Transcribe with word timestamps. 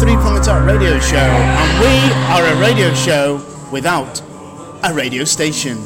Three 0.00 0.14
Prong 0.16 0.36
Attack 0.38 0.66
Radio 0.66 0.98
Show, 1.00 1.16
and 1.16 1.80
we 1.80 2.12
are 2.32 2.44
a 2.44 2.60
radio 2.60 2.92
show 2.94 3.40
without 3.72 4.20
a 4.84 4.92
radio 4.92 5.24
station. 5.24 5.78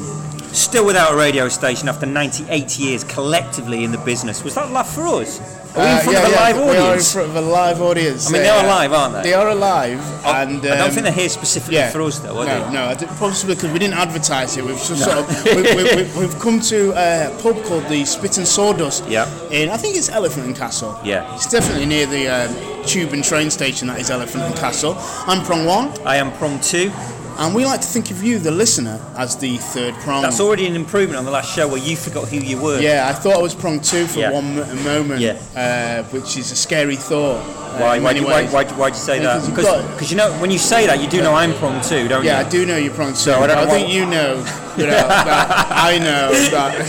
Still 0.53 0.85
without 0.85 1.13
a 1.13 1.15
radio 1.17 1.47
station 1.47 1.87
after 1.87 2.05
98 2.05 2.77
years 2.77 3.03
collectively 3.05 3.83
in 3.85 3.91
the 3.91 3.97
business. 3.99 4.43
Was 4.43 4.55
that 4.55 4.69
laugh 4.71 4.93
for 4.93 5.05
us? 5.07 5.39
Are 5.75 5.79
we 5.79 5.85
in 5.85 5.95
Uh, 5.95 5.99
front 5.99 6.11
yeah, 6.11 6.23
of 6.23 6.27
a 6.27 6.31
yeah, 6.31 6.39
live 6.41 6.55
We 6.57 6.61
are 6.61 6.69
in 6.75 6.77
audience? 6.81 7.13
front 7.13 7.29
of 7.29 7.35
a 7.37 7.41
live 7.41 7.81
audience. 7.81 8.27
I 8.27 8.31
mean, 8.33 8.41
they 8.41 8.49
uh, 8.49 8.61
are 8.61 8.67
live, 8.67 8.93
aren't 8.93 9.13
they? 9.15 9.21
They 9.23 9.33
are 9.33 9.47
alive, 9.49 9.99
Oh, 10.25 10.33
and 10.33 10.57
I 10.59 10.61
don't 10.61 10.81
um, 10.81 10.91
think 10.91 11.03
they're 11.03 11.13
here 11.13 11.29
specifically 11.29 11.75
yeah, 11.77 11.89
for 11.91 12.01
us, 12.01 12.19
though, 12.19 12.37
are 12.39 12.45
no, 12.45 12.65
they? 12.67 12.73
no, 12.73 12.85
I 12.87 12.93
did- 12.95 13.07
possibly 13.09 13.55
because 13.55 13.71
we 13.71 13.79
didn't 13.79 13.97
advertise 13.97 14.57
it. 14.57 14.65
We've 14.65 14.75
just 14.75 15.03
sort 15.03 15.17
of 15.19 15.45
we, 15.45 15.61
we, 15.61 15.83
we, 15.95 16.19
we've 16.19 16.37
come 16.39 16.59
to 16.61 16.91
a 16.97 17.29
pub 17.41 17.63
called 17.63 17.85
the 17.87 18.03
Spit 18.03 18.37
and 18.37 18.47
Sawdust. 18.47 19.05
Yeah. 19.07 19.25
In 19.51 19.69
I 19.69 19.77
think 19.77 19.95
it's 19.95 20.09
Elephant 20.09 20.45
and 20.47 20.55
Castle. 20.55 20.99
Yeah. 21.03 21.33
It's 21.35 21.49
definitely 21.49 21.85
near 21.85 22.05
the 22.05 22.27
um, 22.27 22.53
tube 22.85 23.13
and 23.13 23.23
train 23.23 23.49
station 23.51 23.87
that 23.87 23.99
is 23.99 24.09
Elephant 24.09 24.43
and 24.43 24.55
Castle. 24.55 24.95
I'm 25.27 25.43
Prong 25.45 25.65
One, 25.65 25.89
I 26.05 26.17
am 26.17 26.31
prong 26.33 26.59
two. 26.61 26.91
and 27.37 27.55
we 27.55 27.65
like 27.65 27.81
to 27.81 27.87
think 27.87 28.11
of 28.11 28.21
you, 28.23 28.37
the 28.39 28.51
listener, 28.51 28.99
as 29.17 29.35
the 29.37 29.57
third 29.57 29.93
prong. 29.95 30.21
That's 30.21 30.39
already 30.39 30.65
an 30.67 30.75
improvement 30.75 31.17
on 31.17 31.25
the 31.25 31.31
last 31.31 31.53
show 31.55 31.67
where 31.67 31.77
you 31.81 31.95
forgot 31.95 32.27
who 32.27 32.37
you 32.37 32.61
were. 32.61 32.79
Yeah, 32.79 33.07
I 33.09 33.13
thought 33.13 33.35
I 33.35 33.41
was 33.41 33.55
prong 33.55 33.79
two 33.79 34.05
for 34.05 34.19
Yeah. 34.19 34.31
one 34.31 34.55
mo- 34.55 34.65
moment, 34.83 35.21
Yeah. 35.21 35.37
uh, 35.55 36.03
which 36.11 36.37
is 36.37 36.51
a 36.51 36.55
scary 36.55 36.95
thought. 36.97 37.37
uh, 37.41 37.77
Why? 37.77 37.95
in 37.97 38.03
Why, 38.03 38.13
do- 38.13 38.25
why, 38.25 38.43
why, 38.47 38.65
why'd 38.65 38.93
you 38.93 38.99
say 38.99 39.17
Yeah, 39.17 39.37
that? 39.39 39.55
'cause 39.55 39.65
you've 39.65 39.91
Because 39.91 40.11
you 40.11 40.17
know 40.17 40.29
when 40.33 40.51
you 40.51 40.57
say 40.59 40.85
that 40.87 40.99
you 41.01 41.07
do 41.07 41.21
know 41.21 41.33
I'm 41.33 41.53
prong 41.53 41.79
two, 41.81 42.07
don't 42.09 42.23
you? 42.23 42.29
Yeah, 42.29 42.39
I 42.39 42.43
do 42.43 42.65
know 42.65 42.75
you're 42.75 42.93
prong 42.93 43.13
two. 43.13 43.31
I 43.33 43.47
don't 43.47 43.57
I, 43.59 43.65
think 43.65 43.89
you 43.89 44.05
know, 44.05 44.43
you 44.77 44.87
know 44.87 44.91
that 45.07 45.67
I 45.71 45.97
know 45.99 46.31
that 46.51 46.85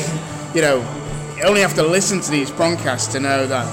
you 0.55 0.61
know. 0.63 0.85
You 1.39 1.45
only 1.49 1.61
have 1.63 1.75
to 1.75 1.83
listen 1.83 2.21
to 2.21 2.31
these 2.31 2.51
prongcasts 2.53 3.11
to 3.13 3.21
know 3.21 3.47
that 3.49 3.67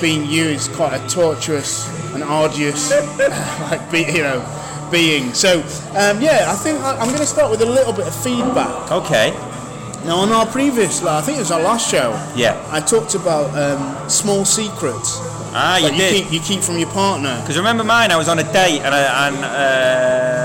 being 0.00 0.28
you 0.28 0.44
is 0.44 0.68
quite 0.68 0.94
a 0.94 1.08
torturous 1.08 1.88
and 2.14 2.22
arduous, 2.22 2.90
like 3.70 3.90
be, 3.90 4.00
you 4.00 4.22
know, 4.22 4.88
being. 4.90 5.32
So 5.34 5.60
um, 5.96 6.20
yeah, 6.20 6.46
I 6.48 6.54
think 6.56 6.80
I, 6.80 6.96
I'm 6.98 7.08
going 7.08 7.20
to 7.20 7.26
start 7.26 7.50
with 7.50 7.62
a 7.62 7.66
little 7.66 7.92
bit 7.92 8.06
of 8.06 8.14
feedback. 8.22 8.90
Okay. 8.90 9.30
Now 10.04 10.16
on 10.16 10.30
our 10.30 10.46
previous, 10.46 11.02
I 11.04 11.20
think 11.20 11.36
it 11.38 11.40
was 11.40 11.50
our 11.52 11.62
last 11.62 11.90
show. 11.90 12.10
Yeah. 12.34 12.60
I 12.70 12.80
talked 12.80 13.14
about 13.14 13.54
um, 13.56 14.08
small 14.10 14.44
secrets 14.44 15.20
Ah, 15.54 15.76
you 15.76 15.90
did. 15.90 16.24
keep 16.24 16.32
you 16.32 16.40
keep 16.40 16.60
from 16.60 16.78
your 16.78 16.88
partner. 16.88 17.38
Because 17.42 17.58
remember 17.58 17.84
mine, 17.84 18.10
I 18.10 18.16
was 18.16 18.26
on 18.28 18.38
a 18.38 18.52
date 18.52 18.80
and 18.80 18.94
I, 18.94 19.28
and 19.28 19.36
uh, 19.36 20.41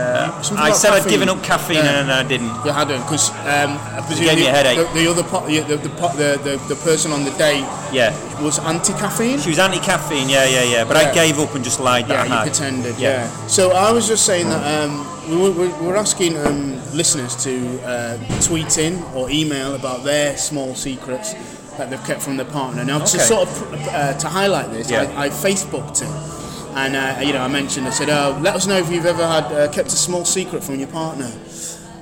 I 0.57 0.71
said 0.71 0.93
I'd 0.93 1.09
given 1.09 1.29
up 1.29 1.43
caffeine 1.43 1.77
Yeah. 1.77 2.01
and 2.01 2.11
I 2.11 2.23
didn't. 2.23 2.53
You 2.65 2.71
hadn't, 2.71 3.01
because 3.01 3.31
um, 3.31 3.77
I 3.97 4.03
presume 4.05 4.25
gave 4.27 4.37
me 4.37 4.43
the, 4.43 4.49
a 4.49 4.53
headache. 4.53 4.77
The, 4.77 4.99
the 4.99 5.07
other 5.11 5.23
po- 5.23 5.45
the, 5.47 5.59
the, 5.61 5.77
the, 5.77 6.57
the, 6.69 6.75
person 6.75 7.11
on 7.11 7.23
the 7.23 7.31
date 7.31 7.65
Yeah. 7.91 8.13
was 8.41 8.59
anti-caffeine. 8.59 9.39
She 9.39 9.49
was 9.49 9.59
anti-caffeine, 9.59 10.29
yeah, 10.29 10.45
yeah, 10.45 10.63
yeah. 10.63 10.83
But 10.85 10.97
I 10.97 11.13
gave 11.13 11.39
up 11.39 11.53
and 11.55 11.63
just 11.63 11.79
lied 11.79 12.07
that 12.07 12.27
Yeah, 12.27 12.35
I 12.35 12.43
you 12.43 12.49
pretended. 12.49 12.97
Yeah. 12.97 13.23
Yeah. 13.23 13.47
So 13.47 13.71
I 13.71 13.91
was 13.91 14.07
just 14.07 14.25
saying 14.25 14.47
that 14.49 14.63
um, 14.83 15.05
we, 15.29 15.35
were, 15.37 15.51
we 15.51 15.87
were 15.87 15.97
asking 15.97 16.37
um, 16.37 16.75
listeners 16.95 17.35
to 17.43 17.81
uh, 17.83 18.17
tweet 18.41 18.77
in 18.77 19.01
or 19.15 19.29
email 19.29 19.75
about 19.75 20.03
their 20.03 20.37
small 20.37 20.75
secrets 20.75 21.33
that 21.77 21.89
they've 21.89 22.03
kept 22.05 22.21
from 22.21 22.37
their 22.37 22.45
partner. 22.45 22.83
Now, 22.83 22.99
to 22.99 23.19
sort 23.19 23.47
of 23.47 23.73
uh, 23.89 24.13
to 24.17 24.27
highlight 24.27 24.71
this, 24.71 24.89
Yeah. 24.89 25.03
I, 25.15 25.25
I 25.25 25.29
Facebooked 25.29 26.01
it. 26.01 26.36
And 26.77 26.95
uh, 26.95 27.19
you 27.25 27.33
know, 27.33 27.41
I 27.41 27.47
mentioned, 27.47 27.87
I 27.87 27.89
said, 27.89 28.09
oh, 28.09 28.37
"Let 28.39 28.53
us 28.55 28.67
know 28.67 28.77
if 28.77 28.91
you've 28.91 29.07
ever 29.07 29.25
had 29.25 29.45
uh, 29.45 29.67
kept 29.71 29.87
a 29.87 29.97
small 29.97 30.25
secret 30.25 30.63
from 30.63 30.75
your 30.79 30.89
partner." 30.89 31.31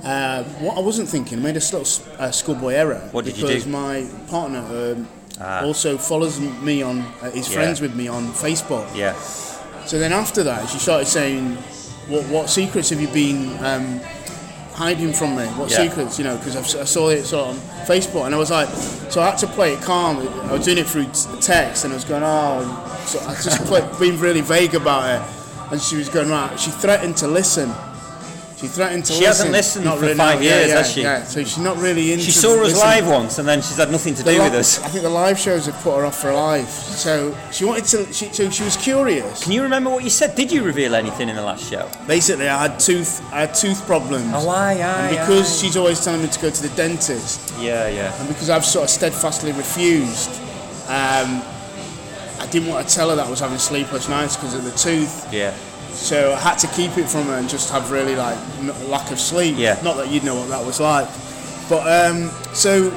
Uh, 0.04 0.44
what 0.60 0.76
I 0.76 0.80
wasn't 0.80 1.08
thinking, 1.08 1.38
I 1.38 1.42
made 1.42 1.56
a 1.56 1.60
little 1.60 1.80
uh, 2.18 2.30
schoolboy 2.30 2.74
error. 2.74 3.08
What 3.10 3.24
did 3.24 3.38
you 3.38 3.46
because 3.46 3.64
do? 3.64 3.70
my 3.70 4.06
partner 4.28 4.60
um, 4.60 5.08
Ah. 5.38 5.64
also 5.64 5.98
follows 5.98 6.40
me 6.40 6.80
on, 6.82 7.00
uh, 7.22 7.26
is 7.34 7.48
Yeah. 7.48 7.56
friends 7.56 7.80
with 7.82 7.94
me 7.94 8.08
on 8.08 8.32
Facebook. 8.32 8.86
Yeah. 8.94 9.14
So 9.86 9.98
then 9.98 10.12
after 10.12 10.42
that, 10.44 10.68
she 10.70 10.78
started 10.78 11.06
saying, 11.08 11.56
"What 12.08 12.24
what 12.34 12.50
secrets 12.50 12.90
have 12.90 13.00
you 13.00 13.08
been 13.08 13.52
um, 13.64 14.00
hiding 14.76 15.12
from 15.12 15.36
me? 15.36 15.44
What 15.58 15.70
Yeah. 15.70 15.88
secrets? 15.88 16.18
You 16.18 16.24
know, 16.24 16.36
because 16.36 16.76
I 16.76 16.84
saw 16.84 17.08
it 17.08 17.24
sort 17.24 17.48
of 17.48 17.56
on 17.56 17.86
Facebook, 17.86 18.26
and 18.26 18.34
I 18.34 18.38
was 18.38 18.50
like, 18.50 18.68
so 19.10 19.20
I 19.22 19.30
had 19.30 19.38
to 19.38 19.46
play 19.46 19.72
it 19.72 19.80
calm. 19.82 20.18
I 20.48 20.52
was 20.52 20.64
doing 20.64 20.78
it 20.78 20.86
through 20.86 21.06
text, 21.40 21.84
and 21.84 21.92
I 21.92 21.96
was 21.96 22.04
going, 22.04 22.22
oh, 22.24 23.02
so 23.06 23.18
I 23.26 23.34
just 23.34 23.64
play, 23.70 23.82
being 23.98 24.18
really 24.20 24.42
vague 24.42 24.74
about 24.74 25.04
it, 25.14 25.22
and 25.72 25.80
she 25.80 25.96
was 25.96 26.08
going 26.08 26.28
right. 26.30 26.58
She 26.60 26.70
threatened 26.70 27.16
to 27.18 27.26
listen. 27.26 27.72
She 28.58 28.68
threatened 28.68 29.04
to 29.04 29.12
She 29.12 29.18
listen. 29.20 29.26
hasn't 29.26 29.50
listened 29.52 29.84
Not 29.84 29.96
for 29.98 30.04
really, 30.06 30.14
five 30.14 30.38
no, 30.40 30.46
yeah, 30.46 30.56
years, 30.60 30.68
yeah, 30.70 30.76
has 30.78 30.92
she? 30.92 31.02
Yeah. 31.02 31.24
So 31.24 31.40
she's 31.44 31.58
not 31.58 31.76
really 31.76 32.12
into. 32.12 32.24
She 32.24 32.30
saw 32.30 32.52
us 32.54 32.58
listening. 32.72 32.80
live 32.80 33.06
once 33.06 33.38
and 33.38 33.46
then 33.46 33.58
she's 33.60 33.76
had 33.76 33.90
nothing 33.92 34.14
to 34.14 34.22
The 34.22 34.32
do 34.32 34.38
li- 34.38 34.44
with 34.44 34.54
us. 34.54 34.82
I 34.82 34.88
think 34.88 35.02
the 35.02 35.10
live 35.10 35.38
shows 35.38 35.66
have 35.66 35.74
put 35.82 35.94
her 35.98 36.06
off 36.06 36.18
for 36.22 36.32
life. 36.32 36.70
So 36.70 37.36
she 37.52 37.66
wanted 37.66 37.84
to. 37.84 38.10
She, 38.14 38.32
so 38.32 38.48
she 38.48 38.62
was 38.64 38.78
curious. 38.78 39.42
Can 39.44 39.52
you 39.52 39.62
remember 39.62 39.90
what 39.90 40.04
you 40.04 40.08
said? 40.10 40.34
Did 40.36 40.50
you 40.50 40.62
reveal 40.62 40.94
anything 40.94 41.28
in 41.28 41.36
the 41.36 41.42
last 41.42 41.68
show? 41.70 41.86
Basically, 42.06 42.48
I 42.48 42.68
had 42.68 42.80
tooth, 42.80 43.20
I 43.30 43.40
had 43.40 43.54
tooth 43.54 43.84
problems. 43.86 44.32
Oh, 44.34 44.48
aye, 44.48 44.72
aye, 44.80 45.08
And 45.08 45.10
because 45.18 45.58
aye. 45.58 45.62
she's 45.66 45.76
always 45.76 46.02
telling 46.02 46.22
me 46.22 46.28
to 46.28 46.40
go 46.40 46.48
to 46.48 46.62
the 46.62 46.74
dentist, 46.76 47.52
Yeah, 47.60 47.88
yeah. 47.88 48.18
and 48.18 48.26
because 48.26 48.48
I've 48.48 48.64
sort 48.64 48.84
of 48.84 48.90
steadfastly 48.90 49.52
refused, 49.52 50.30
um, 50.88 51.42
I 52.40 52.46
didn't 52.50 52.68
want 52.68 52.88
to 52.88 52.94
tell 52.94 53.10
her 53.10 53.16
that 53.16 53.26
I 53.26 53.30
was 53.30 53.40
having 53.40 53.58
sleepless 53.58 54.08
nights 54.08 54.36
because 54.36 54.54
of 54.54 54.64
the 54.64 54.70
tooth. 54.72 55.30
Yeah. 55.30 55.52
So 55.96 56.34
I 56.34 56.38
had 56.38 56.56
to 56.58 56.66
keep 56.68 56.96
it 56.98 57.08
from 57.08 57.24
her 57.26 57.34
and 57.38 57.48
just 57.48 57.70
have 57.72 57.90
really 57.90 58.14
like 58.14 58.36
n- 58.58 58.90
lack 58.90 59.10
of 59.10 59.18
sleep. 59.18 59.56
Yeah. 59.58 59.80
Not 59.82 59.96
that 59.96 60.08
you'd 60.10 60.24
know 60.24 60.34
what 60.36 60.48
that 60.50 60.64
was 60.64 60.78
like, 60.80 61.08
but 61.68 61.82
um, 62.10 62.30
so. 62.54 62.90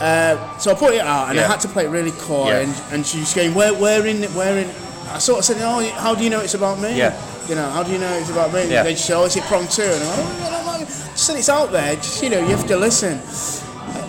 Uh, 0.00 0.58
so 0.58 0.72
I 0.72 0.74
put 0.74 0.92
it 0.92 1.00
out 1.00 1.30
and 1.30 1.38
I 1.38 1.46
had 1.46 1.60
to 1.60 1.68
play 1.68 1.84
it 1.86 1.88
really 1.88 2.10
coy 2.10 2.48
Yeah. 2.48 2.58
and, 2.66 2.74
and 2.92 3.06
she 3.06 3.20
was 3.20 3.32
going 3.32 3.54
where 3.54 3.72
where 3.72 4.04
in 4.04 4.24
where 4.34 4.58
in 4.58 4.68
I 5.08 5.18
sort 5.20 5.38
of 5.38 5.44
said 5.44 5.58
oh 5.60 5.88
how 5.90 6.16
do 6.16 6.24
you 6.24 6.30
know 6.30 6.40
it's 6.40 6.54
about 6.54 6.80
me 6.80 6.96
Yeah. 6.98 7.14
you 7.48 7.54
know 7.54 7.70
how 7.70 7.84
do 7.84 7.92
you 7.92 7.98
know 7.98 8.12
it's 8.14 8.28
about 8.28 8.52
me 8.52 8.68
Yeah. 8.68 8.78
and 8.80 8.88
then 8.88 8.96
she 8.96 9.02
said 9.04 9.16
oh 9.18 9.24
is 9.26 9.36
it 9.36 9.44
prong 9.44 9.68
two 9.68 9.82
and 9.84 10.02
I'm 10.02 10.40
like, 10.66 10.80
oh. 10.82 11.10
She 11.12 11.18
said 11.18 11.36
it's 11.36 11.48
out 11.48 11.70
there 11.70 11.94
just 11.94 12.20
you 12.24 12.28
know 12.28 12.40
you 12.40 12.56
have 12.56 12.66
to 12.66 12.76
listen 12.76 13.20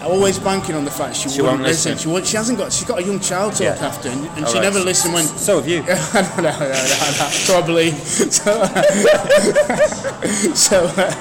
always 0.05 0.39
banking 0.39 0.75
on 0.75 0.85
the 0.85 0.91
fact 0.91 1.16
she, 1.16 1.29
She 1.29 1.41
wouldn't 1.41 1.59
won't 1.59 1.67
listen. 1.67 1.97
She, 1.97 2.07
won't, 2.07 2.25
she 2.27 2.38
hasn't 2.38 2.57
got 2.57 2.71
she's 2.71 2.88
got 2.88 2.99
a 2.99 3.03
young 3.03 3.19
child 3.19 3.53
to 3.55 3.63
Yeah. 3.63 3.71
look 3.73 3.81
after 3.81 4.09
and, 4.09 4.25
and 4.38 4.47
she 4.47 4.53
right. 4.55 4.61
never 4.63 4.79
listened 4.79 5.13
when 5.13 5.25
So 5.25 5.57
have 5.57 5.67
you. 5.67 5.81
no, 5.83 5.93
no, 6.38 6.59
no, 6.59 6.69
no, 6.69 7.11
no, 7.19 7.29
probably. 7.45 7.91
So, 8.35 8.66
so, 10.53 10.85
uh, 10.97 11.11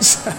so, 0.00 0.30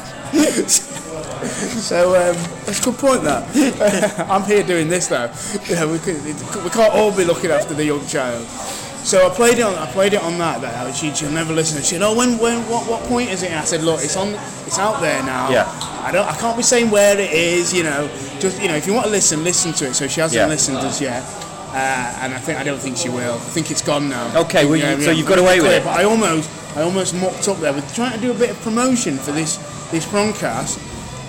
so 1.81 2.09
um, 2.15 2.35
that's 2.65 2.79
a 2.79 2.83
good 2.83 2.97
point. 2.97 3.23
That 3.23 4.27
I'm 4.29 4.43
here 4.43 4.63
doing 4.63 4.87
this 4.89 5.07
though. 5.07 5.27
Know, 5.69 5.91
we, 5.91 5.99
could, 5.99 6.23
we 6.23 6.69
can't 6.69 6.93
all 6.93 7.15
be 7.15 7.23
looking 7.25 7.51
after 7.51 7.73
the 7.73 7.85
young 7.85 8.05
child. 8.07 8.45
So 9.03 9.25
I 9.27 9.33
played 9.33 9.57
it 9.57 9.63
on. 9.63 9.73
I 9.75 9.91
played 9.91 10.13
it 10.13 10.21
on 10.21 10.37
that. 10.37 10.61
That 10.61 10.95
she, 10.95 11.11
she'll 11.13 11.31
never 11.31 11.53
listen. 11.53 11.81
She 11.81 11.95
said, 11.95 12.01
"Oh, 12.03 12.15
when, 12.15 12.37
when, 12.37 12.59
what, 12.69 12.87
what 12.87 13.01
point 13.03 13.29
is 13.31 13.41
it?" 13.43 13.49
And 13.51 13.59
I 13.59 13.63
said, 13.63 13.81
"Look, 13.81 14.01
it's 14.03 14.15
on. 14.15 14.29
It's 14.67 14.77
out 14.77 15.01
there 15.01 15.23
now. 15.23 15.49
Yeah. 15.49 15.90
I 16.03 16.11
don't. 16.11 16.27
I 16.27 16.35
can't 16.35 16.57
be 16.57 16.63
saying 16.63 16.89
where 16.91 17.17
it 17.19 17.31
is. 17.31 17.73
You 17.73 17.83
know, 17.83 18.09
just 18.39 18.61
you 18.61 18.67
know, 18.67 18.75
if 18.75 18.85
you 18.87 18.93
want 18.93 19.05
to 19.05 19.11
listen, 19.11 19.43
listen 19.43 19.73
to 19.73 19.87
it." 19.87 19.93
So 19.95 20.07
she 20.07 20.21
hasn't 20.21 20.39
Yeah. 20.39 20.47
listened 20.47 20.77
as 20.79 20.99
yet. 21.01 21.23
Uh, 21.73 21.75
and 22.21 22.33
I 22.33 22.37
think 22.39 22.59
I 22.59 22.63
don't 22.63 22.79
think 22.79 22.97
she 22.97 23.07
will. 23.09 23.35
I 23.35 23.37
think 23.37 23.71
it's 23.71 23.81
gone 23.81 24.09
now. 24.09 24.29
Okay, 24.41 24.65
well, 24.65 24.75
you- 24.75 24.83
Yeah, 24.83 24.99
so 24.99 25.11
you've 25.11 25.27
got 25.27 25.39
away 25.39 25.61
with 25.61 25.71
it. 25.71 25.83
But 25.85 25.91
I 25.97 26.03
almost, 26.03 26.49
I 26.75 26.81
almost 26.81 27.13
mucked 27.15 27.47
up 27.47 27.61
there 27.61 27.71
with 27.71 27.87
trying 27.95 28.11
to 28.11 28.17
do 28.19 28.31
a 28.31 28.33
bit 28.33 28.49
of 28.49 28.61
promotion 28.61 29.17
for 29.17 29.31
this 29.31 29.57
this 29.91 30.05
broadcast. 30.05 30.79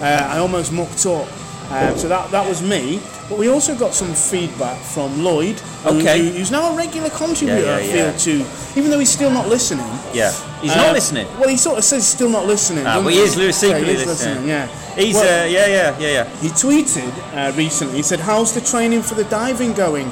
Uh, 0.00 0.04
I 0.06 0.38
almost 0.38 0.72
mucked 0.72 1.06
up. 1.06 1.28
Uh, 1.70 1.94
so 1.96 2.08
that 2.08 2.30
that 2.32 2.48
was 2.48 2.60
me. 2.60 3.00
But 3.32 3.38
we 3.38 3.48
also 3.48 3.74
got 3.74 3.94
some 3.94 4.12
feedback 4.12 4.78
from 4.82 5.24
Lloyd, 5.24 5.56
Okay. 5.86 6.18
who- 6.18 6.32
who's 6.36 6.50
now 6.50 6.70
a 6.70 6.76
regular 6.76 7.08
contributor. 7.08 7.62
Yeah, 7.64 7.76
I 7.76 7.80
yeah, 7.80 7.92
feel 7.94 8.06
yeah. 8.34 8.42
to, 8.42 8.44
even 8.78 8.90
though 8.90 8.98
he's 8.98 9.08
still 9.08 9.30
not 9.30 9.48
listening. 9.48 9.86
Yeah. 10.12 10.30
He's 10.60 10.70
Uh, 10.72 10.76
not 10.76 10.92
listening. 10.92 11.26
Well, 11.40 11.48
he 11.48 11.56
sort 11.56 11.78
of 11.78 11.84
says 11.84 12.02
he's 12.04 12.12
still 12.12 12.28
not 12.28 12.46
listening. 12.46 12.86
Ah, 12.86 13.00
but 13.00 13.14
he 13.14 13.20
is 13.20 13.32
secretly 13.56 13.94
he 13.94 14.02
is 14.02 14.06
listening. 14.06 14.46
Yeah. 14.46 14.66
He's, 14.98 15.14
Well, 15.14 15.24
uh, 15.24 15.46
yeah, 15.46 15.66
yeah, 15.66 15.94
yeah, 15.98 16.08
yeah. 16.08 16.24
he 16.42 16.50
tweeted 16.50 17.10
uh, 17.34 17.52
recently. 17.56 17.96
He 17.96 18.02
said, 18.02 18.20
"How's 18.20 18.52
the 18.52 18.60
training 18.60 19.02
for 19.02 19.14
the 19.14 19.24
diving 19.24 19.72
going?" 19.72 20.10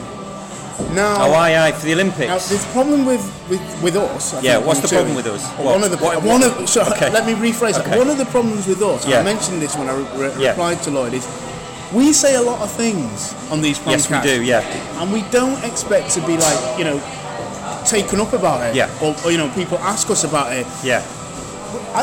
Now, 0.94 1.16
Oh, 1.26 1.34
aye, 1.34 1.58
aye, 1.66 1.72
for 1.72 1.84
the 1.84 1.94
now, 1.94 2.10
there's 2.16 2.52
a 2.64 2.72
problem 2.72 3.04
with, 3.04 3.20
with, 3.50 3.60
with 3.82 3.96
us. 3.96 4.32
I 4.32 4.40
Yeah, 4.40 4.56
what's 4.56 4.80
the 4.80 4.88
problem 4.88 5.14
with 5.14 5.26
us? 5.26 5.42
What? 5.58 5.74
One 5.74 5.84
of 5.84 5.90
the 5.90 5.98
What- 5.98 6.22
one 6.22 6.40
what- 6.40 6.58
of 6.62 6.70
so 6.70 6.80
okay. 6.92 7.10
let 7.10 7.26
me 7.26 7.34
rephrase 7.34 7.76
Okay. 7.78 7.92
it. 7.92 7.98
One 7.98 8.08
of 8.08 8.16
the 8.16 8.24
problems 8.24 8.66
with 8.66 8.80
us, 8.80 9.06
Yeah. 9.06 9.20
I 9.20 9.22
mentioned 9.22 9.60
this 9.60 9.76
when 9.76 9.90
I 9.90 9.92
re- 9.92 10.06
re- 10.16 10.32
Yeah. 10.38 10.48
replied 10.50 10.82
to 10.84 10.90
Lloyd, 10.90 11.12
is 11.12 11.24
we 11.92 12.12
say 12.12 12.36
a 12.36 12.42
lot 12.42 12.60
of 12.60 12.70
things 12.70 13.34
on 13.50 13.60
these 13.60 13.78
podcasts. 13.78 14.10
Yes, 14.10 14.24
we 14.24 14.30
do, 14.30 14.44
yeah. 14.44 15.02
and 15.02 15.12
we 15.12 15.22
don't 15.30 15.62
expect 15.64 16.10
to 16.12 16.20
be 16.20 16.36
like 16.36 16.78
you 16.78 16.84
know 16.84 16.98
taken 17.86 18.20
up 18.20 18.32
about 18.32 18.66
it. 18.68 18.74
Yeah. 18.74 18.90
Or, 19.02 19.14
or 19.24 19.30
you 19.30 19.38
know 19.38 19.50
people 19.54 19.78
ask 19.78 20.10
us 20.10 20.24
about 20.24 20.52
it. 20.52 20.66
Yeah. 20.82 21.02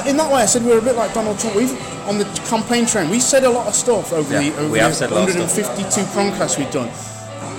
In 0.08 0.18
that 0.18 0.32
way, 0.32 0.42
I 0.42 0.46
said 0.46 0.64
we're 0.64 0.80
a 0.80 0.82
bit 0.82 0.96
like 0.96 1.14
Donald 1.14 1.40
Trump. 1.40 1.56
We've 1.56 1.72
on 2.08 2.18
the 2.18 2.26
campaign 2.48 2.86
train. 2.86 3.10
We 3.10 3.20
said 3.20 3.44
a 3.44 3.50
lot 3.50 3.68
of 3.68 3.76
stuff 3.76 4.14
over 4.14 4.34
Yeah, 4.34 4.50
the 4.50 4.58
over 4.60 4.72
we 4.72 4.80
have 4.80 4.92
the 4.92 4.96
said 4.96 5.12
a 5.12 5.16
lot 5.16 5.30
of 5.30 5.50
stuff. 5.50 5.78
152 5.78 6.02
podcasts 6.16 6.58
we've 6.58 6.72
done. 6.72 6.92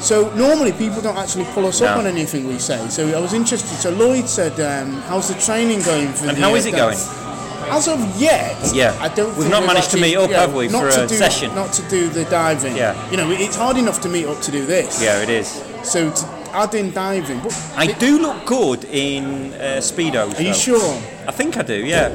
So 0.00 0.32
normally 0.34 0.72
people 0.72 1.02
don't 1.02 1.16
actually 1.16 1.44
pull 1.46 1.66
us 1.66 1.82
up 1.82 1.98
on 1.98 2.06
anything 2.06 2.46
we 2.46 2.58
say. 2.58 2.88
So 2.88 3.08
I 3.16 3.20
was 3.20 3.34
interested. 3.34 3.76
So 3.76 3.90
Lloyd 3.90 4.28
said, 4.28 4.58
um, 4.60 4.92
"How's 5.02 5.28
the 5.28 5.40
training 5.40 5.82
going 5.82 6.12
for 6.12 6.28
And 6.28 6.36
the?" 6.36 6.40
how 6.40 6.52
uh, 6.52 6.56
is 6.56 6.66
it 6.66 6.72
dance?" 6.72 7.08
As 7.70 7.88
of 7.88 8.00
yet, 8.20 8.56
Yeah. 8.74 8.96
I 9.00 9.08
don't. 9.08 9.28
We've 9.28 9.36
think 9.46 9.50
not 9.50 9.66
managed 9.66 9.90
to 9.92 9.98
meet 9.98 10.16
up, 10.16 10.30
yeah, 10.30 10.40
have 10.40 10.54
we, 10.54 10.68
for 10.68 10.88
a 10.88 11.06
do, 11.06 11.14
session? 11.14 11.54
Not 11.54 11.72
to 11.74 11.82
do 11.88 12.08
the 12.08 12.24
diving. 12.24 12.76
Yeah. 12.76 12.94
You 13.10 13.16
know, 13.16 13.30
it's 13.30 13.56
hard 13.56 13.76
enough 13.76 14.00
to 14.02 14.08
meet 14.08 14.26
up 14.26 14.40
to 14.42 14.50
do 14.50 14.66
this. 14.66 15.02
Yeah, 15.02 15.22
it 15.22 15.28
is. 15.28 15.62
So 15.82 16.10
to 16.10 16.26
add 16.52 16.74
in 16.74 16.92
diving, 16.92 17.40
I 17.76 17.86
do 17.98 18.18
look 18.18 18.44
good 18.46 18.84
in 18.84 19.52
uh, 19.54 19.80
speedos. 19.80 20.38
are 20.38 20.42
you 20.42 20.54
sure? 20.54 20.94
I 21.26 21.32
think 21.32 21.56
I 21.56 21.62
do. 21.62 21.74
Yeah. 21.84 22.10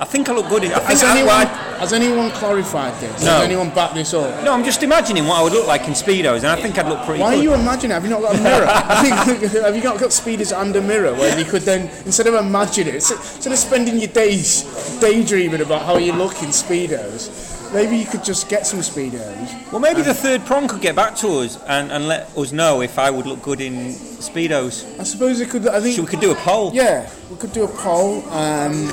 I 0.00 0.04
think 0.04 0.28
I 0.28 0.32
look 0.32 0.48
good 0.48 0.64
in. 0.64 0.72
I 0.72 0.78
think 0.78 0.88
Has 0.90 1.02
I, 1.02 1.10
anyone, 1.18 1.26
well, 1.26 1.67
has 1.78 1.92
anyone 1.92 2.30
clarified 2.32 2.98
this? 3.00 3.24
No. 3.24 3.32
Has 3.32 3.44
anyone 3.44 3.70
backed 3.70 3.94
this 3.94 4.12
up? 4.14 4.44
No, 4.44 4.52
I'm 4.52 4.64
just 4.64 4.82
imagining 4.82 5.26
what 5.26 5.38
I 5.38 5.42
would 5.42 5.52
look 5.52 5.66
like 5.66 5.86
in 5.86 5.92
speedos, 5.92 6.38
and 6.38 6.46
I 6.46 6.56
think 6.60 6.78
I'd 6.78 6.88
look 6.88 7.04
pretty 7.04 7.20
Why 7.20 7.36
are 7.36 7.42
you 7.42 7.54
imagining? 7.54 7.92
Have 7.92 8.04
you 8.04 8.10
not 8.10 8.22
got 8.22 8.36
a 8.36 8.42
mirror? 8.42 8.66
have 9.64 9.76
you 9.76 9.82
not 9.82 9.98
got 9.98 10.10
speedos 10.10 10.58
and 10.58 10.74
a 10.76 10.82
mirror 10.82 11.14
where 11.14 11.38
you 11.38 11.44
could 11.44 11.62
then, 11.62 11.88
instead 12.04 12.26
of 12.26 12.34
imagining 12.34 12.94
it, 12.94 12.96
instead 12.96 13.52
of 13.52 13.58
spending 13.58 13.98
your 13.98 14.08
days 14.08 14.64
daydreaming 15.00 15.60
about 15.60 15.82
how 15.82 15.96
you 15.96 16.12
look 16.12 16.42
in 16.42 16.48
speedos, 16.48 17.47
maybe 17.72 17.96
you 17.96 18.06
could 18.06 18.24
just 18.24 18.48
get 18.48 18.66
some 18.66 18.80
speedos. 18.80 19.72
Well, 19.72 19.80
maybe 19.80 20.02
the 20.02 20.14
third 20.14 20.44
prong 20.46 20.68
could 20.68 20.80
get 20.80 20.96
back 20.96 21.16
to 21.16 21.28
us 21.40 21.62
and, 21.64 21.90
and 21.92 22.08
let 22.08 22.36
us 22.36 22.52
know 22.52 22.82
if 22.82 22.98
I 22.98 23.10
would 23.10 23.26
look 23.26 23.42
good 23.42 23.60
in 23.60 23.92
speedos. 23.92 24.98
I 24.98 25.04
suppose 25.04 25.40
it 25.40 25.50
could. 25.50 25.66
I 25.66 25.80
think. 25.80 25.96
So 25.96 26.02
we 26.02 26.08
could 26.08 26.20
do 26.20 26.32
a 26.32 26.36
poll. 26.36 26.72
Yeah, 26.74 27.10
we 27.30 27.36
could 27.36 27.52
do 27.52 27.64
a 27.64 27.68
poll. 27.68 28.28
Um, 28.30 28.90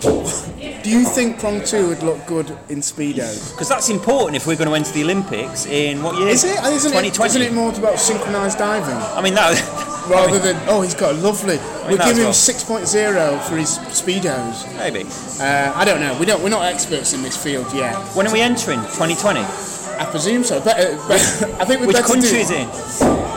do 0.00 0.90
you 0.90 1.04
think 1.04 1.38
prong 1.40 1.64
two 1.64 1.88
would 1.88 2.02
look 2.02 2.24
good 2.26 2.50
in 2.68 2.78
speedos? 2.80 3.52
Because 3.52 3.68
that's 3.68 3.88
important 3.88 4.36
if 4.36 4.46
we're 4.46 4.56
going 4.56 4.68
to 4.68 4.74
enter 4.74 4.92
the 4.92 5.02
Olympics 5.02 5.66
in 5.66 6.02
what 6.02 6.16
year? 6.18 6.28
Is 6.28 6.44
it? 6.44 6.58
Isn't 6.64 6.92
it? 6.92 7.14
2020. 7.14 7.26
Isn't 7.26 7.42
it 7.42 7.52
more 7.54 7.72
about 7.72 7.98
synchronised 7.98 8.58
diving 8.58 8.94
I 9.16 9.20
mean 9.20 9.34
that. 9.34 9.84
Rather 10.08 10.38
than 10.38 10.56
oh 10.68 10.80
he's 10.82 10.94
got 10.94 11.14
a 11.14 11.18
lovely? 11.18 11.56
mean, 11.56 11.88
We'll 11.88 11.98
give 11.98 12.16
him 12.16 12.24
well. 12.24 12.32
6.0 12.32 13.42
for 13.48 13.56
his 13.56 13.78
speedos. 13.94 14.66
maybe. 14.76 15.04
Uh, 15.40 15.72
I 15.74 15.84
don't 15.84 16.00
know. 16.00 16.16
We 16.18 16.26
don't. 16.26 16.42
We're 16.42 16.48
not 16.50 16.64
experts 16.64 17.12
in 17.12 17.22
this 17.22 17.36
field 17.36 17.72
yet. 17.74 17.94
When 18.16 18.26
are 18.26 18.32
we 18.32 18.40
entering? 18.40 18.80
2020. 18.80 19.40
I 19.40 20.04
presume 20.10 20.44
so. 20.44 20.60
Better, 20.60 20.96
better, 21.08 21.46
I 21.60 21.64
think 21.64 21.80
we 21.80 21.86
Which 21.88 21.96
better 21.96 22.06
country 22.06 22.30
do. 22.30 22.36
is 22.36 22.50
it 22.50 22.60
in? 22.60 22.68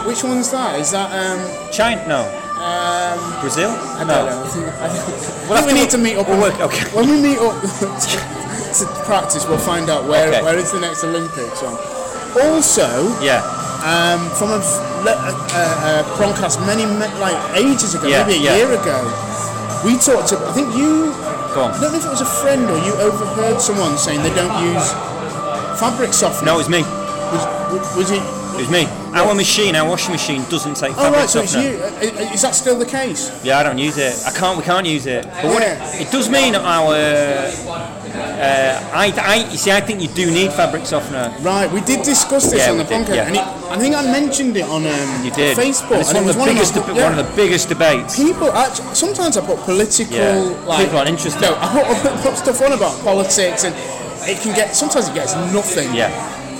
Which 0.07 0.23
one's 0.23 0.51
that? 0.51 0.79
Is 0.79 0.91
that 0.91 1.09
um? 1.11 1.39
China? 1.71 2.05
No. 2.07 2.21
um 2.61 3.41
Brazil? 3.41 3.69
I 3.71 3.99
don't 4.05 4.07
no. 4.07 4.25
know. 4.29 4.43
I 4.43 4.47
think, 4.47 4.65
I 4.67 4.89
think, 4.89 5.49
We'll 5.49 5.53
I 5.53 5.55
have 5.55 5.65
think 5.65 5.73
we 5.73 5.81
need 5.81 5.89
to 5.89 5.97
meet 5.97 6.15
up. 6.17 6.27
we'll 6.27 6.39
work- 6.41 6.59
okay. 6.61 6.85
When 6.95 7.09
we 7.09 7.17
meet 7.21 7.39
up 7.39 7.57
to, 7.81 7.85
to 8.77 8.85
practice, 9.05 9.47
we'll 9.47 9.57
find 9.57 9.89
out 9.89 10.05
where 10.07 10.29
Okay. 10.29 10.41
where 10.43 10.57
is 10.57 10.71
the 10.71 10.79
next 10.79 11.03
Olympics 11.03 11.63
on. 11.63 11.73
Also, 12.39 12.87
Yeah. 13.21 13.41
Um, 13.81 14.29
from 14.37 14.51
a, 14.53 14.61
a, 14.61 15.13
a, 16.05 16.17
broadcast 16.17 16.59
many 16.61 16.85
me- 16.85 17.11
like 17.19 17.37
ages 17.57 17.95
ago, 17.95 18.07
Yeah, 18.07 18.23
maybe 18.25 18.37
a 18.39 18.53
yeah. 18.53 18.55
year 18.57 18.71
ago, 18.73 19.01
we 19.83 19.97
talked 19.97 20.29
to. 20.29 20.37
I 20.37 20.53
think 20.53 20.75
you. 20.75 21.09
Go 21.57 21.65
I 21.67 21.71
on. 21.73 21.81
don't 21.81 21.91
know 21.91 21.97
if 21.99 22.05
it 22.05 22.09
was 22.09 22.21
a 22.21 22.31
friend 22.45 22.63
or 22.69 22.77
you 22.85 22.93
overheard 23.01 23.59
someone 23.59 23.97
saying 23.97 24.21
they 24.23 24.33
don't 24.33 24.53
use 24.63 24.87
fabric 25.81 26.13
softener. 26.13 26.53
No, 26.53 26.55
it 26.55 26.63
was 26.63 26.69
me. 26.69 26.81
Was, 26.81 27.43
was, 27.73 27.95
was 27.97 28.11
it? 28.11 28.23
It 28.55 28.67
was 28.67 28.71
me. 28.71 28.85
Our 29.13 29.35
machine, 29.35 29.75
our 29.75 29.87
washing 29.89 30.11
machine, 30.13 30.43
doesn't 30.49 30.75
take 30.75 30.91
Oh 30.93 30.95
fabric 30.95 31.19
right, 31.19 31.29
so 31.29 31.41
it's 31.41 31.53
you. 31.53 31.79
Uh, 31.83 32.33
Is 32.33 32.41
that 32.43 32.55
still 32.55 32.77
the 32.79 32.85
case? 32.85 33.29
Yeah, 33.43 33.59
I 33.59 33.63
don't 33.63 33.77
use 33.77 33.97
it. 33.97 34.15
I 34.25 34.31
can't. 34.31 34.57
We 34.57 34.63
can't 34.63 34.87
use 34.87 35.05
it. 35.05 35.25
But 35.25 35.45
what 35.45 35.61
Yeah. 35.61 35.95
it, 35.95 36.07
it 36.07 36.11
does 36.11 36.29
mean 36.29 36.55
our. 36.55 36.93
Uh, 36.95 38.89
I, 38.93 39.13
I, 39.21 39.51
you 39.51 39.57
see, 39.57 39.71
I 39.71 39.81
think 39.81 40.01
you 40.01 40.07
do 40.09 40.29
need 40.31 40.51
fabric 40.53 40.85
softener. 40.85 41.33
Right, 41.41 41.71
we 41.71 41.81
did 41.81 42.03
discuss 42.03 42.49
this 42.51 42.65
Yeah, 42.65 42.71
on 42.71 42.77
the 42.79 42.83
podcast, 42.85 43.15
yeah. 43.15 43.27
and 43.27 43.35
it, 43.35 43.41
I 43.71 43.77
think 43.77 43.95
I 43.95 44.03
mentioned 44.11 44.57
it 44.57 44.63
on 44.65 44.85
um, 44.85 45.25
You 45.25 45.31
did. 45.31 45.57
Facebook. 45.57 45.91
And 45.91 46.01
it's 46.01 46.13
and 46.13 46.25
one 46.25 46.27
it 46.27 46.31
of 46.31 46.35
the 46.37 46.53
biggest, 46.53 46.73
deb- 46.75 46.95
yeah. 46.95 47.03
one 47.09 47.19
of 47.19 47.25
the 47.25 47.35
biggest 47.35 47.69
debates. 47.69 48.15
People 48.17 48.51
actually, 48.51 48.95
sometimes 48.95 49.37
I 49.37 49.45
put 49.45 49.59
political, 49.59 50.17
like 50.65 50.83
People 50.85 50.97
aren't 50.97 51.09
interested. 51.09 51.41
No, 51.41 51.55
I 51.59 51.67
put, 52.01 52.11
I 52.11 52.21
put 52.23 52.37
stuff 52.37 52.61
on 52.61 52.73
about 52.73 52.99
politics, 53.03 53.63
and 53.63 53.75
it 54.27 54.41
can 54.41 54.55
get. 54.55 54.75
Sometimes 54.75 55.07
it 55.09 55.13
gets 55.13 55.35
nothing. 55.53 55.93
Yeah. 55.93 56.09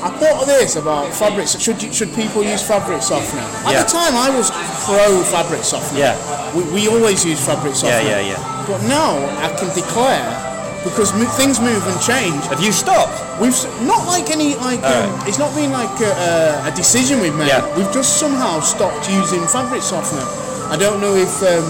I 0.03 0.09
thought 0.17 0.41
of 0.41 0.47
this 0.47 0.75
about 0.75 1.13
fabrics. 1.13 1.57
Should 1.59 1.81
you, 1.83 1.93
should 1.93 2.13
people 2.13 2.43
use 2.43 2.61
fabric 2.65 3.01
softener? 3.03 3.41
At 3.65 3.73
Yeah. 3.73 3.83
the 3.83 3.89
time, 3.89 4.15
I 4.17 4.29
was 4.35 4.49
pro 4.85 5.21
fabric 5.23 5.63
softener. 5.63 5.99
Yeah. 5.99 6.55
We, 6.55 6.63
we 6.73 6.87
always 6.87 7.23
use 7.25 7.39
fabric 7.45 7.75
softener. 7.75 8.09
yeah, 8.09 8.19
yeah. 8.19 8.33
Yeah. 8.33 8.65
But 8.67 8.81
now 8.89 9.13
I 9.45 9.49
can 9.55 9.69
declare 9.75 10.25
because 10.83 11.13
mo- 11.13 11.29
things 11.37 11.59
move 11.59 11.85
and 11.85 11.97
change. 12.01 12.41
Have 12.49 12.61
you 12.61 12.71
stopped? 12.71 13.13
We've 13.39 13.53
not 13.85 14.07
like 14.07 14.31
any 14.31 14.55
like 14.55 14.81
um, 14.81 15.13
it's 15.27 15.37
not 15.37 15.53
been 15.53 15.71
like 15.71 15.93
a, 16.01 16.09
a, 16.65 16.69
a 16.69 16.71
decision 16.75 17.19
we've 17.21 17.35
made. 17.37 17.47
Yeah. 17.53 17.61
We've 17.77 17.91
just 17.93 18.17
somehow 18.17 18.59
stopped 18.61 19.09
using 19.09 19.45
fabric 19.47 19.83
softener. 19.83 20.25
I 20.73 20.77
don't 20.77 20.99
know 20.99 21.13
if 21.13 21.29
um, 21.45 21.65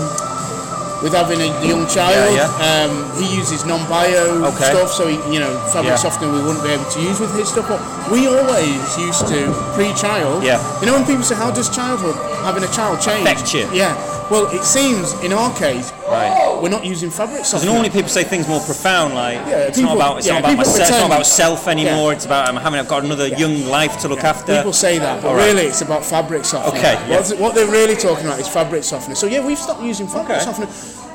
with 1.01 1.13
having 1.13 1.41
a 1.41 1.49
young 1.65 1.87
child, 1.87 2.35
Yeah, 2.35 2.47
Um, 2.69 2.91
he 3.19 3.25
uses 3.41 3.65
non-bio 3.65 4.45
Okay. 4.53 4.69
stuff, 4.71 4.89
so 4.93 5.07
he, 5.07 5.15
you 5.33 5.39
know 5.39 5.53
fabric 5.73 5.91
Yeah. 5.97 6.05
softener 6.05 6.31
we 6.31 6.41
wouldn't 6.45 6.63
be 6.63 6.71
able 6.71 6.85
to 6.85 6.99
use 7.01 7.19
with 7.19 7.33
his 7.35 7.49
stuff. 7.49 7.67
But 7.67 7.79
we 8.11 8.27
always 8.27 8.97
used 8.97 9.27
to 9.33 9.39
pre-child. 9.75 10.43
Yeah. 10.43 10.59
You 10.79 10.85
know 10.87 10.93
when 10.93 11.05
people 11.05 11.23
say, 11.23 11.35
"How 11.35 11.51
does 11.51 11.69
childhood 11.69 12.15
having 12.43 12.63
a 12.63 12.71
child 12.71 13.01
change?" 13.01 13.21
Affect 13.27 13.53
you. 13.53 13.67
Yeah. 13.73 13.95
Well, 14.29 14.47
it 14.47 14.63
seems 14.63 15.11
in 15.23 15.33
our 15.33 15.51
case 15.55 15.91
Right. 16.07 16.57
we're 16.61 16.69
not 16.69 16.85
using 16.85 17.09
fabric 17.11 17.39
Because 17.39 17.49
softener. 17.51 17.71
normally 17.71 17.89
people 17.89 18.07
say 18.09 18.23
things 18.23 18.47
more 18.47 18.61
profound, 18.61 19.13
like 19.13 19.35
Yeah, 19.47 19.67
it's 19.67 19.77
people- 19.77 19.95
not 19.95 19.97
about 19.97 20.17
it's 20.19 20.27
yeah, 20.27 20.33
not 20.39 20.43
about 20.45 20.57
myself, 20.57 20.79
it's 20.79 20.89
not 20.91 21.05
about 21.07 21.25
self 21.27 21.67
anymore. 21.67 22.13
It's 22.13 22.25
about 22.25 22.47
um, 22.49 22.55
having 22.55 22.79
I've 22.79 22.87
got 22.87 23.03
another 23.03 23.27
young 23.27 23.65
life 23.67 23.99
to 24.01 24.07
look 24.07 24.23
after. 24.23 24.55
People 24.55 24.71
say 24.73 24.99
that, 24.99 25.21
but 25.21 25.35
right. 25.35 25.45
really 25.47 25.63
it's 25.63 25.81
about 25.81 26.05
fabric 26.05 26.45
softener. 26.45 26.77
Okay, 26.77 26.93
yeah. 26.93 27.15
What's- 27.15 27.33
What 27.33 27.55
they're 27.55 27.67
really 27.79 27.95
talking 27.95 28.25
about 28.25 28.39
is 28.39 28.47
fabric 28.47 28.83
softener. 28.85 29.15
So 29.15 29.27
yeah, 29.27 29.41
we've 29.45 29.59
stopped 29.59 29.81
using 29.83 30.07
fabric 30.07 30.37
Okay. 30.37 30.45
softener. 30.45 30.67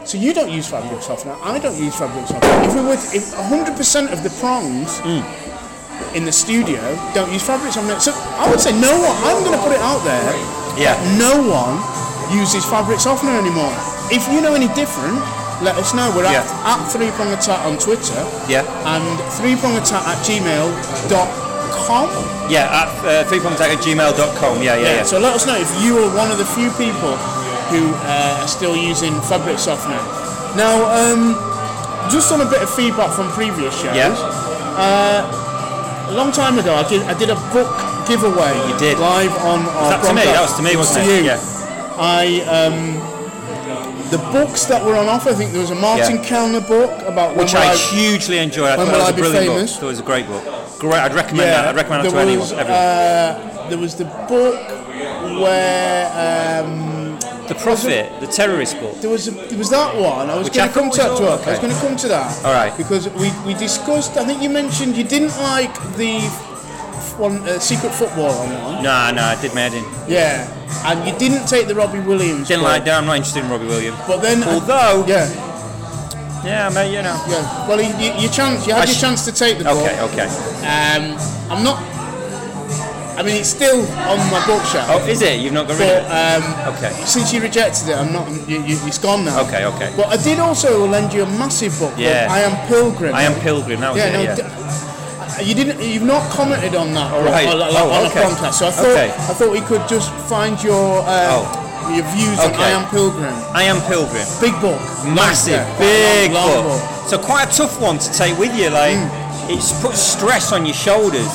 So 0.04 0.18
you 0.18 0.32
don't 0.34 0.50
use 0.50 0.66
fabric 0.68 1.02
softener. 1.02 1.34
I 1.42 1.58
don't 1.58 1.76
use 1.78 1.94
fabric 1.94 2.26
softener. 2.28 2.64
If 2.68 2.74
we 2.74 2.80
were, 2.82 2.92
if 3.18 3.34
100% 3.34 4.12
of 4.12 4.22
the 4.22 4.30
prongs 4.42 5.00
Mm. 5.02 5.24
in 6.14 6.24
the 6.26 6.32
studio 6.32 6.80
don't 7.14 7.32
use 7.32 7.42
fabric 7.42 7.72
softener, 7.72 7.98
so 7.98 8.12
I 8.38 8.48
would 8.50 8.60
say 8.60 8.72
no. 8.72 8.92
I'm 9.24 9.42
going 9.42 9.56
to 9.58 9.64
put 9.64 9.72
it 9.72 9.80
out 9.80 10.04
there. 10.04 10.34
Yeah. 10.76 10.94
No 11.18 11.32
one 11.40 11.80
uses 12.32 12.64
fabric 12.64 13.00
softener 13.00 13.36
anymore. 13.38 13.72
If 14.10 14.28
you 14.32 14.40
know 14.40 14.54
any 14.54 14.68
different, 14.74 15.18
let 15.62 15.76
us 15.76 15.94
know. 15.94 16.12
We're 16.14 16.26
at, 16.26 16.32
Yeah. 16.32 16.46
at 16.72 16.86
three 16.92 17.10
prong 17.12 17.32
attack 17.32 17.64
on 17.64 17.78
Twitter 17.78 18.20
Yeah. 18.48 18.62
and 18.84 19.04
three 19.40 19.56
prong 19.56 19.76
attack 19.76 20.04
at 20.06 20.18
gmail.com. 20.26 22.08
Yeah, 22.50 22.66
at 22.70 22.88
uh, 23.04 23.24
threeprongattack 23.30 23.74
at 23.74 23.80
gmail.com. 23.82 24.62
Yeah, 24.62 24.76
yeah, 24.76 24.96
yeah. 24.96 25.02
So 25.02 25.18
let 25.18 25.34
us 25.34 25.46
know 25.46 25.56
if 25.56 25.70
you 25.82 25.98
are 25.98 26.10
one 26.16 26.30
of 26.30 26.38
the 26.38 26.44
few 26.44 26.70
people 26.78 27.16
who 27.70 27.90
uh, 28.06 28.38
are 28.42 28.48
still 28.48 28.76
using 28.76 29.18
fabric 29.22 29.58
softener. 29.58 29.98
Now, 30.54 30.86
um, 30.86 31.34
just 32.10 32.30
on 32.32 32.40
a 32.40 32.44
bit 32.48 32.62
of 32.62 32.70
feedback 32.70 33.10
from 33.14 33.28
previous 33.30 33.74
shows. 33.80 33.94
Yeah. 33.96 34.14
A 36.08 36.12
long 36.14 36.30
time 36.30 36.58
ago, 36.58 36.74
I 36.74 36.88
did 36.88 37.02
I 37.02 37.14
did 37.18 37.30
a 37.30 37.34
book 37.50 37.70
giveaway. 38.08 38.54
You 38.68 38.78
did. 38.78 38.98
live 38.98 39.32
on. 39.44 39.64
Was 39.66 39.90
that 39.90 40.02
to 40.08 40.14
me? 40.14 40.24
That 40.24 40.40
was 40.42 40.56
to 40.56 40.62
me, 40.62 40.76
wasn't 40.76 41.06
it? 41.06 41.18
you. 41.20 41.24
Yeah. 41.26 41.40
I 41.98 42.40
um, 42.46 42.96
the 44.10 44.18
books 44.32 44.64
that 44.66 44.84
were 44.84 44.94
on 44.96 45.08
offer. 45.08 45.30
I 45.30 45.34
think 45.34 45.52
there 45.52 45.60
was 45.60 45.70
a 45.70 45.74
Martin 45.74 46.16
Yeah. 46.16 46.24
Kelner 46.24 46.66
book 46.66 46.90
about 47.06 47.36
Which 47.36 47.54
I, 47.54 47.72
I- 47.72 47.76
hugely 47.76 48.38
enjoyed. 48.38 48.70
I 48.70 48.76
When 48.76 48.86
thought 48.86 48.92
Will 48.92 48.98
that 48.98 49.06
was 49.06 49.08
I 49.08 49.10
a 49.10 49.14
Be 49.14 49.20
brilliant 49.22 49.54
Famous? 49.54 49.72
book. 49.74 49.82
It 49.82 49.86
was 49.86 50.00
a 50.00 50.02
great 50.02 50.26
book. 50.26 50.44
Great. 50.78 51.00
I'd 51.00 51.14
recommend 51.14 51.48
that. 51.50 51.64
I'd 51.68 51.76
recommend 51.76 52.04
that 52.04 52.10
to 52.10 52.14
there 52.14 52.22
anyone. 52.22 52.40
was, 52.40 52.52
everyone. 52.52 52.80
uh, 52.80 53.68
there 53.70 53.78
was 53.78 53.94
the 53.96 54.04
book 54.28 54.60
where 55.40 56.62
um, 56.64 57.18
the 57.48 57.54
Prophet, 57.54 58.20
the 58.20 58.26
terrorist 58.26 58.78
book. 58.80 59.00
there 59.00 59.10
was 59.10 59.28
a, 59.28 59.30
there 59.30 59.58
was 59.58 59.70
that 59.70 59.94
one. 59.96 60.28
I 60.30 60.36
was 60.36 60.50
going 60.50 60.68
to 60.68 60.74
come 60.74 60.90
to 60.90 60.96
that. 60.98 61.10
was 61.10 61.18
to 61.20 61.24
it. 61.26 61.28
I 61.28 61.30
was 61.36 61.40
okay. 61.48 61.60
going 61.62 61.74
to 61.74 61.80
come 61.80 61.96
to 61.96 62.08
that. 62.08 62.44
All 62.44 62.52
right. 62.52 62.76
Because 62.76 63.08
we, 63.14 63.32
we 63.46 63.54
discussed. 63.54 64.16
I 64.16 64.24
think 64.24 64.42
you 64.42 64.50
mentioned 64.50 64.96
you 64.96 65.04
didn't 65.04 65.36
like 65.38 65.72
the 65.96 66.20
one 67.18 67.36
uh, 67.48 67.58
secret 67.58 67.92
football 67.92 68.30
on 68.30 68.48
one. 68.62 68.82
Nah, 68.84 69.10
nah, 69.10 69.32
it 69.32 69.40
did 69.40 69.52
head. 69.52 69.72
Yeah, 70.08 70.46
and 70.86 71.06
you 71.08 71.16
didn't 71.18 71.46
take 71.48 71.66
the 71.68 71.74
Robbie 71.74 72.00
Williams. 72.00 72.48
Didn't 72.48 72.62
like 72.64 72.84
that. 72.84 72.98
I'm 72.98 73.06
not 73.06 73.16
interested 73.16 73.44
in 73.44 73.50
Robbie 73.50 73.66
Williams. 73.66 73.98
But 74.06 74.20
then, 74.22 74.42
Although, 74.44 75.04
yeah, 75.06 75.26
yeah, 76.44 76.68
mate, 76.70 76.92
you 76.94 77.02
know. 77.02 77.16
yeah. 77.28 77.68
Well, 77.68 77.80
you, 77.80 77.88
you, 77.98 78.12
your 78.20 78.30
chance. 78.32 78.66
You 78.66 78.74
had 78.74 78.82
I 78.82 78.86
your 78.86 78.94
sh- 78.94 79.00
chance 79.00 79.24
to 79.24 79.32
take 79.32 79.58
the 79.58 79.64
book. 79.64 79.78
Okay, 79.78 80.00
okay. 80.12 80.26
Um, 80.62 81.16
I'm 81.50 81.64
not. 81.64 81.82
I 83.18 83.22
mean, 83.22 83.36
it's 83.40 83.48
still 83.48 83.80
on 83.80 84.18
my 84.30 84.44
bookshelf. 84.46 84.88
Oh, 84.90 85.06
is 85.08 85.22
it? 85.22 85.40
You've 85.40 85.54
not 85.54 85.66
got 85.66 85.78
rid 85.78 85.88
But 85.88 86.04
of 86.04 86.44
it? 86.44 86.68
um, 86.68 86.74
Okay. 86.76 86.92
since 87.06 87.32
you 87.32 87.40
rejected 87.40 87.88
it, 87.88 87.96
I'm 87.96 88.12
not. 88.12 88.28
You, 88.46 88.60
you, 88.62 88.76
it's 88.84 88.98
gone 88.98 89.24
now. 89.24 89.40
Okay, 89.48 89.64
okay. 89.64 89.90
But 89.96 90.08
I 90.08 90.22
did 90.22 90.38
also 90.38 90.86
lend 90.86 91.14
you 91.14 91.22
a 91.22 91.26
massive 91.26 91.72
book 91.78 91.94
Yeah. 91.96 92.28
I 92.30 92.40
Am 92.40 92.68
Pilgrim. 92.68 93.14
I 93.14 93.22
am 93.22 93.32
Pilgrim. 93.40 93.80
That 93.80 93.94
was 93.94 94.02
Yeah, 94.02 94.08
it. 94.08 94.12
no, 94.12 94.22
yeah. 94.22 94.34
d- 94.34 94.42
uh, 94.44 94.92
you 95.42 95.54
didn't. 95.54 95.80
You've 95.80 96.02
not 96.04 96.30
commented 96.30 96.74
on 96.74 96.94
that 96.94 97.12
Oh, 97.12 97.24
right. 97.24 97.46
on, 97.48 97.60
on, 97.60 97.68
Oh, 97.70 97.90
on 97.90 98.06
okay. 98.10 98.22
a. 98.24 98.52
So 98.52 98.68
I 98.68 98.70
thought 98.70 98.86
Okay. 98.86 99.10
I 99.10 99.32
thought 99.34 99.50
we 99.52 99.60
could 99.60 99.86
just 99.88 100.10
find 100.28 100.60
your 100.62 101.02
uh, 101.06 101.42
your 101.92 102.04
views 102.14 102.38
on 102.40 102.50
Okay. 102.52 102.62
I 102.64 102.70
Am 102.70 102.88
Pilgrim. 102.90 103.34
I 103.54 103.62
am 103.64 103.80
Pilgrim. 103.82 104.26
Big 104.40 104.54
book, 104.60 104.80
Massive, 105.06 105.62
big 105.78 106.32
long, 106.32 106.50
long 106.50 106.64
book. 106.78 106.82
So 107.08 107.18
quite 107.18 107.48
a 107.48 107.56
tough 107.56 107.80
one 107.80 107.98
to 107.98 108.12
take 108.12 108.36
with 108.38 108.54
you. 108.56 108.70
Like 108.70 108.96
Mm. 108.96 109.54
it's 109.54 109.70
puts 109.82 110.00
stress 110.00 110.52
on 110.52 110.66
your 110.66 110.74
shoulders. 110.74 111.30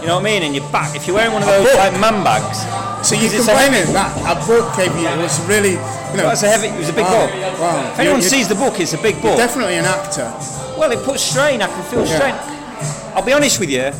You 0.00 0.06
know 0.06 0.14
what 0.14 0.26
I 0.30 0.30
mean? 0.30 0.42
And 0.44 0.54
your 0.54 0.64
back. 0.70 0.94
If 0.94 1.06
you're 1.06 1.16
wearing 1.16 1.32
one 1.32 1.42
of 1.42 1.48
those 1.48 1.74
like 1.74 1.92
man 1.98 2.22
bags, 2.22 2.58
So 3.02 3.14
you're 3.14 3.30
Because 3.30 3.46
it's 3.46 3.48
a 3.48 3.54
complaining 3.54 3.92
that 3.94 4.10
a 4.26 4.34
book 4.46 4.66
gave 4.76 4.90
you 4.98 5.06
was 5.22 5.38
really, 5.46 5.74
you 5.78 6.16
know. 6.18 6.26
that's 6.30 6.42
a 6.42 6.48
heavy. 6.50 6.66
It 6.66 6.78
was 6.78 6.88
a 6.88 6.92
big 6.92 7.04
wow, 7.06 7.26
book. 7.26 7.60
Wow. 7.60 7.92
If 7.92 7.98
anyone 8.00 8.18
You're- 8.18 8.30
sees 8.30 8.46
the 8.48 8.54
book, 8.56 8.78
it's 8.80 8.92
a 8.92 8.98
big 8.98 9.14
you're 9.22 9.34
book. 9.34 9.36
definitely 9.38 9.74
an 9.78 9.84
actor. 9.86 10.26
Well, 10.76 10.90
it 10.90 11.02
puts 11.04 11.22
strain. 11.22 11.62
I 11.62 11.66
can 11.66 11.82
feel 11.84 12.04
Yeah. 12.06 12.16
strain. 12.18 12.34
I'll 13.18 13.24
be 13.26 13.32
honest 13.32 13.58
with 13.58 13.68
you. 13.68 13.90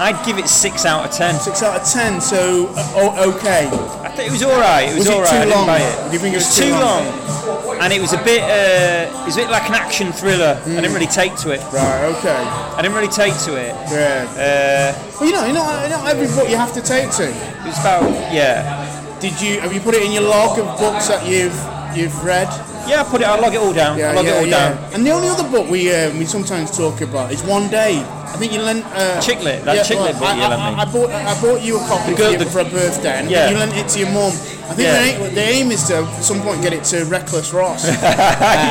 I'd 0.00 0.18
give 0.24 0.38
it 0.38 0.48
six 0.48 0.86
out 0.86 1.04
of 1.04 1.10
ten. 1.14 1.34
Six 1.38 1.62
out 1.62 1.78
of 1.78 1.86
ten. 1.86 2.18
So 2.18 2.72
uh, 2.74 3.30
okay. 3.36 3.68
I 4.02 4.08
think 4.08 4.28
it 4.28 4.32
was 4.32 4.42
all 4.42 4.58
right. 4.58 4.88
It 4.88 4.96
was, 4.96 5.04
Was 5.04 5.08
it 5.08 5.12
all 5.12 5.20
right. 5.20 5.28
too 5.30 5.36
I 5.36 5.44
didn't 5.44 5.56
long? 5.58 5.66
buy 5.66 5.80
it. 5.80 6.06
Do 6.08 6.12
you 6.14 6.18
think 6.18 6.32
it 6.34 6.38
was 6.38 6.56
too 6.56 6.70
long? 6.72 7.04
long? 7.04 7.76
And 7.82 7.92
it 7.92 8.00
was 8.00 8.14
a 8.14 8.22
bit. 8.24 8.40
Uh, 8.40 9.20
it 9.20 9.26
was 9.26 9.36
a 9.36 9.40
bit 9.44 9.50
like 9.50 9.68
an 9.68 9.74
action 9.74 10.12
thriller. 10.12 10.56
I 10.64 10.64
didn't 10.80 10.94
really 10.94 11.06
take 11.12 11.36
to 11.44 11.50
it. 11.52 11.60
Right. 11.72 12.04
Okay. 12.16 12.32
I 12.32 12.80
didn't 12.80 12.96
really 12.96 13.12
take 13.12 13.36
to 13.44 13.52
it. 13.60 13.76
Yeah. 13.92 14.24
Uh, 14.32 15.10
Well, 15.20 15.28
you 15.28 15.34
know, 15.36 15.44
you 15.44 15.52
know, 15.52 15.64
not 15.92 16.08
every 16.08 16.26
book 16.28 16.48
you 16.48 16.56
have 16.56 16.72
to 16.72 16.80
take 16.80 17.10
to. 17.20 17.28
it 17.28 17.66
was 17.68 17.78
about 17.84 18.08
yeah. 18.32 19.20
Did 19.20 19.38
you 19.42 19.60
have 19.60 19.74
you 19.74 19.80
put 19.80 19.94
it 19.94 20.02
in 20.02 20.10
your 20.10 20.22
log 20.24 20.58
of 20.58 20.64
books 20.78 21.08
that 21.08 21.28
you've 21.28 21.52
you've 21.94 22.16
read? 22.24 22.48
Yeah, 22.88 23.00
I 23.00 23.04
put 23.04 23.20
it. 23.20 23.26
I'll 23.26 23.40
log 23.40 23.54
it 23.54 23.58
all 23.58 23.72
down. 23.72 24.00
I'll 24.00 24.14
log 24.14 24.26
it 24.26 24.34
all 24.34 24.48
down. 24.48 24.76
And 24.92 25.04
the 25.06 25.10
only 25.10 25.28
other 25.28 25.48
book 25.48 25.68
we 25.70 25.92
uh, 25.92 26.10
we 26.18 26.24
sometimes 26.24 26.70
talk 26.76 27.00
about 27.00 27.32
is 27.32 27.42
One 27.42 27.68
Day. 27.70 28.02
I 28.34 28.36
think 28.36 28.52
you 28.52 28.62
lent 28.62 28.84
uh, 28.86 29.20
chick 29.20 29.38
lit, 29.44 29.62
that 29.64 29.86
chick 29.86 29.96
lit 30.00 30.14
book 30.18 30.26
I, 30.26 30.34
you 30.34 30.42
I, 30.42 30.48
lent 30.48 30.60
me. 30.74 30.82
I, 30.82 30.82
I 30.82 30.92
bought 30.92 31.10
I 31.10 31.40
bought 31.40 31.62
you 31.62 31.76
a 31.78 31.80
copy 31.86 32.10
The 32.12 32.18
girl- 32.18 32.32
for, 32.32 32.38
the- 32.44 32.50
for 32.50 32.60
a 32.60 32.64
birthday, 32.64 33.14
and 33.22 33.30
Yeah. 33.30 33.48
you 33.50 33.56
lent 33.56 33.74
it 33.76 33.86
to 33.94 33.98
your 34.00 34.10
mum. 34.10 34.32
I 34.66 34.74
think 34.74 34.78
Yeah. 34.90 34.92
the, 34.98 35.06
aim, 35.28 35.34
the 35.34 35.40
aim 35.54 35.70
is 35.70 35.84
to 35.86 35.96
at 36.02 36.24
some 36.24 36.40
point 36.42 36.60
get 36.60 36.72
it 36.72 36.82
to 36.90 37.04
Reckless 37.04 37.52
Ross 37.52 37.86
uh, 37.88 37.94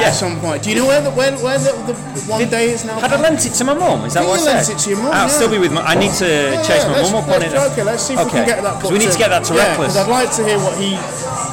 at 0.04 0.12
some 0.12 0.40
point. 0.42 0.64
Do 0.64 0.70
you 0.70 0.76
know 0.76 0.88
where 0.88 1.00
the 1.00 1.12
where, 1.12 1.32
where 1.40 1.58
the, 1.60 1.72
the 1.88 1.94
One 2.28 2.50
Day 2.50 2.72
is 2.72 2.84
now? 2.84 3.00
Had 3.00 3.14
I 3.14 3.22
lent 3.22 3.46
it 3.46 3.54
to 3.54 3.64
my 3.64 3.74
mum? 3.74 4.04
Is 4.04 4.16
that 4.16 4.28
what 4.28 4.42
you 4.42 4.48
I 4.50 4.54
lent 4.54 4.66
said? 4.66 4.76
it 4.76 4.80
to 4.84 4.90
your 4.90 5.00
mum, 5.00 5.14
I'll 5.16 5.28
yeah. 5.32 5.38
still 5.40 5.50
be 5.50 5.60
with 5.60 5.72
my. 5.72 5.82
I 5.82 5.96
need 5.96 6.12
to 6.20 6.28
Yeah, 6.28 6.62
chase 6.68 6.84
yeah, 6.84 6.92
my 6.92 7.02
mum 7.04 7.16
up 7.24 7.30
on 7.30 7.42
it. 7.42 7.54
Okay, 7.72 7.84
let's 7.84 8.04
see 8.04 8.16
if 8.16 8.26
we 8.26 8.32
can 8.32 8.46
get 8.46 8.62
that 8.64 8.84
we 8.92 9.00
need 9.00 9.12
to 9.16 9.18
get 9.18 9.30
that 9.30 9.46
to 9.48 9.54
yeah, 9.56 9.70
Reckless. 9.70 9.96
I'd 9.96 10.10
like 10.12 10.32
to 10.36 10.44
hear 10.44 10.60
what 10.60 10.76
he 10.78 11.00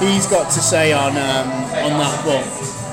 he's 0.00 0.26
got 0.26 0.50
to 0.50 0.60
say 0.60 0.92
on 0.92 1.12
um, 1.12 1.48
on 1.84 1.98
that 2.00 2.24
book. 2.24 2.44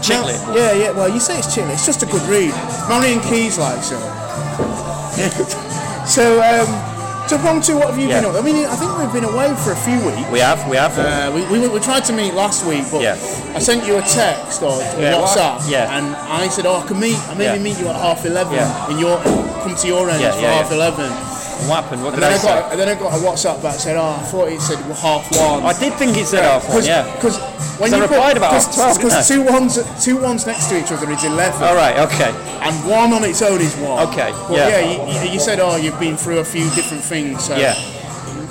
chick 0.03 0.23
lit. 0.25 0.39
Yeah, 0.55 0.73
yeah. 0.73 0.91
Well, 0.91 1.09
you 1.09 1.19
say 1.19 1.39
it's 1.39 1.53
chick 1.53 1.65
lit. 1.65 1.73
It's 1.73 1.85
just 1.85 2.03
a 2.03 2.05
good 2.05 2.21
read. 2.23 2.53
Marian 2.87 3.19
Keyes 3.21 3.57
likes 3.57 3.91
it. 3.91 3.99
so. 6.07 6.41
Um, 6.41 6.93
jump 7.27 7.43
on 7.43 7.61
to 7.61 7.75
what 7.75 7.89
have 7.89 7.99
you 7.99 8.07
yeah. 8.07 8.21
been 8.21 8.29
up? 8.29 8.35
I 8.35 8.41
mean, 8.41 8.65
I 8.65 8.75
think 8.75 8.97
we've 8.97 9.11
been 9.11 9.25
away 9.25 9.53
for 9.55 9.71
a 9.71 9.75
few 9.75 9.99
weeks. 10.05 10.29
We 10.31 10.39
have, 10.39 10.67
we 10.69 10.77
have. 10.77 10.97
Uh, 10.97 11.31
we, 11.35 11.59
we, 11.59 11.67
we, 11.67 11.79
tried 11.79 12.05
to 12.05 12.13
meet 12.13 12.33
last 12.33 12.65
week, 12.65 12.85
but 12.89 13.01
yeah. 13.01 13.17
I 13.53 13.59
sent 13.59 13.85
you 13.85 13.97
a 13.97 14.01
text 14.01 14.61
or 14.61 14.79
yeah, 14.95 15.13
WhatsApp, 15.13 15.59
well, 15.59 15.69
yeah. 15.69 15.97
and 15.97 16.15
I 16.15 16.47
said, 16.47 16.65
"Oh, 16.65 16.77
I 16.77 16.87
can 16.87 16.99
meet. 16.99 17.17
I 17.27 17.33
maybe 17.33 17.61
meet 17.61 17.77
you 17.79 17.87
at 17.87 17.95
half 17.95 18.25
11 18.25 18.53
in 18.91 18.99
your 18.99 19.21
come 19.21 19.75
to 19.75 19.87
your 19.87 20.09
end 20.09 20.23
for 20.23 20.39
half 20.39 20.71
11 20.71 21.36
what 21.65 21.83
happened? 21.83 22.03
What 22.03 22.13
And 22.13 22.23
then 22.23 22.31
I 22.31 22.35
I, 22.35 22.37
say? 22.37 22.47
got, 22.47 22.71
and 22.71 22.79
then 22.79 22.87
I 22.89 22.95
got 22.95 23.13
a 23.13 23.17
WhatsApp 23.23 23.61
back 23.63 23.75
saying, 23.79 23.97
"Oh, 23.97 24.17
I 24.19 24.23
thought 24.29 24.47
it 24.49 24.61
said 24.61 24.77
half 24.95 25.25
one." 25.35 25.63
I 25.63 25.73
did 25.79 25.93
think 25.95 26.17
it 26.17 26.27
said 26.27 26.43
half 26.43 26.67
one. 26.69 26.83
Yeah. 26.85 27.03
Because 27.15 27.37
when 27.79 27.93
I 27.93 27.97
you 27.97 28.01
replied 28.03 28.37
about 28.37 28.53
half 28.53 28.73
12, 28.73 28.97
because 28.97 29.27
two 29.27 29.41
ones 29.43 29.79
two 30.03 30.17
ones 30.21 30.45
next 30.45 30.67
to 30.69 30.77
each 30.79 30.91
other 30.91 31.09
is 31.11 31.23
eleven, 31.23 31.63
All 31.63 31.75
right. 31.75 31.97
Okay. 32.07 32.31
and 32.61 32.73
one 32.89 33.13
on 33.13 33.23
its 33.23 33.41
own 33.41 33.59
is 33.61 33.75
one. 33.77 34.07
Okay, 34.09 34.31
But 34.47 34.57
yeah. 34.57 34.69
yeah, 34.69 34.81
you, 35.13 35.25
you- 35.25 35.33
you 35.33 35.39
said, 35.39 35.59
"Oh, 35.59 35.75
you've 35.75 35.99
been 35.99 36.17
through 36.17 36.39
a 36.39 36.45
few 36.45 36.69
different 36.71 37.03
things." 37.03 37.43
So 37.45 37.55
Yeah. 37.55 37.75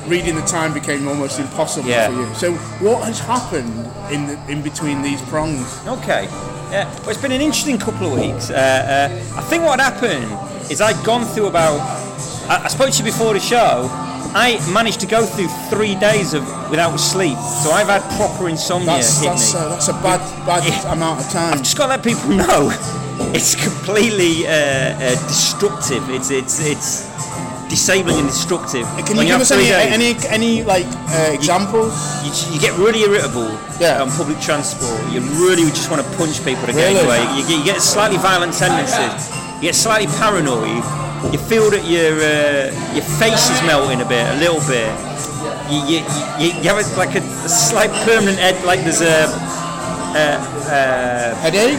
Reading 0.07 0.37
the 0.37 0.43
time 0.43 0.73
became 0.73 1.09
almost 1.09 1.41
impossible 1.41 1.89
Yeah. 1.89 2.07
for 2.07 2.15
you. 2.15 2.35
So 2.35 2.53
what 2.79 3.03
has 3.05 3.19
happened 3.19 3.91
in 4.09 4.29
the, 4.29 4.39
in 4.49 4.63
between 4.63 5.03
these 5.03 5.21
prongs? 5.23 5.67
Okay. 5.85 6.29
Yeah. 6.71 6.89
Well, 7.01 7.11
it's 7.11 7.21
been 7.21 7.33
an 7.33 7.41
interesting 7.41 7.77
couple 7.77 8.13
of 8.13 8.21
weeks. 8.21 8.49
Uh, 8.51 8.55
uh, 8.55 9.39
I 9.39 9.43
think 9.43 9.65
what 9.65 9.81
happened 9.81 10.31
is 10.71 10.81
I'd 10.81 11.05
gone 11.05 11.25
through 11.25 11.47
about. 11.49 11.81
I, 12.49 12.62
I 12.65 12.69
spoke 12.69 12.91
to 12.93 12.99
you 12.99 13.05
before 13.05 13.35
the 13.35 13.41
show. 13.41 13.88
I 14.35 14.61
managed 14.73 15.00
to 15.00 15.07
go 15.07 15.25
through 15.25 15.49
three 15.71 15.95
days 15.95 16.35
of 16.35 16.43
without 16.71 16.97
sleep, 16.99 17.38
so 17.62 17.71
I've 17.71 17.87
had 17.88 18.03
proper 18.17 18.49
insomnia 18.49 18.87
That's 18.87 19.21
hit 19.21 19.31
that's, 19.31 19.55
me. 19.55 19.61
uh, 19.61 19.69
that's 19.71 19.88
a 19.88 19.93
bad 19.95 20.21
bad 20.45 20.65
Yeah. 20.67 20.93
amount 20.93 21.21
of 21.21 21.31
time. 21.31 21.55
I've 21.55 21.62
just 21.62 21.76
got 21.79 21.85
to 21.87 21.91
let 21.97 22.03
people 22.05 22.31
know 22.45 22.71
it's 23.33 23.55
completely 23.55 24.47
uh, 24.47 24.50
uh, 24.53 25.11
destructive. 25.29 26.03
It's 26.11 26.31
it's 26.31 26.61
it's 26.61 27.09
disabling 27.71 28.19
and 28.19 28.29
destructive. 28.29 28.87
Can 29.07 29.17
When 29.17 29.26
you 29.26 29.33
give 29.33 29.41
us 29.41 29.50
any, 29.50 29.71
any 29.73 30.15
any 30.29 30.62
like 30.65 30.85
uh, 31.09 31.31
examples? 31.33 31.95
you, 32.23 32.31
you 32.55 32.61
get 32.61 32.76
really 32.79 33.03
irritable 33.09 33.49
Yeah. 33.81 34.03
on 34.03 34.11
public 34.11 34.38
transport. 34.41 35.00
You 35.12 35.21
really 35.41 35.65
just 35.71 35.91
want 35.91 36.05
to 36.05 36.09
punch 36.19 36.45
people 36.45 36.67
to 36.67 36.73
get 36.73 36.93
away. 37.03 37.23
You 37.41 37.47
get, 37.49 37.59
you 37.59 37.65
get 37.65 37.81
slightly 37.81 38.19
violent 38.19 38.53
tendencies. 38.53 39.33
You 39.57 39.62
get 39.73 39.75
slightly 39.75 40.09
paranoid. 40.19 40.85
You 41.33 41.38
feel 41.38 41.71
that 41.71 41.85
your 41.85 42.14
uh, 42.21 42.95
your 42.95 43.04
face 43.18 43.50
is 43.50 43.61
melting 43.62 44.00
a 44.00 44.04
bit, 44.09 44.26
a 44.35 44.38
little 44.38 44.61
bit. 44.68 44.88
You, 45.71 45.78
you, 45.87 45.99
you, 46.38 46.49
you 46.62 46.68
have 46.71 46.78
a, 46.78 46.97
like 46.97 47.14
a, 47.16 47.18
a 47.18 47.49
slight 47.49 47.90
permanent 48.04 48.38
head, 48.38 48.64
like 48.64 48.80
there's 48.80 49.00
a, 49.00 49.26
Headache, 51.47 51.78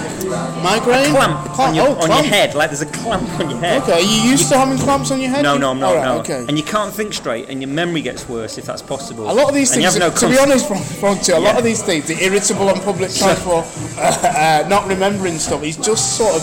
migraine, 0.63 1.11
clamp 1.11 1.49
Cla- 1.51 1.65
on 1.65 1.75
your, 1.75 1.87
oh, 1.87 2.01
on 2.01 2.09
your 2.09 2.23
head, 2.23 2.55
like 2.55 2.69
there's 2.69 2.81
a 2.81 2.85
clamp 2.85 3.29
on 3.39 3.49
your 3.49 3.59
head. 3.59 3.81
Okay, 3.83 3.93
are 3.93 3.99
you 3.99 4.29
used 4.29 4.49
to 4.49 4.57
having 4.57 4.77
clamps 4.77 5.11
on 5.11 5.19
your 5.19 5.29
head? 5.29 5.43
No, 5.43 5.57
no, 5.57 5.71
I'm 5.71 5.79
not. 5.79 5.95
Right, 5.95 6.03
no. 6.05 6.19
Okay. 6.19 6.45
And 6.47 6.57
you 6.57 6.63
can't 6.63 6.93
think 6.93 7.13
straight, 7.13 7.49
and 7.49 7.61
your 7.61 7.69
memory 7.69 8.01
gets 8.01 8.27
worse 8.29 8.57
if 8.57 8.65
that's 8.65 8.81
possible. 8.81 9.29
A 9.29 9.33
lot 9.33 9.49
of 9.49 9.55
these 9.55 9.71
and 9.75 9.83
things, 9.83 9.97
no 9.97 10.09
to 10.11 10.29
be 10.29 10.37
honest, 10.39 10.67
Fron- 10.67 10.83
Frontier, 10.83 11.35
a 11.35 11.39
lot 11.39 11.57
of 11.57 11.63
these 11.63 11.81
things, 11.83 12.07
the 12.07 12.23
irritable 12.23 12.69
on 12.69 12.79
public 12.81 13.11
transport, 13.15 13.65
uh, 13.97 14.63
uh, 14.63 14.67
not 14.69 14.87
remembering 14.87 15.37
stuff, 15.39 15.63
is 15.63 15.77
just 15.77 16.17
sort 16.17 16.35
of, 16.35 16.41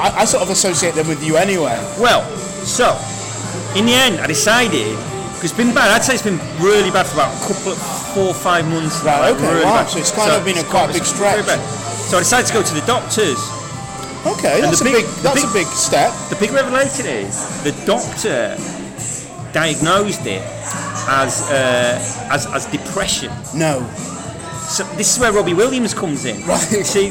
I, 0.00 0.22
I 0.22 0.24
sort 0.24 0.42
of 0.42 0.50
associate 0.50 0.94
them 0.94 1.08
with 1.08 1.22
you 1.24 1.36
anyway. 1.36 1.76
Well, 2.00 2.22
so 2.64 2.96
in 3.78 3.86
the 3.86 3.92
end, 3.94 4.20
I 4.20 4.26
decided 4.26 4.96
because 5.34 5.50
it's 5.50 5.56
been 5.58 5.74
bad. 5.74 5.90
I'd 5.90 6.04
say 6.04 6.14
it's 6.14 6.22
been 6.22 6.38
really 6.60 6.90
bad 6.90 7.06
for 7.06 7.14
about 7.18 7.34
a 7.34 7.40
couple 7.46 7.72
of 7.72 7.78
four 8.14 8.28
or 8.28 8.34
five 8.34 8.66
months. 8.68 9.02
Right, 9.02 9.20
like, 9.30 9.34
okay, 9.36 9.48
really 9.52 9.64
wow, 9.64 9.82
bad. 9.82 9.88
so 9.90 9.98
it's 9.98 10.10
kind 10.12 10.30
of 10.32 10.44
been 10.44 10.58
a 10.58 10.64
quite 10.64 10.90
it's 10.90 10.98
big 10.98 11.06
stretch. 11.06 11.44
So 12.08 12.16
I 12.16 12.20
decided 12.20 12.46
to 12.48 12.52
go 12.54 12.62
to 12.62 12.74
the 12.74 12.84
doctors. 12.86 13.38
Okay, 14.24 14.62
And 14.62 14.70
that's 14.70 14.78
the 14.78 14.88
a 14.90 14.92
big- 14.92 15.04
big, 15.04 15.14
that's 15.24 15.42
big- 15.42 15.50
a 15.50 15.52
big 15.52 15.66
step. 15.66 16.12
The 16.30 16.36
big 16.36 16.52
revelation 16.52 17.06
is 17.06 17.34
the 17.64 17.72
doctor 17.86 18.54
diagnosed 19.52 20.24
it 20.26 20.42
as 21.08 21.42
uh, 21.50 21.98
as, 22.30 22.46
as 22.46 22.66
depression. 22.66 23.30
No. 23.54 23.82
So 24.68 24.84
this 24.96 25.12
is 25.14 25.18
where 25.18 25.32
Robbie 25.32 25.54
Williams 25.54 25.92
comes 25.92 26.24
in. 26.24 26.40
Right. 26.46 26.60
See, 26.86 27.10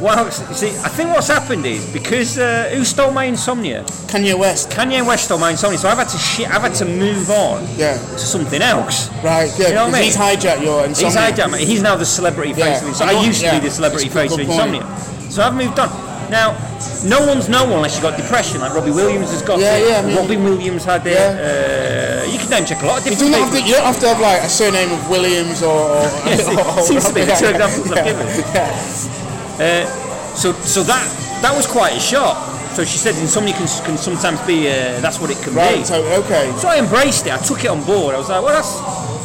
well, 0.00 0.30
see, 0.30 0.68
I 0.84 0.88
think 0.90 1.10
what's 1.10 1.28
happened 1.28 1.64
is 1.64 1.90
because 1.92 2.38
uh, 2.38 2.70
who 2.74 2.84
stole 2.84 3.10
my 3.12 3.24
insomnia? 3.24 3.82
Kanye 4.12 4.38
West. 4.38 4.68
Kanye 4.70 5.04
West 5.06 5.24
stole 5.24 5.38
my 5.38 5.50
insomnia, 5.52 5.78
so 5.78 5.88
I've 5.88 5.96
had 5.98 6.08
to 6.10 6.18
shit. 6.18 6.48
I've 6.50 6.62
had 6.62 6.74
to 6.76 6.84
move 6.84 7.30
on 7.30 7.66
Yeah. 7.76 7.94
to 7.96 8.18
something 8.18 8.60
else. 8.60 9.08
Right, 9.24 9.50
yeah, 9.58 9.68
You 9.68 9.74
know 9.74 9.86
what 9.86 9.94
I 9.94 9.98
'cause 9.98 10.04
he's 10.06 10.16
hijacked 10.16 10.62
your 10.62 10.84
insomnia. 10.84 10.88
He's 10.88 11.02
insomnia. 11.38 11.58
hijacked. 11.58 11.66
He's 11.66 11.82
now 11.82 11.96
the 11.96 12.04
celebrity 12.04 12.52
face 12.52 12.82
of 12.82 12.88
insomnia. 12.88 13.16
I 13.16 13.24
used 13.24 13.40
to 13.40 13.46
yeah. 13.46 13.58
be 13.58 13.66
the 13.68 13.72
celebrity 13.74 14.08
face 14.08 14.32
of 14.32 14.38
good 14.38 14.46
point. 14.48 14.74
insomnia. 14.74 15.30
So 15.30 15.42
I've 15.42 15.54
moved 15.54 15.78
on. 15.78 15.88
Now, 16.28 16.56
no 17.04 17.24
one's 17.24 17.48
no 17.48 17.62
one 17.64 17.74
unless 17.74 17.94
you've 17.94 18.02
got 18.02 18.16
depression. 18.16 18.60
Like 18.60 18.74
Robbie 18.74 18.90
Williams 18.90 19.30
has 19.30 19.42
got 19.42 19.60
Yeah, 19.60 19.76
it. 19.76 19.88
yeah, 19.88 19.98
I 19.98 20.02
mean- 20.02 20.16
Robin 20.16 20.44
Williams 20.44 20.84
had 20.84 21.06
it. 21.06 21.12
Yeah. 21.14 22.24
Uh, 22.26 22.30
you 22.32 22.38
can 22.38 22.48
then 22.50 22.66
check 22.66 22.82
a 22.82 22.86
lot 22.86 22.98
of 22.98 23.04
You 23.06 23.10
different 23.12 23.32
don't, 23.32 23.42
have 23.42 23.50
to, 23.50 23.56
people. 23.56 23.68
you 23.70 23.74
don't 23.76 23.86
have 23.86 24.00
to 24.00 24.08
have 24.08 24.20
like 24.20 24.42
a 24.42 24.48
surname 24.48 24.90
of 24.92 25.08
Williams 25.08 25.62
or. 25.62 25.70
or, 25.72 26.02
Yes, 26.26 26.48
it 26.48 26.58
or- 26.58 26.82
seems 26.82 27.04
to 27.06 27.14
be 27.14 27.20
the 27.24 27.32
two 27.34 27.44
yeah, 27.46 27.50
examples 27.52 27.92
I've 27.92 27.96
yeah, 27.98 28.12
given. 28.12 29.25
Yeah. 29.58 29.86
So, 30.34 30.52
so 30.52 30.82
that 30.84 31.04
that 31.42 31.54
was 31.56 31.66
quite 31.66 31.96
a 31.96 32.00
shock. 32.00 32.36
So 32.74 32.84
she 32.84 32.98
said 32.98 33.16
insomnia 33.16 33.54
can, 33.54 33.66
can 33.84 33.96
sometimes 33.96 34.40
be. 34.42 34.68
Uh, 34.68 35.00
that's 35.00 35.18
what 35.18 35.30
it 35.30 35.38
can 35.38 35.54
Right, 35.54 35.78
be. 35.78 35.84
so, 35.84 36.04
okay. 36.24 36.52
So 36.58 36.68
I 36.68 36.78
embraced 36.78 37.26
it. 37.26 37.32
I 37.32 37.38
took 37.38 37.64
it 37.64 37.68
on 37.68 37.82
board. 37.84 38.14
I 38.14 38.18
was 38.18 38.28
like, 38.28 38.42
well, 38.44 38.52
that's 38.52 38.76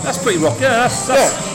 that's 0.03 0.23
pretty 0.23 0.39
rock. 0.39 0.55
Yeah, 0.59 0.88
that's, 0.88 1.07
that's 1.07 1.51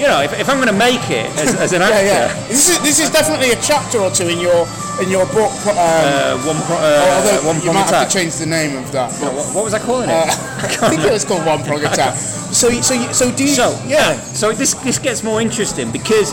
you 0.00 0.06
know, 0.06 0.22
if, 0.22 0.32
if 0.38 0.48
I'm 0.48 0.56
going 0.56 0.72
to 0.72 0.78
make 0.78 1.10
it 1.10 1.26
as, 1.36 1.54
as 1.68 1.72
an 1.74 1.82
actor, 1.82 2.06
Yeah, 2.06 2.32
yeah. 2.32 2.48
This 2.48 2.70
is 2.70 2.78
this 2.82 3.00
is 3.00 3.10
definitely 3.10 3.50
a 3.50 3.60
chapter 3.60 3.98
or 3.98 4.10
two 4.10 4.28
in 4.28 4.38
your 4.38 4.66
in 5.02 5.10
your 5.10 5.26
book. 5.26 5.50
Um, 5.66 5.74
uh, 5.74 6.38
one 6.46 6.56
pro, 6.64 6.76
uh, 6.78 7.18
although 7.18 7.46
one 7.50 7.60
you 7.62 7.72
might 7.72 7.90
have 7.90 8.08
to 8.08 8.12
change 8.14 8.36
the 8.36 8.46
name 8.46 8.76
of 8.78 8.90
that. 8.92 9.10
No, 9.20 9.32
what, 9.34 9.46
what 9.54 9.64
was 9.64 9.74
I 9.74 9.80
calling 9.80 10.08
it? 10.08 10.14
I 10.82 10.88
think 10.88 11.02
it 11.02 11.12
was 11.12 11.24
called 11.24 11.44
One 11.44 11.64
Prong 11.64 11.82
Attack. 11.84 12.14
So, 12.16 12.70
so, 12.80 12.94
so 13.12 13.30
do 13.34 13.42
you? 13.44 13.50
So 13.50 13.76
yeah. 13.86 14.14
So 14.38 14.52
this 14.52 14.74
this 14.86 14.98
gets 14.98 15.22
more 15.22 15.40
interesting 15.40 15.90
because 15.90 16.30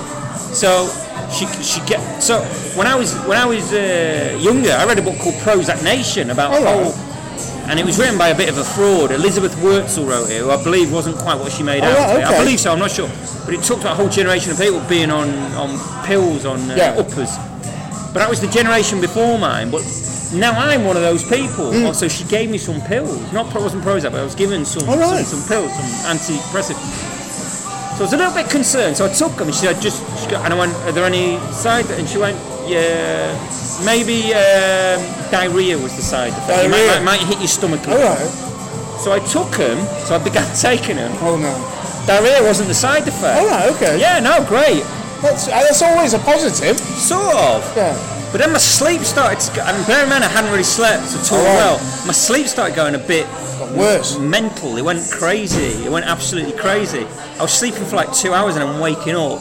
so 0.56 0.88
she 1.32 1.46
she 1.62 1.82
get 1.86 2.22
so 2.22 2.42
when 2.76 2.88
I 2.88 2.96
was 2.96 3.14
when 3.26 3.38
I 3.38 3.46
was 3.46 3.74
uh, 3.74 4.38
younger, 4.40 4.72
I 4.72 4.86
read 4.86 5.00
a 5.00 5.02
book 5.02 5.18
called 5.20 5.36
Prozac 5.36 5.84
Nation 5.84 6.30
about 6.30 6.52
right. 6.52 6.64
whole. 6.64 6.94
And 7.70 7.78
it 7.78 7.86
was 7.86 8.00
written 8.00 8.18
by 8.18 8.30
a 8.30 8.36
bit 8.36 8.48
of 8.48 8.58
a 8.58 8.64
fraud. 8.64 9.12
Elizabeth 9.12 9.54
Wurtzel 9.58 10.08
wrote 10.08 10.30
it, 10.30 10.40
who 10.40 10.52
I 10.52 10.64
believe 10.64 10.94
wasn't 10.94 11.18
quite 11.18 11.38
what 11.38 11.52
she 11.52 11.64
made 11.64 11.84
Oh, 11.84 11.88
out 11.88 12.16
right, 12.16 12.20
be. 12.20 12.24
I 12.24 12.40
believe 12.40 12.62
so, 12.62 12.72
I'm 12.72 12.80
not 12.80 12.92
sure. 12.92 13.10
But 13.44 13.56
it 13.56 13.62
talked 13.62 13.82
about 13.82 13.92
a 13.92 13.96
whole 13.96 14.08
generation 14.08 14.54
of 14.54 14.58
people 14.58 14.80
being 14.88 15.12
on, 15.12 15.28
on 15.52 16.06
pills, 16.06 16.46
on 16.46 16.60
uh, 16.72 16.76
Yeah. 16.76 16.96
uppers. 16.96 17.36
But 18.14 18.20
that 18.24 18.30
was 18.30 18.40
the 18.40 18.48
generation 18.48 19.02
before 19.02 19.38
mine. 19.38 19.70
But 19.70 19.84
now 20.34 20.54
I'm 20.54 20.86
one 20.86 20.96
of 20.96 21.02
those 21.02 21.24
people. 21.28 21.74
Hmm. 21.74 21.86
Also, 21.86 22.08
she 22.08 22.24
gave 22.24 22.50
me 22.50 22.58
some 22.58 22.80
pills. 22.82 23.20
Not 23.34 23.54
it 23.54 23.62
wasn't 23.62 23.84
Prozac, 23.84 24.12
but 24.12 24.22
I 24.22 24.24
was 24.24 24.36
given 24.36 24.64
some, 24.64 24.88
right. 24.88 25.26
some, 25.26 25.40
some 25.42 25.48
pills, 25.50 25.74
some 25.76 26.16
antidepressant. 26.16 26.80
So 27.98 28.04
I 28.04 28.06
was 28.06 28.14
a 28.14 28.18
little 28.18 28.34
bit 28.34 28.50
concerned. 28.50 28.96
So 28.96 29.06
I 29.06 29.10
took 29.10 29.36
them, 29.36 29.48
and 29.48 29.56
she 29.56 29.66
said, 29.66 29.82
"Just," 29.82 30.04
she 30.28 30.36
go, 30.36 30.42
and 30.44 30.54
I 30.54 30.58
went, 30.58 30.74
"Are 30.86 30.92
there 30.92 31.06
any 31.06 31.40
side?" 31.52 31.86
And 31.92 32.08
she 32.08 32.18
went, 32.18 32.38
yeah, 32.68 33.32
maybe 33.86 34.34
um, 34.34 35.00
diarrhea 35.32 35.78
was 35.78 35.96
the 35.96 36.02
side 36.04 36.34
effect. 36.34 36.66
It 36.66 36.70
might, 36.70 36.78
Diarrhea? 36.78 37.06
might, 37.06 37.20
might 37.20 37.28
hit 37.28 37.40
your 37.40 37.48
stomach. 37.48 37.86
a 37.88 37.92
All 37.92 37.98
bit. 37.98 38.06
right. 38.06 39.00
So 39.00 39.12
I 39.14 39.20
took 39.20 39.52
them. 39.56 39.78
So 40.06 40.16
I 40.16 40.24
began 40.24 40.46
taking 40.62 40.98
them. 40.98 41.12
Oh 41.22 41.38
no. 41.38 41.54
Diarrhea 42.08 42.42
wasn't 42.44 42.68
the 42.68 42.74
side 42.76 43.08
effect. 43.08 43.40
All 43.40 43.48
right. 43.48 43.70
Okay. 43.76 44.00
Yeah, 44.00 44.20
no, 44.20 44.44
great. 44.46 44.84
That's 45.22 45.48
uh, 45.48 45.52
that's 45.52 45.82
always 45.82 46.14
a 46.14 46.20
positive. 46.20 46.78
Sort 46.78 47.36
of. 47.36 47.64
Yeah. 47.76 47.96
But 48.32 48.40
then 48.40 48.52
my 48.52 48.58
sleep 48.60 49.02
started 49.02 49.40
to 49.40 49.56
go, 49.56 49.62
and 49.64 49.88
bear 49.88 50.04
in 50.04 50.10
mind 50.10 50.24
I 50.24 50.28
hadn't 50.28 50.52
really 50.52 50.64
slept 50.64 51.16
at 51.16 51.32
all 51.32 51.40
All 51.40 51.46
right. 51.46 51.56
well. 51.56 51.78
My 52.06 52.12
sleep 52.14 52.48
started 52.48 52.76
going 52.76 52.96
a 52.96 53.00
bit 53.00 53.26
Got 53.58 53.72
worse. 53.72 54.20
mental. 54.20 54.76
It 54.78 54.84
went 54.84 55.10
crazy. 55.10 55.86
It 55.86 55.90
went 55.90 56.06
absolutely 56.06 56.52
crazy. 56.52 57.06
I 57.40 57.42
was 57.44 57.54
sleeping 57.54 57.86
for 57.86 57.96
like 57.96 58.12
two 58.14 58.34
hours 58.34 58.56
and 58.58 58.64
I'm 58.68 58.80
waking 58.82 59.16
up 59.16 59.40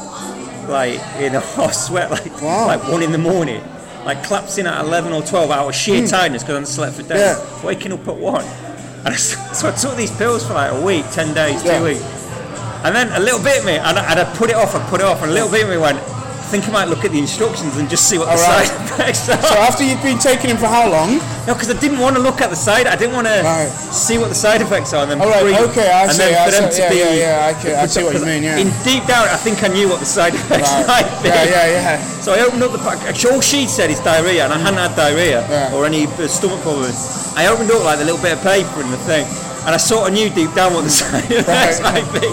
like 0.68 1.00
in 1.18 1.34
a 1.34 1.40
hot 1.54 1.70
sweat, 1.74 2.10
like 2.10 2.40
Wow. 2.42 2.66
like 2.66 2.82
one 2.88 3.02
in 3.02 3.12
the 3.12 3.18
morning, 3.18 3.62
like 4.04 4.24
collapsing 4.24 4.66
at 4.66 4.80
eleven 4.84 5.12
or 5.12 5.22
twelve 5.22 5.50
hours 5.50 5.74
sheer 5.74 6.00
hmm. 6.00 6.06
tiredness 6.06 6.42
because 6.42 6.54
I 6.54 6.58
hadn't 6.58 6.66
slept 6.72 6.96
for 6.96 7.02
days. 7.02 7.18
Yeah. 7.18 7.64
Waking 7.66 7.92
up 7.92 8.06
at 8.08 8.16
one, 8.16 8.44
and 8.44 9.08
I, 9.08 9.16
so 9.16 9.68
I 9.68 9.72
took 9.72 9.96
these 9.96 10.14
pills 10.16 10.46
for 10.46 10.54
like 10.54 10.72
a 10.72 10.80
week, 10.84 11.04
ten 11.10 11.34
days, 11.34 11.64
Yeah. 11.64 11.78
two 11.78 11.84
weeks, 11.84 12.02
and 12.84 12.94
then 12.94 13.10
a 13.12 13.20
little 13.20 13.42
bit 13.42 13.60
of 13.60 13.66
me, 13.66 13.76
and 13.76 13.98
I, 13.98 14.10
and 14.10 14.20
I 14.20 14.36
put 14.36 14.50
it 14.50 14.56
off, 14.56 14.74
I 14.74 14.84
put 14.88 15.00
it 15.00 15.06
off, 15.06 15.22
and 15.22 15.30
a 15.30 15.34
little 15.34 15.50
bit 15.50 15.64
of 15.64 15.70
me 15.70 15.78
went. 15.78 16.15
I 16.56 16.58
think 16.58 16.72
I 16.72 16.72
might 16.72 16.88
look 16.88 17.04
at 17.04 17.12
the 17.12 17.18
instructions 17.20 17.76
and 17.76 17.84
just 17.84 18.08
see 18.08 18.16
what 18.16 18.32
the 18.32 18.40
All 18.40 18.48
right. 18.48 18.64
side 18.64 18.80
effects 18.88 19.28
are. 19.28 19.36
So 19.44 19.60
after 19.60 19.84
you've 19.84 20.00
been 20.00 20.16
taking 20.16 20.48
him 20.48 20.56
for 20.56 20.64
how 20.72 20.88
long? 20.88 21.20
No, 21.44 21.52
because 21.52 21.68
I 21.68 21.76
didn't 21.78 22.00
want 22.00 22.16
to 22.16 22.22
look 22.22 22.40
at 22.40 22.48
the 22.48 22.56
side. 22.56 22.86
I 22.88 22.96
didn't 22.96 23.12
want 23.12 23.26
to 23.28 23.44
Right. 23.44 23.68
see 23.92 24.16
what 24.16 24.30
the 24.32 24.34
side 24.34 24.62
effects 24.64 24.94
are, 24.96 25.02
and 25.04 25.10
then 25.12 25.20
All 25.20 25.28
right. 25.28 25.44
pre- 25.44 25.68
Okay. 25.68 25.92
I 25.92 26.08
see. 26.08 26.32
I 26.32 26.48
for 26.48 26.50
them 26.56 26.72
see. 26.72 26.80
Yeah, 26.80 26.88
be. 26.88 26.96
yeah. 26.96 27.12
Yeah. 27.12 27.46
I, 27.46 27.52
can, 27.60 27.76
I 27.76 27.84
see 27.84 28.02
what 28.08 28.14
you 28.16 28.24
mean. 28.32 28.42
Yeah. 28.42 28.56
In 28.56 28.72
deep 28.88 29.04
down, 29.04 29.28
I 29.28 29.36
think 29.36 29.60
I 29.62 29.68
knew 29.68 29.84
what 29.86 30.00
the 30.00 30.08
side 30.08 30.32
effects 30.40 30.72
Right. 30.72 30.88
might 31.04 31.08
be. 31.20 31.28
Yeah. 31.28 31.44
Yeah. 31.44 32.00
Yeah. 32.00 32.20
So 32.24 32.32
I 32.32 32.40
opened 32.40 32.62
up 32.64 32.72
the 32.72 32.78
pack. 32.80 33.04
Actually, 33.04 33.34
all 33.36 33.42
she 33.44 33.66
said 33.68 33.90
is 33.90 34.00
diarrhea, 34.00 34.44
and 34.48 34.52
I 34.54 34.56
hadn't 34.58 34.80
had 34.80 34.96
diarrhea 34.96 35.44
Yeah. 35.50 35.74
or 35.76 35.84
any 35.84 36.06
uh, 36.08 36.24
stomach 36.26 36.62
problems. 36.64 36.96
I 37.36 37.48
opened 37.52 37.68
up 37.70 37.84
like 37.84 37.98
the 37.98 38.06
little 38.08 38.22
bit 38.24 38.32
of 38.32 38.40
paper 38.40 38.80
and 38.80 38.88
the 38.90 39.02
thing, 39.04 39.28
and 39.68 39.74
I 39.74 39.76
sort 39.76 40.08
of 40.08 40.14
knew 40.16 40.30
deep 40.32 40.54
down 40.56 40.72
what 40.72 40.84
the 40.88 40.90
side 41.04 41.28
effects 41.30 41.84
Right. 41.84 42.00
might 42.00 42.08
be. 42.16 42.32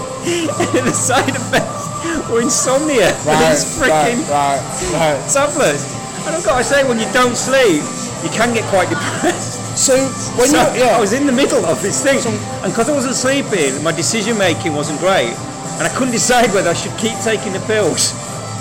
The 0.80 0.92
side 0.96 1.28
effects 1.28 1.83
were 2.30 2.40
insomnia. 2.40 3.12
Right. 3.24 3.50
These 3.50 3.64
freaking 3.78 4.20
Right. 4.28 4.60
Right. 4.92 4.92
Right. 4.92 5.30
tablets. 5.30 5.84
And 6.26 6.34
I've 6.34 6.44
got 6.44 6.58
to 6.58 6.64
say, 6.64 6.86
when 6.88 6.98
you 6.98 7.06
don't 7.12 7.36
sleep, 7.36 7.82
you 8.24 8.30
can 8.30 8.54
get 8.54 8.64
quite 8.72 8.88
depressed. 8.88 9.60
So 9.76 9.96
when 10.38 10.48
So 10.48 10.72
you 10.74 10.80
yeah. 10.84 10.96
I 10.96 11.00
was 11.00 11.12
in 11.12 11.26
the 11.26 11.32
middle 11.32 11.64
of 11.66 11.82
this 11.82 12.02
thing, 12.02 12.18
and 12.62 12.72
because 12.72 12.88
I 12.88 12.92
wasn't 12.94 13.16
sleeping, 13.16 13.82
my 13.82 13.92
decision 13.92 14.38
making 14.38 14.72
wasn't 14.74 15.00
great, 15.00 15.34
and 15.78 15.82
I 15.82 15.90
couldn't 15.96 16.12
decide 16.12 16.52
whether 16.54 16.70
I 16.70 16.74
should 16.74 16.96
keep 16.96 17.18
taking 17.24 17.52
the 17.52 17.60
pills 17.66 18.12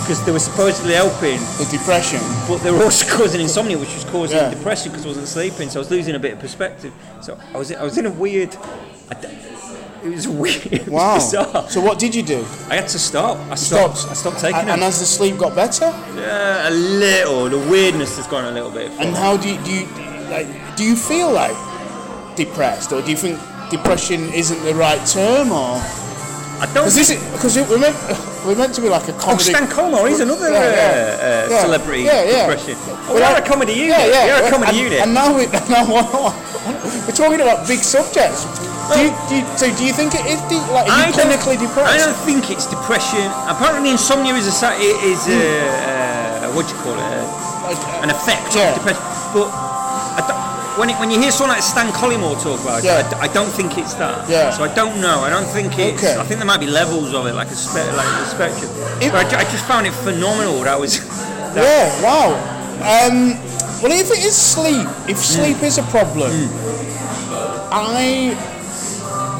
because 0.01 0.19
they 0.25 0.33
were 0.33 0.39
supposedly 0.39 0.95
helping, 0.95 1.39
the 1.61 1.67
depression. 1.71 2.19
but 2.49 2.57
they 2.63 2.71
were 2.71 2.83
also 2.83 3.05
causing 3.17 3.39
insomnia, 3.39 3.77
which 3.77 3.93
was 3.93 4.03
causing 4.05 4.35
Yeah. 4.37 4.49
depression 4.49 4.91
because 4.91 5.05
I 5.05 5.09
wasn't 5.09 5.27
sleeping. 5.29 5.69
So 5.69 5.79
I 5.79 5.81
was 5.85 5.91
losing 5.91 6.15
a 6.15 6.19
bit 6.19 6.33
of 6.33 6.39
perspective. 6.39 6.91
So 7.21 7.37
I 7.53 7.57
was 7.57 7.71
I 7.71 7.83
was 7.83 7.97
in 7.97 8.07
a 8.07 8.11
weird. 8.11 8.57
I 9.09 9.15
it 10.03 10.09
was 10.09 10.27
weird. 10.27 10.65
It 10.67 10.81
was 10.81 10.89
Wow. 10.99 11.15
bizarre. 11.15 11.69
So 11.69 11.79
what 11.81 11.97
did 11.99 12.13
you 12.13 12.23
do? 12.23 12.39
I 12.69 12.75
had 12.75 12.87
to 12.89 12.99
stop. 12.99 13.37
I 13.49 13.55
stopped. 13.55 13.97
Stopped. 13.97 14.11
I 14.11 14.13
stopped 14.15 14.39
taking 14.39 14.59
And, 14.59 14.67
them. 14.67 14.73
and 14.75 14.83
as 14.83 14.99
the 14.99 15.05
sleep 15.05 15.37
got 15.37 15.55
better, 15.55 15.85
Yeah, 16.15 16.69
a 16.69 16.71
little. 16.71 17.49
The 17.49 17.59
weirdness 17.69 18.17
has 18.17 18.27
gone 18.27 18.45
a 18.45 18.51
little 18.51 18.71
bit. 18.71 18.91
and 18.99 19.15
how 19.15 19.37
do 19.37 19.49
you 19.49 19.57
do 19.63 19.71
you 19.71 19.85
like? 20.29 20.47
Do 20.75 20.83
you 20.83 20.95
feel 20.95 21.31
like 21.31 21.55
depressed, 22.35 22.91
or 22.91 23.01
do 23.01 23.09
you 23.11 23.17
think 23.17 23.39
depression 23.69 24.21
isn't 24.33 24.61
the 24.63 24.73
right 24.75 25.03
term, 25.07 25.51
or 25.51 25.77
I 26.61 26.65
don't. 26.73 26.85
because 26.85 27.09
because 27.31 27.55
we're 27.69 27.77
meant 27.79 27.95
we're 28.45 28.55
meant 28.55 28.73
to 28.75 28.81
be 28.81 28.89
like 28.89 29.07
a 29.07 29.13
comedy. 29.13 29.51
Oh. 29.51 29.53
Stan 29.55 29.67
Collymore, 29.67 30.09
he's 30.09 30.19
another 30.19 30.49
Yeah, 30.51 30.59
yeah. 30.59 30.67
uh, 30.67 31.45
uh, 31.45 31.47
Yeah. 31.49 31.61
celebrity 31.61 32.03
Yeah, 32.03 32.23
yeah. 32.23 32.47
depression. 32.47 32.75
Oh, 33.07 33.15
we 33.15 33.21
are 33.21 33.33
like- 33.33 33.45
a 33.45 33.47
comedy 33.47 33.73
unit. 33.73 33.89
Yeah, 33.89 34.07
yeah. 34.09 34.25
You're 34.37 34.47
a 34.47 34.49
comedy 34.51 34.69
and, 34.71 34.79
unit. 34.79 34.99
And 35.03 35.13
now, 35.13 35.29
we, 35.37 35.45
now 35.69 35.85
we're 37.07 37.15
talking 37.15 37.39
about 37.41 37.67
big 37.67 37.79
subjects. 37.79 38.45
Do 38.91 38.99
you, 38.99 39.11
do 39.29 39.33
you, 39.39 39.43
so 39.57 39.65
do 39.77 39.85
you 39.85 39.93
think 39.93 40.13
it 40.13 40.25
is 40.27 40.41
de- 40.51 40.59
like 40.75 40.89
are 40.91 41.07
you 41.07 41.13
don't- 41.13 41.31
clinically 41.31 41.55
I 41.57 41.61
depressed? 41.65 42.05
don't 42.05 42.19
think 42.27 42.51
it's 42.51 42.65
depression. 42.67 43.25
Apparently, 43.47 43.91
insomnia 43.91 44.35
is 44.35 44.47
a 44.47 44.51
is 44.75 45.23
a, 45.27 45.39
uh, 45.39 46.51
what 46.51 46.67
do 46.67 46.75
you 46.75 46.81
call 46.83 46.93
it? 46.93 46.99
Uh, 46.99 47.39
Like, 47.63 47.79
uh, 47.79 48.03
an 48.03 48.09
effect 48.11 48.51
Yeah. 48.55 48.69
of 48.69 48.75
depression. 48.75 49.01
But 49.33 49.47
I 50.19 50.21
when 50.77 50.89
it, 50.89 50.97
when 50.99 51.11
you 51.11 51.19
hear 51.21 51.31
someone 51.31 51.55
like 51.55 51.63
Stan 51.63 51.91
Collymore 51.93 52.35
talk 52.43 52.59
about 52.59 52.83
Yeah. 52.83 52.99
it, 52.99 53.13
I, 53.21 53.27
don't 53.27 53.49
think 53.53 53.77
it's 53.77 53.93
that. 53.95 54.27
Yeah. 54.27 54.49
So 54.51 54.63
I 54.63 54.73
don't 54.73 54.99
know. 54.99 55.21
I 55.21 55.29
don't 55.29 55.45
think 55.47 55.77
it's. 55.79 56.03
Okay. 56.03 56.17
I 56.19 56.23
think 56.25 56.39
there 56.41 56.47
might 56.47 56.59
be 56.59 56.67
levels 56.67 57.13
of 57.13 57.25
it, 57.27 57.35
like 57.35 57.51
a 57.51 57.55
spe- 57.55 57.93
like 57.95 58.07
a 58.07 58.25
spectrum. 58.25 58.69
But 58.99 59.31
I, 59.33 59.41
I 59.41 59.43
just 59.53 59.65
found 59.65 59.85
it 59.87 59.93
phenomenal. 59.93 60.59
That 60.63 60.77
was. 60.79 60.99
That, 61.53 61.63
Yeah, 61.63 62.01
wow. 62.03 62.29
Um, 62.81 63.37
well, 63.81 63.91
if 63.93 64.09
it 64.11 64.25
is 64.25 64.35
sleep, 64.35 64.87
if 65.07 65.17
Hmm. 65.17 65.33
sleep 65.37 65.63
is 65.63 65.77
a 65.77 65.83
problem, 65.83 66.31
I, 67.71 68.35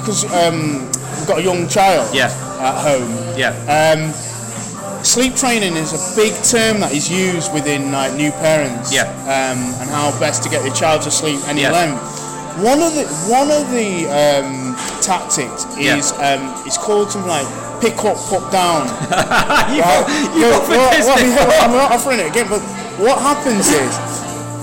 because 0.04 0.26
um, 0.36 0.84
we've 1.18 1.28
got 1.28 1.40
a 1.40 1.44
young 1.44 1.68
child 1.70 2.14
Yeah. 2.14 2.28
at 2.60 2.76
home, 2.84 3.08
Yeah. 3.38 3.56
um, 3.72 4.12
sleep 5.04 5.36
training 5.36 5.76
is 5.76 5.94
a 5.94 6.16
big 6.16 6.34
term 6.44 6.80
that 6.82 6.92
is 6.92 7.10
used 7.10 7.54
within 7.54 7.92
like 7.92 8.14
new 8.14 8.32
parents 8.32 8.92
Yeah. 8.94 9.08
um, 9.24 9.60
and 9.80 9.90
how 9.90 10.12
best 10.20 10.44
to 10.44 10.50
get 10.50 10.64
your 10.66 10.74
child 10.76 11.02
to 11.04 11.12
sleep 11.12 11.40
any 11.48 11.62
Yeah. 11.62 11.72
length. 11.72 12.02
One 12.60 12.82
of 12.84 12.94
the 12.94 13.06
one 13.32 13.50
of 13.50 13.72
the 13.72 14.06
um, 14.12 14.76
tactics 15.02 15.66
Yeah. 15.78 15.96
is 15.98 16.12
um, 16.20 16.54
it's 16.68 16.78
called 16.78 17.12
something 17.12 17.30
like 17.32 17.48
pick 17.82 17.98
up, 18.06 18.18
put 18.30 18.52
down. 18.52 18.88
you 19.74 19.82
Right. 19.82 20.06
you 20.36 20.42
well, 20.42 20.68
well, 20.70 21.64
I'm 21.64 21.72
not 21.72 21.92
offering 21.92 22.20
it 22.20 22.28
again, 22.28 22.48
but 22.50 22.60
what 23.00 23.20
happens 23.20 23.68
is 23.70 23.98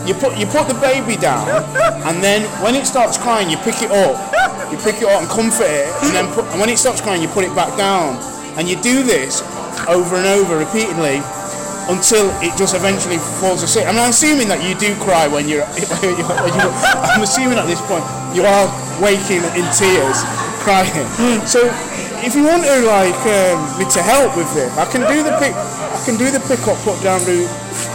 you 0.07 0.15
put 0.15 0.37
you 0.39 0.47
put 0.47 0.69
the 0.69 0.75
baby 0.75 1.17
down, 1.17 1.49
and 2.07 2.23
then 2.23 2.43
when 2.63 2.75
it 2.77 2.87
starts 2.87 3.19
crying, 3.19 3.51
you 3.51 3.57
pick 3.59 3.83
it 3.83 3.91
up, 3.91 4.17
you 4.73 4.79
pick 4.79 5.03
it 5.03 5.09
up 5.09 5.21
and 5.21 5.29
comfort 5.31 5.69
it, 5.69 5.91
and 6.07 6.15
then 6.15 6.27
put, 6.35 6.45
and 6.51 6.61
when 6.61 6.69
it 6.69 6.79
stops 6.79 7.01
crying, 7.01 7.23
you 7.23 7.29
put 7.29 7.45
it 7.45 7.55
back 7.55 7.77
down, 7.77 8.17
and 8.59 8.69
you 8.69 8.81
do 8.81 9.03
this 9.03 9.43
over 9.87 10.17
and 10.17 10.27
over 10.27 10.59
repeatedly 10.59 11.23
until 11.91 12.31
it 12.39 12.55
just 12.55 12.75
eventually 12.75 13.19
falls 13.43 13.63
asleep. 13.63 13.87
And 13.87 13.99
I'm 13.99 14.11
assuming 14.11 14.47
that 14.49 14.63
you 14.63 14.79
do 14.79 14.95
cry 15.03 15.27
when 15.35 15.49
you're. 15.49 15.67
When 15.67 16.53
you're, 16.55 16.75
I'm 17.03 17.23
assuming 17.23 17.59
at 17.59 17.67
this 17.67 17.83
point 17.91 18.05
you 18.35 18.47
are 18.47 18.67
waking 19.03 19.43
in 19.59 19.67
tears, 19.75 20.23
crying. 20.63 21.09
So 21.47 21.67
if 22.23 22.37
you 22.37 22.45
want 22.45 22.63
to 22.63 22.77
like 22.87 23.17
um, 23.27 23.59
me 23.81 23.89
to 23.91 24.03
help 24.03 24.37
with 24.37 24.53
this, 24.55 24.71
I 24.77 24.85
can 24.87 25.03
do 25.09 25.25
the 25.25 25.35
pick. 25.41 25.55
I 25.57 26.01
can 26.05 26.17
do 26.17 26.31
the 26.31 26.41
pick 26.47 26.61
up 26.69 26.79
put 26.85 27.01
down 27.03 27.21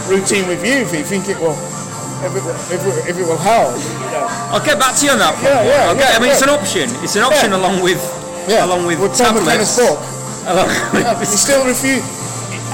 routine 0.06 0.46
with 0.46 0.64
you 0.66 0.84
if 0.84 0.92
you 0.92 1.04
think 1.04 1.28
it 1.28 1.38
will. 1.38 1.56
If 2.24 2.32
it, 2.34 2.42
will- 2.42 2.56
if 2.72 2.80
it, 2.86 2.94
if 3.10 3.16
it 3.18 3.26
will 3.26 3.36
help. 3.38 3.76
I'll 4.52 4.64
get 4.64 4.78
back 4.78 4.96
to 4.96 5.04
you 5.04 5.12
on 5.12 5.18
that. 5.20 5.36
Yeah, 5.42 5.62
yeah, 5.62 5.88
I'll 5.90 5.96
yeah, 5.96 6.16
I 6.16 6.18
mean, 6.18 6.30
it's 6.32 6.42
an 6.42 6.48
option. 6.50 6.88
It's 7.04 7.14
an 7.16 7.22
option 7.22 7.50
Yeah. 7.52 7.58
along 7.60 7.82
with 7.82 8.00
Yeah, 8.48 8.64
along 8.64 8.86
with, 8.86 8.98
with 9.02 9.14
tablets. 9.16 9.76
book. 9.76 9.98
Along 10.48 10.68
Yeah, 10.96 11.12
with- 11.18 11.28
you 11.30 11.38
still 11.38 11.64
refuse. 11.66 12.02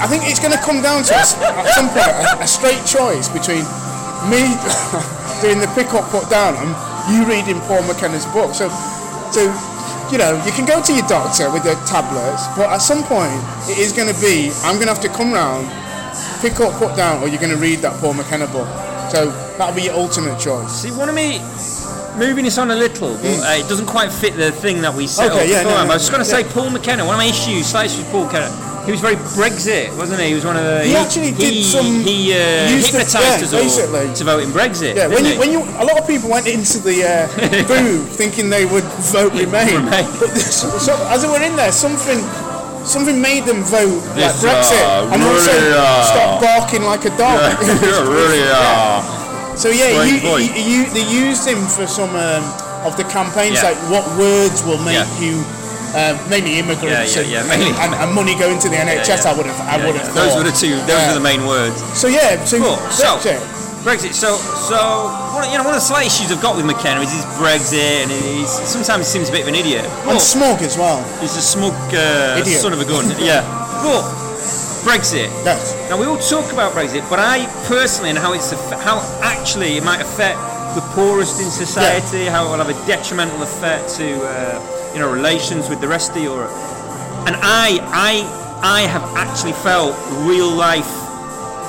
I 0.01 0.07
think 0.07 0.23
it's 0.25 0.39
going 0.39 0.53
to 0.55 0.61
come 0.63 0.81
down 0.81 1.03
to 1.05 1.13
a 1.13 1.21
s- 1.21 1.37
at 1.37 1.67
some 1.75 1.87
point 1.89 2.07
a, 2.07 2.41
a 2.43 2.47
straight 2.47 2.81
choice 2.87 3.29
between 3.29 3.61
me 4.31 4.41
doing 5.43 5.59
the 5.59 5.69
pick 5.75 5.93
up, 5.93 6.07
put 6.09 6.25
down, 6.31 6.55
and 6.57 6.71
you 7.13 7.27
reading 7.29 7.59
Paul 7.69 7.83
McKenna's 7.83 8.25
book. 8.33 8.55
So, 8.55 8.69
so 9.35 9.41
you 10.11 10.17
know, 10.17 10.33
you 10.45 10.51
can 10.51 10.65
go 10.65 10.81
to 10.81 10.91
your 10.93 11.05
doctor 11.07 11.51
with 11.51 11.63
the 11.63 11.75
tablets, 11.85 12.47
but 12.57 12.69
at 12.73 12.79
some 12.81 13.03
point 13.03 13.33
it 13.69 13.77
is 13.77 13.91
going 13.93 14.07
to 14.11 14.17
be 14.21 14.49
I'm 14.65 14.75
going 14.81 14.87
to 14.89 14.93
have 14.97 15.03
to 15.03 15.09
come 15.13 15.31
round, 15.33 15.67
pick 16.41 16.59
up, 16.59 16.73
put 16.81 16.95
down, 16.95 17.21
or 17.21 17.27
you're 17.27 17.41
going 17.41 17.53
to 17.53 17.61
read 17.61 17.79
that 17.85 17.99
Paul 18.01 18.13
McKenna 18.13 18.47
book. 18.47 18.67
So 19.13 19.29
that'll 19.59 19.75
be 19.75 19.83
your 19.83 19.93
ultimate 19.93 20.39
choice. 20.39 20.71
See, 20.81 20.89
one 20.89 21.07
of 21.07 21.13
me 21.13 21.37
moving 22.17 22.45
this 22.45 22.57
on 22.57 22.71
a 22.71 22.75
little, 22.75 23.13
but 23.17 23.25
uh, 23.45 23.61
it 23.61 23.69
doesn't 23.69 23.85
quite 23.85 24.11
fit 24.11 24.35
the 24.35 24.51
thing 24.51 24.81
that 24.81 24.91
we 24.91 25.05
set 25.05 25.29
Mm. 25.31 25.35
Okay, 25.35 25.43
up 25.43 25.49
yeah, 25.49 25.55
no, 25.61 25.63
beforehand. 25.69 25.87
no, 25.87 25.91
I 25.93 25.95
was 25.97 26.01
just 26.01 26.11
going 26.11 26.23
to 26.25 26.29
say 26.29 26.43
Paul 26.43 26.71
McKenna. 26.71 27.05
One 27.05 27.13
of 27.13 27.19
my 27.19 27.25
issues, 27.29 27.67
slight 27.67 27.85
issues 27.93 27.99
with 27.99 28.09
Paul 28.11 28.25
McKenna. 28.25 28.49
He 28.87 28.91
was 28.91 28.99
very 29.01 29.15
Brexit, 29.37 29.95
wasn't 29.95 30.19
he? 30.19 30.29
He 30.29 30.33
was 30.33 30.43
one 30.43 30.57
of 30.57 30.63
the. 30.63 30.83
He 30.83 30.95
actually 30.95 31.29
did 31.31 31.53
he, 31.53 31.63
some- 31.63 32.01
He 32.01 32.33
uh, 32.33 32.67
used 32.73 32.87
hypnotised 32.91 33.13
yeah, 33.21 33.45
us 33.45 33.53
all 33.53 33.61
basically. 33.61 34.13
to 34.15 34.23
vote 34.25 34.41
in 34.43 34.49
Brexit. 34.49 34.95
Yeah, 34.97 35.07
when 35.07 35.23
you, 35.23 35.37
when 35.39 35.51
you, 35.53 35.59
a 35.79 35.85
lot 35.85 35.95
of 36.01 36.05
people 36.07 36.29
went 36.29 36.47
into 36.47 36.79
the 36.79 37.05
uh, 37.05 37.65
booth 37.69 38.17
thinking 38.17 38.49
they 38.49 38.65
would 38.65 38.83
vote 39.13 39.31
Remain, 39.33 39.77
Remain. 39.85 40.03
but 40.19 40.33
so, 40.41 40.91
as 41.13 41.21
they 41.21 41.29
were 41.29 41.39
in 41.41 41.55
there, 41.55 41.71
something, 41.71 42.17
something 42.85 43.19
made 43.21 43.45
them 43.45 43.63
vote 43.63 44.01
like 44.15 44.33
This, 44.33 44.43
Brexit, 44.43 44.83
uh, 44.83 45.11
and 45.13 45.21
also 45.23 45.51
uh, 45.51 46.03
stop 46.03 46.41
barking 46.41 46.83
like 46.83 47.05
a 47.05 47.13
dog. 47.17 47.39
really, 48.07 48.43
uh, 48.47 49.55
So 49.55 49.69
yeah, 49.69 50.03
you, 50.03 50.17
you, 50.19 50.49
you, 50.53 50.79
they 50.93 51.05
used 51.07 51.47
him 51.47 51.61
for 51.67 51.85
some 51.87 52.09
um, 52.15 52.43
of 52.85 52.97
the 52.97 53.03
campaigns, 53.05 53.61
Yeah. 53.61 53.69
like 53.71 53.79
what 53.89 54.05
words 54.17 54.63
will 54.63 54.81
make 54.83 54.95
Yeah. 54.97 55.19
you. 55.21 55.43
Um, 55.93 56.17
mainly 56.27 56.57
immigrants 56.57 57.13
Yeah, 57.15 57.21
yeah, 57.21 57.29
yeah, 57.29 57.39
and, 57.41 57.49
mainly. 57.61 57.69
and, 57.77 57.93
and 57.93 58.09
money 58.17 58.33
going 58.33 58.57
to 58.57 58.67
the 58.67 58.77
NHS. 58.81 59.23
yeah. 59.25 59.29
I 59.29 59.37
would 59.37 59.45
have, 59.45 59.59
I 59.61 59.77
yeah, 59.77 59.85
would 59.85 59.95
yeah. 59.95 60.01
have. 60.09 60.15
Those 60.15 60.33
were 60.35 60.43
the 60.43 60.51
two. 60.51 60.73
Those 60.89 60.89
Yeah. 60.89 61.07
were 61.13 61.19
the 61.21 61.25
main 61.29 61.45
words. 61.45 61.77
So 61.93 62.07
yeah, 62.07 62.43
so 62.45 62.57
Cool. 62.57 62.77
So- 62.89 63.21
Brexit. 63.83 64.13
So, 64.13 64.37
so 64.37 65.11
one, 65.35 65.43
of- 65.43 65.51
you 65.51 65.57
know, 65.57 65.63
one 65.63 65.75
of 65.75 65.81
the 65.81 65.87
slight 65.87 66.07
issues 66.07 66.31
I've 66.31 66.41
got 66.41 66.55
with 66.55 66.65
McKenna 66.65 67.01
is 67.01 67.11
his 67.11 67.25
Brexit, 67.35 68.03
and 68.03 68.11
he's 68.11 68.49
sometimes 68.49 69.07
he 69.07 69.19
seems 69.19 69.29
a 69.29 69.31
bit 69.31 69.41
of 69.41 69.47
an 69.49 69.55
idiot. 69.55 69.83
and 69.85 70.05
But 70.15 70.19
smog 70.19 70.61
as 70.61 70.77
well. 70.77 71.03
he's 71.19 71.35
a 71.35 71.41
smug 71.41 71.73
uh, 71.93 72.39
Idiot. 72.39 72.61
son 72.61 72.71
of 72.73 72.79
a 72.79 72.85
gun. 72.85 73.05
yeah. 73.19 73.43
But 73.83 74.03
Brexit. 74.87 75.27
Yes. 75.43 75.75
Now 75.89 75.97
we 75.99 76.05
all 76.05 76.17
talk 76.17 76.51
about 76.53 76.71
Brexit, 76.73 77.07
but 77.09 77.19
I 77.19 77.45
personally 77.67 78.09
and 78.09 78.17
how 78.19 78.33
it's 78.33 78.51
how 78.83 78.99
actually 79.21 79.75
it 79.77 79.83
might 79.83 80.01
affect 80.01 80.39
the 80.75 80.81
poorest 80.95 81.39
in 81.41 81.49
society, 81.51 82.25
how 82.25 82.47
it 82.47 82.49
will 82.51 82.63
have 82.63 82.69
a 82.69 82.85
detrimental 82.87 83.43
effect 83.43 83.89
to 83.95 84.05
uh, 84.23 84.91
you 84.93 84.99
know 84.99 85.11
relations 85.11 85.69
with 85.69 85.79
the 85.81 85.87
rest 85.87 86.11
of 86.15 86.21
Europe. 86.23 86.51
And 87.27 87.35
I 87.43 87.79
I 87.91 88.13
I 88.63 88.81
have 88.87 89.03
actually 89.15 89.53
felt 89.53 89.95
real 90.25 90.49
life. 90.49 90.87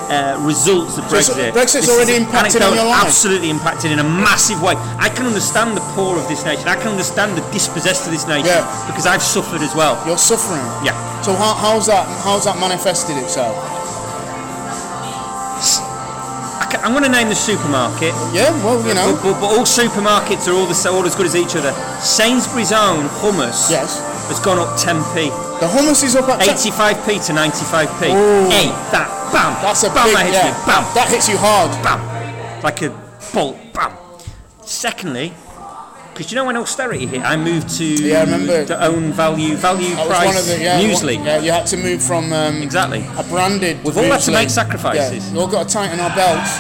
Uh, 0.04 0.36
results 0.44 0.98
of 0.98 1.08
So 1.08 1.16
it's- 1.16 1.28
Brexit. 1.30 1.52
Brexit's 1.52 1.86
This 1.86 1.90
already 1.90 2.16
impacted 2.16 2.60
on 2.62 2.74
your 2.74 2.84
life? 2.84 3.04
Absolutely 3.06 3.48
impacted 3.48 3.90
in 3.90 3.98
a 3.98 4.04
massive 4.04 4.60
way. 4.60 4.74
I 4.98 5.08
can 5.08 5.24
understand 5.26 5.76
the 5.76 5.80
poor 5.96 6.18
of 6.18 6.28
this 6.28 6.44
nation. 6.44 6.68
I 6.68 6.76
can 6.76 6.88
understand 6.88 7.36
the 7.38 7.42
dispossessed 7.52 8.04
of 8.06 8.12
this 8.12 8.26
nation 8.26 8.46
Yeah. 8.46 8.66
because 8.86 9.06
I've 9.06 9.22
suffered 9.22 9.62
as 9.62 9.74
well. 9.74 9.96
You're 10.06 10.18
suffering. 10.18 10.60
Yeah. 10.84 10.92
So 11.22 11.32
how, 11.34 11.54
how's 11.54 11.86
that? 11.86 12.04
How's 12.22 12.44
that 12.44 12.58
manifested 12.60 13.16
itself? 13.16 13.56
I'm 16.84 16.92
going 16.92 17.04
to 17.04 17.08
name 17.08 17.28
the 17.30 17.34
supermarket. 17.34 18.12
Yeah. 18.36 18.52
Well, 18.62 18.76
you 18.86 18.92
know. 18.92 19.16
But, 19.22 19.22
but, 19.22 19.40
but 19.40 19.46
all 19.56 19.64
supermarkets 19.64 20.46
are 20.48 20.52
all, 20.52 20.66
the, 20.66 20.76
all 20.92 21.06
as 21.06 21.14
good 21.16 21.24
as 21.26 21.34
each 21.34 21.56
other. 21.56 21.72
Sainsbury's 22.00 22.72
own 22.72 23.08
hummus 23.08 23.70
Yes. 23.70 24.00
Has 24.28 24.40
gone 24.40 24.58
up 24.58 24.78
10p. 24.78 25.30
The 25.60 25.66
hummus 25.66 26.02
is 26.04 26.16
up 26.16 26.28
at. 26.28 26.40
85p 26.40 27.26
to 27.26 27.32
95p. 27.32 28.10
Ooh. 28.10 28.50
Hey, 28.50 28.68
that, 28.92 29.08
bam. 29.32 29.52
That's 29.62 29.82
a 29.84 29.88
bam, 29.90 30.06
big. 30.06 30.14
that 30.16 30.26
hits 30.26 30.36
Yeah. 30.36 30.50
me. 30.50 30.66
Bam, 30.66 30.84
That 30.94 31.08
hits 31.08 31.28
you 31.28 31.36
hard. 31.38 31.70
bam. 31.82 32.62
Like 32.62 32.82
a 32.82 32.90
bolt, 33.32 33.56
bam. 33.72 33.92
Secondly, 34.64 35.32
because 36.12 36.30
you 36.30 36.36
know 36.36 36.44
when 36.44 36.56
austerity 36.56 37.06
hit, 37.06 37.22
I 37.22 37.36
moved 37.36 37.68
to 37.78 37.84
Yeah, 37.84 38.18
I 38.20 38.24
remember. 38.24 38.64
the 38.64 38.82
own 38.84 39.12
value, 39.12 39.56
value 39.56 39.94
That 39.96 40.06
price 40.08 40.46
the 40.46 40.58
yeah. 40.62 40.80
muesli. 40.80 41.16
one- 41.16 41.26
yeah, 41.26 41.38
you 41.40 41.50
had 41.52 41.66
to 41.66 41.76
move 41.76 42.00
from 42.02 42.32
um, 42.32 42.62
Exactly. 42.62 43.04
a 43.18 43.22
branded. 43.24 43.82
We've 43.84 43.96
all 43.98 44.04
had 44.04 44.20
to 44.22 44.30
make 44.30 44.48
sacrifices. 44.50 45.26
Yeah, 45.26 45.32
we 45.34 45.38
all 45.40 45.48
got 45.48 45.68
to 45.68 45.74
tighten 45.74 45.98
our 46.00 46.14
belts. 46.14 46.50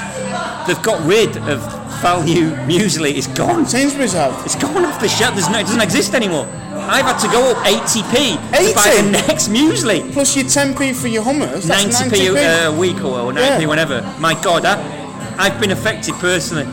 They've 0.66 0.82
got 0.82 1.04
rid 1.06 1.36
of 1.48 1.60
value 2.02 2.50
muesli. 2.68 3.16
It's 3.16 3.28
gone. 3.28 3.64
Sainsbury's 3.66 4.12
have. 4.12 4.34
It's 4.44 4.56
gone 4.56 4.84
off 4.84 4.98
the 5.00 5.08
shelf. 5.08 5.34
There's 5.34 5.48
no, 5.48 5.58
it 5.60 5.66
doesn't 5.66 5.80
exist 5.80 6.14
anymore. 6.14 6.46
I've 6.88 7.04
had 7.04 7.18
to 7.20 7.28
go 7.28 7.50
up 7.52 7.58
80p 7.66 8.36
to 8.36 8.74
buy 8.74 8.94
80? 8.96 9.02
the 9.02 9.10
next 9.26 9.48
muesli. 9.48 10.12
Plus 10.12 10.36
your 10.36 10.44
10p 10.44 10.94
for 10.94 11.08
your 11.08 11.22
hummus. 11.22 11.66
90p 11.66 12.34
90p. 12.34 12.66
a 12.66 12.72
week 12.78 12.96
or, 13.04 13.18
or 13.20 13.32
90p 13.32 13.60
Yeah. 13.60 13.66
whenever. 13.66 14.02
My 14.20 14.34
God, 14.42 14.64
I, 14.64 14.76
I've 15.38 15.60
been 15.60 15.70
affected 15.70 16.14
personally. 16.16 16.64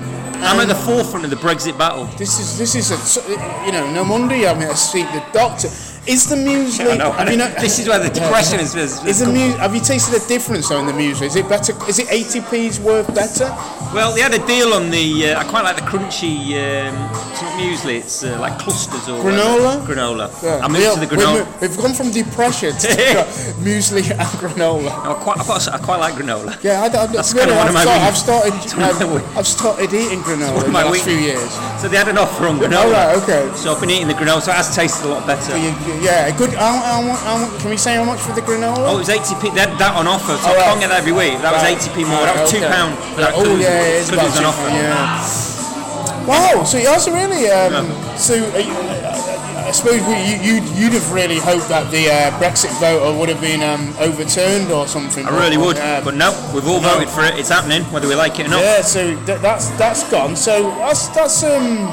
I'm 0.44 0.60
at 0.60 0.68
the 0.68 0.76
um, 0.76 0.86
forefront 0.86 1.24
of 1.24 1.30
the 1.30 1.38
Brexit 1.38 1.78
battle. 1.78 2.06
This 2.18 2.40
is 2.40 2.58
this 2.58 2.74
is 2.74 2.90
a 2.92 3.32
you 3.66 3.72
know 3.72 3.92
no 3.94 4.04
wonder 4.04 4.36
you 4.36 4.48
having 4.48 4.68
to 4.68 4.76
seek 4.76 5.06
the 5.12 5.24
doctor. 5.32 5.70
Is 6.08 6.26
the 6.28 6.36
muesli? 6.36 6.94
I 6.94 6.98
know, 6.98 7.12
have 7.12 7.30
you 7.30 7.38
not- 7.38 7.58
this 7.58 7.78
is 7.78 7.88
where 7.88 8.00
the 8.00 8.10
depression 8.10 8.60
is. 8.60 8.74
is, 8.74 9.06
Is 9.06 9.20
the 9.20 9.28
mu- 9.28 9.56
have 9.58 9.76
you 9.76 9.82
tasted 9.82 10.16
a 10.20 10.28
difference 10.28 10.68
though 10.70 10.80
in 10.80 10.88
the 10.88 10.94
muesli? 10.94 11.28
Is 11.28 11.36
it 11.36 11.48
better? 11.48 11.74
Is 11.88 12.00
it 12.00 12.08
80p's 12.08 12.80
worth 12.80 13.14
better? 13.14 13.46
well, 13.94 14.12
they 14.16 14.22
had 14.22 14.34
a 14.34 14.44
deal 14.48 14.74
on 14.74 14.90
the. 14.90 15.30
Uh, 15.30 15.40
I 15.40 15.44
quite 15.44 15.64
like 15.64 15.76
the 15.76 15.84
crunchy. 15.84 16.58
Um, 16.58 16.96
it's 17.32 17.42
not 17.44 17.54
muesli. 17.60 18.00
It's 18.00 18.24
uh, 18.24 18.40
like 18.40 18.58
clusters 18.58 19.08
or 19.10 19.22
Granola? 19.24 19.86
granola. 19.86 20.28
I 20.42 20.80
Yeah, 20.80 20.94
to 20.96 21.00
the 21.02 21.08
we've 21.08 21.20
granola. 21.20 21.62
We've 21.62 21.78
gone 21.78 21.94
from 21.94 22.10
depression 22.10 22.74
to 22.74 22.88
muesli 23.62 24.10
and 24.10 24.30
granola. 24.42 24.58
No, 24.58 25.12
I 25.12 25.14
quite, 25.22 25.38
I've 25.40 25.48
got, 25.48 25.68
I 25.70 25.78
quite 25.78 25.98
like 26.00 26.16
granola. 26.16 26.58
Yeah, 26.64 26.82
I, 26.82 26.86
I, 26.86 27.06
that's 27.14 27.32
kind 27.34 27.52
of 27.52 27.58
one 27.58 27.68
I've 27.78 27.88
I've 27.88 28.18
started. 28.18 28.54
I've, 28.54 29.38
I've 29.38 29.48
started 29.48 29.94
eating 29.94 30.22
granola 30.22 30.66
in 30.66 30.74
the 30.74 30.80
last 30.80 30.92
weak- 30.92 31.04
few 31.04 31.14
years. 31.18 31.52
So 31.80 31.88
they 31.88 31.98
had 31.98 32.08
an 32.08 32.18
offer 32.18 32.48
on 32.48 32.58
granola. 32.58 32.86
Oh 32.86 32.92
right, 32.92 33.18
okay. 33.22 33.56
So 33.56 33.72
I've 33.76 33.80
been 33.82 33.92
eating 33.92 34.08
the 34.08 34.16
granola, 34.16 34.42
so 34.42 34.50
it 34.52 34.56
has 34.56 34.76
tasted 34.76 35.06
a 35.06 35.10
lot 35.14 35.28
better. 35.28 35.54
So 35.92 35.96
you, 35.98 36.02
you- 36.02 36.06
yeah, 36.08 36.32
good. 36.38 36.52
Mu- 36.52 36.58
how, 36.58 37.38
mu- 37.38 37.58
can 37.60 37.70
we 37.70 37.78
say 37.78 37.96
how 37.96 38.04
much 38.06 38.20
for 38.22 38.34
the 38.34 38.42
granola? 38.42 38.88
Oh, 38.88 38.96
it 38.96 39.00
was 39.00 39.10
80p. 39.10 39.54
They 39.54 39.62
had 39.62 39.78
that 39.80 39.96
on 39.96 40.08
offer, 40.08 40.38
so 40.38 40.48
Oh, 40.50 40.54
I 40.54 40.56
right. 40.56 40.66
can't 40.66 40.80
get 40.80 40.90
that 40.90 41.00
every 41.00 41.12
week. 41.12 41.40
That 41.42 41.52
was 41.54 41.64
80p 41.64 42.08
more. 42.08 42.24
That 42.24 42.40
was 42.42 42.50
Okay. 42.54 42.60
two 42.62 42.68
pound. 42.72 42.96
Yeah, 43.20 43.32
oh 43.36 43.56
yeah, 43.58 43.82
it 43.82 43.96
is 44.02 44.10
about 44.10 44.28
an 44.32 44.44
two, 44.44 44.48
offer. 44.48 44.70
Yeah. 44.70 46.28
Wow, 46.28 46.64
so 46.64 46.78
you 46.78 46.88
also 46.90 47.12
really. 47.12 47.50
Um, 47.50 47.90
So 48.18 48.36
uh, 48.36 48.58
you- 48.58 48.72
uh, 48.74 49.18
I 49.62 49.72
suppose 49.74 50.02
we, 50.06 50.16
you, 50.26 50.36
you'd, 50.42 50.68
you'd 50.76 50.94
have 50.94 51.12
really 51.14 51.38
hoped 51.40 51.70
that 51.70 51.90
the 51.92 52.10
uh, 52.10 52.32
Brexit 52.42 52.74
vote 52.82 53.16
would 53.18 53.30
have 53.30 53.40
been 53.40 53.62
um, 53.64 53.94
overturned 54.00 54.70
or 54.72 54.86
something. 54.88 55.26
I 55.26 55.30
really 55.30 55.56
would, 55.58 55.78
Um, 55.80 56.04
but 56.04 56.16
no, 56.16 56.32
we've 56.54 56.68
all 56.68 56.80
voted 56.82 57.08
for 57.08 57.24
it. 57.24 57.36
It's 57.40 57.48
happening, 57.50 57.84
whether 57.94 58.08
we 58.08 58.16
like 58.16 58.38
it 58.40 58.48
or 58.48 58.50
not. 58.50 58.62
Yeah, 58.62 58.82
so 58.82 59.16
th- 59.26 59.40
that's 59.40 59.70
that's 59.78 60.04
gone. 60.12 60.36
So 60.36 60.72
that's 60.82 61.08
that's 61.10 61.44
um, 61.44 61.88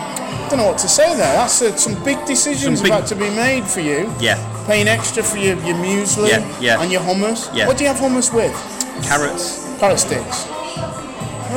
don't 0.48 0.58
know 0.58 0.66
what 0.66 0.78
to 0.78 0.88
say 0.88 1.08
there. 1.16 1.32
That's 1.34 1.60
uh, 1.62 1.76
some 1.76 2.02
big 2.04 2.24
decisions 2.26 2.78
Some 2.78 2.84
big- 2.84 2.92
about 2.92 3.06
to 3.08 3.14
be 3.14 3.30
made 3.30 3.64
for 3.64 3.80
you. 3.80 4.12
Yeah, 4.20 4.36
Paying 4.66 4.88
extra 4.88 5.22
for 5.22 5.36
your, 5.38 5.56
your 5.64 5.76
muesli 5.76 6.28
Yeah, 6.28 6.60
yeah. 6.60 6.80
and 6.82 6.90
your 6.92 7.00
hummus. 7.02 7.48
Yeah. 7.54 7.66
What 7.66 7.76
do 7.78 7.84
you 7.84 7.90
have 7.92 7.98
hummus 8.00 8.32
with? 8.34 8.52
carrots. 9.06 9.64
Carrot 9.78 9.98
sticks. 10.00 10.46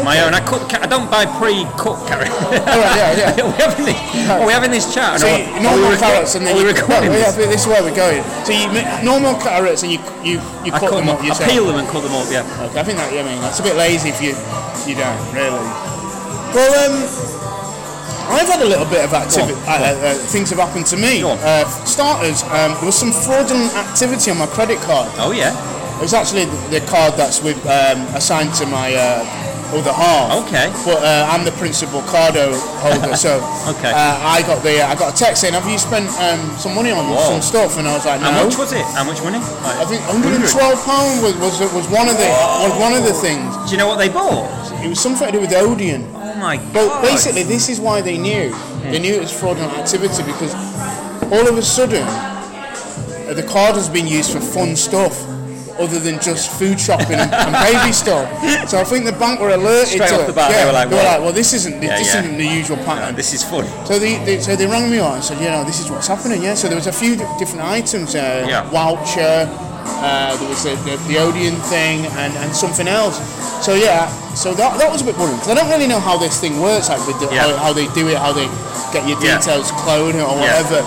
My 0.05 0.21
own. 0.23 0.33
I 0.33 0.39
cut. 0.39 0.61
I 0.79 0.87
don't 0.87 1.11
buy 1.11 1.25
pre-cooked 1.25 2.07
carrots. 2.07 2.31
All 2.31 2.79
right, 2.79 2.95
yeah, 2.95 3.35
yeah. 3.35 3.43
are 3.43 3.51
we 3.51 3.59
having 3.59 3.85
this? 3.85 4.29
Are 4.29 4.45
we 4.47 4.53
having 4.53 4.71
this 4.71 4.87
chat? 4.93 5.19
So 5.19 5.27
you, 5.27 5.43
are 5.43 5.57
we 5.57 5.59
normal 5.67 5.97
carrots 5.99 6.35
and 6.35 6.47
then 6.47 6.55
you 6.55 6.63
recording 6.65 7.11
well, 7.11 7.19
yeah, 7.19 7.31
this? 7.35 7.61
is 7.61 7.67
where 7.67 7.83
we're 7.83 7.95
going. 7.95 8.23
So 8.47 8.53
you 8.55 8.71
make 8.71 8.87
normal 9.03 9.35
carrots 9.41 9.83
and 9.83 9.91
you 9.91 9.99
you, 10.23 10.39
you 10.63 10.71
I 10.71 10.79
cut 10.79 10.95
them 10.95 11.09
up 11.09 11.19
I 11.19 11.27
yourself. 11.27 11.49
peel 11.51 11.65
them 11.67 11.75
and 11.75 11.87
cut 11.91 12.03
them 12.07 12.15
up. 12.15 12.23
Yeah. 12.31 12.47
Okay, 12.71 12.79
I 12.79 12.83
think 12.87 12.99
that 13.03 13.11
I 13.11 13.19
mean 13.27 13.41
that's 13.43 13.59
a 13.59 13.63
bit 13.63 13.75
lazy 13.75 14.09
if 14.15 14.21
you 14.23 14.31
you 14.87 14.95
don't 14.95 15.19
really. 15.35 15.59
Well, 16.55 16.71
um, 16.87 16.95
I've 18.31 18.47
had 18.47 18.61
a 18.61 18.65
little 18.65 18.85
bit 18.85 19.03
of 19.03 19.13
activity. 19.13 19.59
Uh, 19.67 19.91
uh, 19.91 20.13
things 20.31 20.49
have 20.49 20.59
happened 20.59 20.85
to 20.87 20.97
me. 20.97 21.21
Uh, 21.23 21.65
starters, 21.85 22.43
um, 22.43 22.73
there 22.79 22.85
was 22.85 22.95
some 22.97 23.11
fraudulent 23.11 23.73
activity 23.75 24.31
on 24.31 24.37
my 24.37 24.47
credit 24.47 24.79
card. 24.79 25.11
Oh 25.17 25.31
yeah. 25.31 25.51
It 25.99 26.09
was 26.09 26.13
actually 26.15 26.45
the, 26.73 26.81
card 26.89 27.13
that's 27.13 27.43
with 27.43 27.61
um, 27.67 28.01
assigned 28.15 28.53
to 28.55 28.65
my 28.65 28.89
uh, 28.95 29.21
other 29.75 29.93
half. 29.93 30.47
Okay. 30.47 30.67
But 30.83 31.03
uh, 31.03 31.29
I'm 31.29 31.45
the 31.45 31.51
principal 31.61 32.01
cardo 32.09 32.57
holder, 32.81 33.15
so 33.15 33.37
Okay. 33.77 33.91
uh, 33.93 34.17
I 34.19 34.41
got 34.41 34.63
the 34.63 34.81
I 34.81 34.95
got 34.95 35.13
a 35.13 35.17
text 35.17 35.41
saying, 35.41 35.53
"Have 35.53 35.67
you 35.69 35.77
spent 35.77 36.09
um, 36.19 36.41
some 36.57 36.73
money 36.75 36.91
on 36.91 37.05
Whoa. 37.05 37.37
some 37.37 37.41
stuff?" 37.41 37.77
And 37.77 37.87
I 37.87 37.93
was 37.93 38.05
like, 38.05 38.19
"No." 38.19 38.31
How 38.31 38.43
much 38.43 38.57
was 38.57 38.73
it? 38.73 38.85
How 38.97 39.03
much 39.05 39.21
money? 39.21 39.37
Like, 39.61 39.77
I 39.77 39.85
think 39.85 40.01
112 40.09 40.49
pound 40.85 41.21
was, 41.23 41.35
was 41.37 41.61
was 41.71 41.87
one 41.87 42.09
of 42.09 42.17
the 42.17 42.29
was 42.65 42.73
one 42.81 42.93
of 42.93 43.03
the 43.03 43.13
things. 43.13 43.45
Do 43.69 43.71
you 43.71 43.77
know 43.77 43.87
what 43.87 43.97
they 43.97 44.09
bought? 44.09 44.49
It 44.83 44.89
was 44.89 44.99
something 44.99 45.27
to 45.27 45.31
do 45.31 45.39
with 45.39 45.53
Odeon. 45.53 46.01
My 46.41 46.57
But 46.73 46.87
god. 46.87 47.01
basically, 47.03 47.43
this 47.43 47.69
is 47.69 47.79
why 47.79 48.01
they 48.01 48.17
knew. 48.17 48.49
They 48.83 48.99
knew 48.99 49.13
it 49.13 49.21
was 49.21 49.31
fraudulent 49.31 49.73
activity 49.77 50.23
because 50.23 50.53
all 51.31 51.47
of 51.47 51.57
a 51.57 51.61
sudden, 51.61 52.03
uh, 52.03 53.33
the 53.35 53.43
card 53.43 53.75
has 53.75 53.87
been 53.89 54.07
used 54.07 54.31
for 54.31 54.39
fun 54.41 54.75
stuff 54.75 55.15
other 55.79 55.99
than 55.99 56.19
just 56.19 56.51
food 56.59 56.79
shopping 56.79 57.13
and, 57.17 57.33
and 57.33 57.53
baby 57.65 57.91
stuff. 58.03 58.27
So 58.69 58.79
I 58.79 58.83
think 58.83 59.05
the 59.05 59.13
bank 59.13 59.39
were 59.39 59.51
alerted 59.51 59.87
Straight 59.87 60.09
to 60.09 60.15
off 60.15 60.21
it. 60.21 60.27
the 60.27 60.33
bat, 60.33 60.51
they 60.51 60.57
yeah, 60.57 60.65
were 60.65 60.73
like, 60.73 60.89
they 60.89 60.95
were 60.95 61.01
"Well." 61.01 61.13
like, 61.13 61.21
well, 61.25 61.33
this 61.33 61.53
isn't 61.53 61.81
Yeah, 61.81 61.97
this 61.97 62.13
yeah. 62.13 62.21
isn't 62.21 62.37
the 62.37 62.45
usual 62.45 62.77
pattern. 62.77 63.15
this 63.15 63.33
is 63.33 63.43
fun. 63.43 63.65
So 63.85 63.97
they, 63.97 64.17
they 64.25 64.39
so 64.39 64.55
they 64.55 64.67
rang 64.67 64.91
me 64.91 64.99
on 64.99 65.15
and 65.15 65.23
said, 65.23 65.39
you 65.39 65.49
know, 65.49 65.63
this 65.63 65.79
is 65.79 65.89
what's 65.89 66.07
happening. 66.07 66.41
Yeah. 66.43 66.55
So 66.55 66.67
there 66.67 66.75
was 66.77 66.87
a 66.87 66.91
few 66.91 67.15
di- 67.15 67.37
different 67.39 67.63
items. 67.65 68.13
Uh, 68.15 68.45
Yeah. 68.47 68.69
Voucher. 68.69 69.47
Uh, 69.85 70.35
there 70.37 70.49
was 70.49 70.63
the, 70.63 70.75
the, 70.87 70.97
the 71.07 71.17
Odeon 71.19 71.55
thing 71.69 72.05
and, 72.17 72.33
and 72.37 72.55
something 72.55 72.87
else. 72.87 73.17
So 73.65 73.75
yeah. 73.75 74.09
So 74.33 74.53
that, 74.53 74.77
that 74.79 74.89
was 74.91 75.01
a 75.01 75.05
bit 75.05 75.17
worrying 75.17 75.35
because 75.37 75.49
I 75.49 75.53
don't 75.55 75.69
really 75.69 75.87
know 75.87 75.99
how 75.99 76.17
this 76.17 76.39
thing 76.39 76.59
works. 76.61 76.89
Like 76.89 77.05
with 77.07 77.19
the, 77.19 77.33
Yeah. 77.33 77.41
how, 77.57 77.69
how 77.69 77.73
they 77.73 77.87
do 77.93 78.07
it, 78.07 78.17
how 78.17 78.33
they 78.33 78.45
get 78.93 79.07
your 79.07 79.21
Yeah. 79.23 79.37
details 79.37 79.71
cloned 79.71 80.15
or 80.15 80.33
Yeah. 80.39 80.41
whatever. 80.41 80.81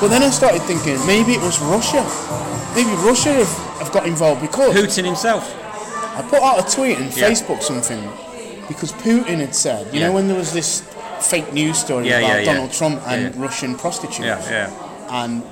But 0.00 0.08
then 0.08 0.22
I 0.22 0.30
started 0.30 0.62
thinking 0.62 0.98
maybe 1.06 1.32
it 1.32 1.40
was 1.40 1.58
Russia. 1.60 2.04
Maybe 2.74 2.90
Russia 3.02 3.32
have, 3.32 3.52
have 3.80 3.92
got 3.92 4.06
involved 4.06 4.40
because 4.42 4.74
Putin 4.74 5.04
himself. 5.04 5.44
I 6.16 6.22
put 6.22 6.42
out 6.42 6.58
a 6.60 6.74
tweet 6.74 6.98
and 6.98 7.14
Yeah. 7.16 7.30
Facebook 7.30 7.62
something 7.62 8.02
because 8.68 8.92
Putin 8.92 9.38
had 9.40 9.54
said, 9.54 9.86
you 9.94 10.00
Yeah. 10.00 10.08
know, 10.08 10.12
when 10.14 10.28
there 10.28 10.36
was 10.36 10.52
this 10.52 10.82
fake 11.20 11.52
news 11.52 11.78
story 11.78 12.08
Yeah, 12.08 12.18
about 12.18 12.28
yeah, 12.28 12.38
yeah. 12.40 12.44
Donald 12.52 12.72
Trump 12.72 13.00
and 13.06 13.22
Yeah, 13.22 13.28
yeah. 13.34 13.42
Russian 13.42 13.74
prostitutes 13.76 14.20
Yeah, 14.20 14.40
yeah. 14.50 14.70
and 15.24 15.42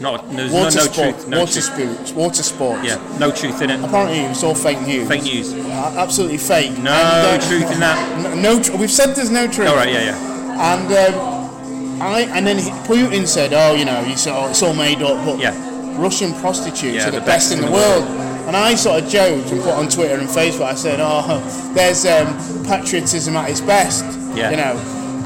Not, 0.00 0.30
there's 0.30 0.52
water 0.52 0.76
no, 0.76 0.84
no 0.84 0.90
sport, 0.92 1.14
truth. 1.14 1.28
No 1.28 1.38
water 1.40 1.52
truth. 1.52 1.64
sports, 1.64 2.12
water 2.12 2.42
sports. 2.42 2.84
Yeah, 2.84 3.18
no 3.18 3.30
truth 3.30 3.62
in 3.62 3.70
it. 3.70 3.80
Apparently, 3.82 4.18
it 4.20 4.28
was 4.28 4.44
all 4.44 4.54
fake 4.54 4.80
news. 4.82 5.08
Fake 5.08 5.22
news. 5.22 5.54
Absolutely 5.54 6.38
fake. 6.38 6.72
No 6.78 6.92
And, 6.92 7.42
uh, 7.42 7.48
truth 7.48 7.70
in 7.72 7.80
that. 7.80 8.36
No, 8.36 8.62
tr- 8.62 8.76
we've 8.76 8.90
said 8.90 9.14
there's 9.14 9.30
no 9.30 9.46
truth. 9.46 9.68
All 9.68 9.76
right, 9.76 9.90
yeah, 9.92 10.04
yeah. 10.12 10.74
And 10.74 10.92
um, 10.92 12.02
I 12.02 12.20
and 12.36 12.46
then 12.46 12.58
Putin 12.86 13.26
said, 13.26 13.52
"Oh, 13.54 13.74
you 13.74 13.84
know, 13.86 14.02
it's 14.06 14.26
all, 14.26 14.48
it's 14.48 14.62
all 14.62 14.74
made 14.74 15.00
up." 15.02 15.24
But 15.24 15.38
Yeah. 15.38 15.54
Russian 15.98 16.34
prostitutes 16.34 16.94
Yeah, 16.96 17.08
are 17.08 17.10
the, 17.10 17.20
best, 17.22 17.52
in 17.52 17.62
the, 17.62 17.70
world. 17.70 18.04
And 18.46 18.54
I 18.54 18.74
sort 18.74 19.02
of 19.02 19.08
joked 19.08 19.50
and 19.50 19.62
put 19.62 19.72
on 19.72 19.88
Twitter 19.88 20.16
and 20.16 20.28
Facebook. 20.28 20.66
I 20.66 20.74
said, 20.74 20.98
"Oh, 21.00 21.40
there's 21.74 22.04
um, 22.04 22.36
patriotism 22.66 23.34
at 23.36 23.48
its 23.50 23.62
best." 23.62 24.04
Yeah. 24.36 24.50
You 24.50 24.56
know, 24.58 24.76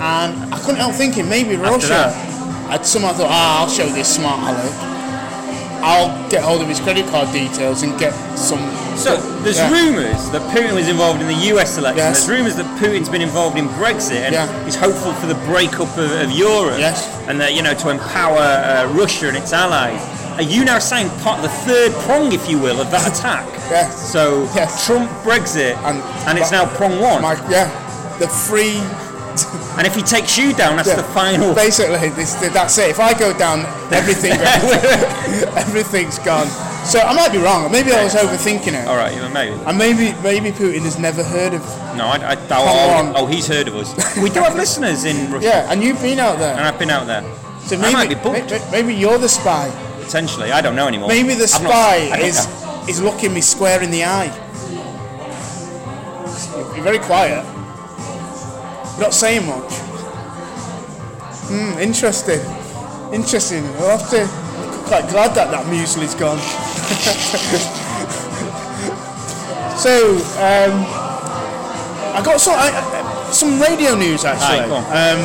and 0.01 0.55
I 0.55 0.59
couldn't 0.61 0.77
help 0.77 0.95
thinking 0.95 1.29
maybe 1.29 1.57
Russia. 1.57 2.15
I'd 2.71 2.87
somehow 2.87 3.13
thought, 3.13 3.29
ah, 3.31 3.63
I'll 3.63 3.69
show 3.69 3.87
this 3.87 4.15
smart 4.15 4.41
aleck. 4.41 4.73
I'll 5.83 6.13
get 6.29 6.43
hold 6.43 6.61
of 6.61 6.69
his 6.69 6.79
credit 6.79 7.07
card 7.09 7.33
details 7.33 7.83
and 7.83 7.99
get 7.99 8.13
some. 8.39 8.61
So 8.99 9.17
there's 9.43 9.57
Yeah. 9.57 9.71
rumours 9.73 10.29
that 10.31 10.43
Putin 10.55 10.75
was 10.75 10.89
involved 10.89 11.23
in 11.23 11.27
the 11.27 11.41
U.S. 11.55 11.79
election. 11.79 11.99
Yes. 12.05 12.27
There's 12.27 12.37
rumours 12.39 12.57
that 12.57 12.67
Putin's 12.79 13.09
been 13.09 13.23
involved 13.23 13.57
in 13.57 13.67
Brexit 13.81 14.21
and 14.27 14.35
Yeah. 14.35 14.65
he's 14.65 14.77
hopeful 14.77 15.13
for 15.15 15.27
the 15.27 15.37
breakup 15.49 15.89
of, 15.97 16.11
of 16.13 16.31
Europe. 16.31 16.79
Yes. 16.79 17.09
And 17.29 17.41
that 17.41 17.55
you 17.55 17.63
know 17.63 17.73
to 17.75 17.89
empower 17.89 18.39
uh, 18.39 18.87
Russia 18.93 19.29
and 19.29 19.37
its 19.39 19.53
allies. 19.55 20.01
are 20.37 20.43
you 20.43 20.65
now 20.65 20.79
saying 20.79 21.09
part 21.23 21.39
of 21.39 21.43
the 21.43 21.55
third 21.67 21.93
prong, 22.05 22.33
if 22.33 22.49
you 22.49 22.59
will, 22.59 22.79
of 22.81 22.91
that 22.91 23.07
attack? 23.09 23.47
Yes. 23.71 24.13
So 24.13 24.49
Yes. 24.55 24.85
Trump 24.85 25.09
Brexit, 25.23 25.77
And- 25.85 26.03
and, 26.29 26.39
it's 26.39 26.51
now 26.51 26.67
prong 26.67 27.01
one. 27.01 27.23
My, 27.23 27.35
yeah, 27.49 27.71
the 28.19 28.27
free. 28.29 28.83
and 29.79 29.87
if 29.87 29.95
he 29.95 30.03
takes 30.03 30.37
you 30.37 30.53
down, 30.53 30.77
that's 30.77 30.89
Yeah. 30.89 30.97
the 30.97 31.09
final. 31.15 31.55
Basically, 31.55 32.09
this, 32.11 32.35
that's 32.35 32.77
it. 32.79 32.91
If 32.91 33.01
I 33.01 33.13
go 33.19 33.37
down, 33.37 33.61
everything, 33.93 34.33
everything's 35.57 36.19
gone. 36.21 36.49
So 36.85 36.99
I 37.01 37.13
might 37.15 37.31
be 37.31 37.39
wrong. 37.39 37.71
Maybe 37.71 37.93
I 37.93 38.03
was 38.03 38.15
overthinking 38.15 38.73
it. 38.75 38.89
All 38.89 38.97
right, 38.97 39.13
yeah, 39.15 39.29
maybe. 39.29 39.55
And 39.67 39.77
maybe 39.79 40.15
maybe 40.23 40.51
Putin 40.51 40.81
has 40.83 40.99
never 40.99 41.23
heard 41.23 41.53
of. 41.55 41.61
No, 41.97 42.07
I, 42.07 42.33
I, 42.33 42.35
oh, 42.35 42.47
oh 42.51 42.99
on. 42.99 43.13
oh, 43.17 43.27
he's 43.27 43.47
heard 43.47 43.69
of 43.69 43.77
us. 43.77 43.95
we 44.19 44.31
do 44.31 44.41
have 44.41 44.55
listeners 44.57 45.05
in 45.05 45.31
Russia, 45.31 45.47
Yeah, 45.47 45.71
and 45.73 45.83
you've 45.83 46.01
been 46.01 46.19
out 46.19 46.39
there. 46.39 46.57
and. 46.57 46.63
I've 46.67 46.79
been 46.79 46.91
out 46.91 47.07
there. 47.07 47.23
So 47.61 47.77
I 47.77 47.81
maybe 47.81 47.93
might 47.93 48.09
be 48.09 48.15
booked. 48.17 48.73
maybe 48.73 48.95
you're 48.95 49.19
the 49.19 49.29
spy. 49.29 49.71
Potentially, 50.03 50.51
I 50.53 50.61
don't 50.63 50.75
know 50.75 50.89
anymore. 50.89 51.09
Maybe 51.09 51.35
the 51.35 51.47
spy 51.47 52.09
don't 52.09 52.21
is 52.21 52.47
know. 52.47 52.85
is 52.89 53.01
looking 53.03 53.35
me 53.35 53.41
square 53.43 53.83
in 53.83 53.91
the 53.91 54.05
eye. 54.05 54.33
You're 56.75 56.83
very 56.85 56.99
quiet. 56.99 57.45
Not 59.01 59.15
saying 59.15 59.47
much. 59.47 59.73
Hmm, 61.49 61.79
interesting. 61.81 62.41
Interesting. 63.13 63.65
I'll 63.81 63.97
have 63.99 64.09
to. 64.11 64.23
I'm 64.23 64.85
quite 64.85 65.09
glad 65.09 65.35
that 65.35 65.51
that 65.51 65.67
muesli's 65.69 66.15
gone. 66.15 66.39
so, 69.79 70.17
um, 70.39 70.85
I 72.15 72.21
got 72.25 72.41
some 72.41 72.55
I, 72.55 72.71
I- 72.71 73.31
some 73.33 73.61
radio 73.61 73.95
news 73.95 74.25
actually. 74.25 74.69
On. 74.71 74.83
Um, 74.91 75.21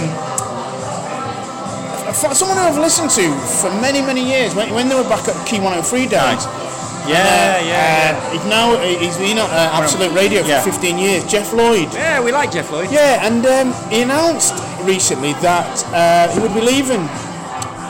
someone 2.14 2.58
who 2.58 2.64
I've 2.64 2.78
listened 2.78 3.10
to 3.12 3.28
for 3.62 3.70
many, 3.82 4.00
many 4.02 4.24
years 4.24 4.56
when, 4.56 4.74
when 4.74 4.88
they 4.88 4.96
were 4.96 5.04
back 5.10 5.28
at 5.28 5.36
Key 5.48 5.58
103 5.60 6.06
days. 6.08 6.46
Yeah, 7.08 7.60
yeah, 7.60 7.62
yeah. 7.64 8.18
Uh, 8.18 8.32
he's 8.32 8.46
now 8.46 8.78
he's 8.82 9.18
been 9.18 9.38
at 9.38 9.50
uh, 9.50 9.82
Absolute 9.84 10.12
Radio 10.14 10.42
for 10.44 10.50
Yeah. 10.50 10.62
15 10.64 10.98
years. 10.98 11.24
Geoff 11.26 11.54
Lloyd. 11.54 11.94
Yeah, 11.94 12.22
we 12.24 12.32
like 12.32 12.52
Geoff 12.52 12.72
Lloyd. 12.72 12.92
Yeah, 12.92 13.26
and 13.26 13.46
um, 13.46 13.74
he 13.92 14.02
announced 14.02 14.54
recently 14.84 15.34
that 15.42 15.84
uh, 15.94 16.34
he 16.34 16.40
would 16.40 16.54
be 16.54 16.62
leaving 16.62 17.02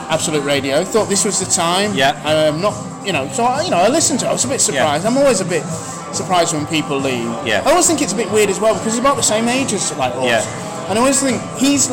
Absolute 0.08 0.44
Radio. 0.44 0.84
Thought 0.84 1.08
this 1.08 1.24
was 1.24 1.40
the 1.40 1.46
time. 1.50 1.92
Yeah. 1.94 2.10
Um, 2.24 2.60
not 2.60 2.74
you 3.04 3.12
know. 3.12 3.28
So 3.32 3.44
I- 3.44 3.62
you 3.62 3.70
know, 3.70 3.78
I 3.78 3.88
listened 3.88 4.20
to. 4.20 4.26
it. 4.26 4.28
I 4.30 4.32
was 4.32 4.44
a 4.44 4.48
bit 4.48 4.60
surprised. 4.60 5.06
I'm 5.06 5.16
always 5.18 5.40
a 5.40 5.44
bit 5.44 5.64
surprised 6.12 6.54
when 6.54 6.66
people 6.66 6.98
leave. 6.98 7.26
Yeah. 7.46 7.62
I 7.66 7.70
always 7.70 7.86
think 7.86 8.00
it's 8.02 8.12
a 8.12 8.16
bit 8.16 8.30
weird 8.30 8.48
as 8.50 8.58
well 8.60 8.74
because 8.74 8.92
he's 8.94 9.00
about 9.00 9.16
the 9.16 9.22
same 9.22 9.48
age 9.48 9.72
as 9.72 9.94
like 9.98 10.14
us. 10.14 10.24
Yeah. 10.24 10.88
And 10.88 10.98
I 10.98 11.02
always 11.02 11.20
think 11.20 11.42
he's 11.58 11.88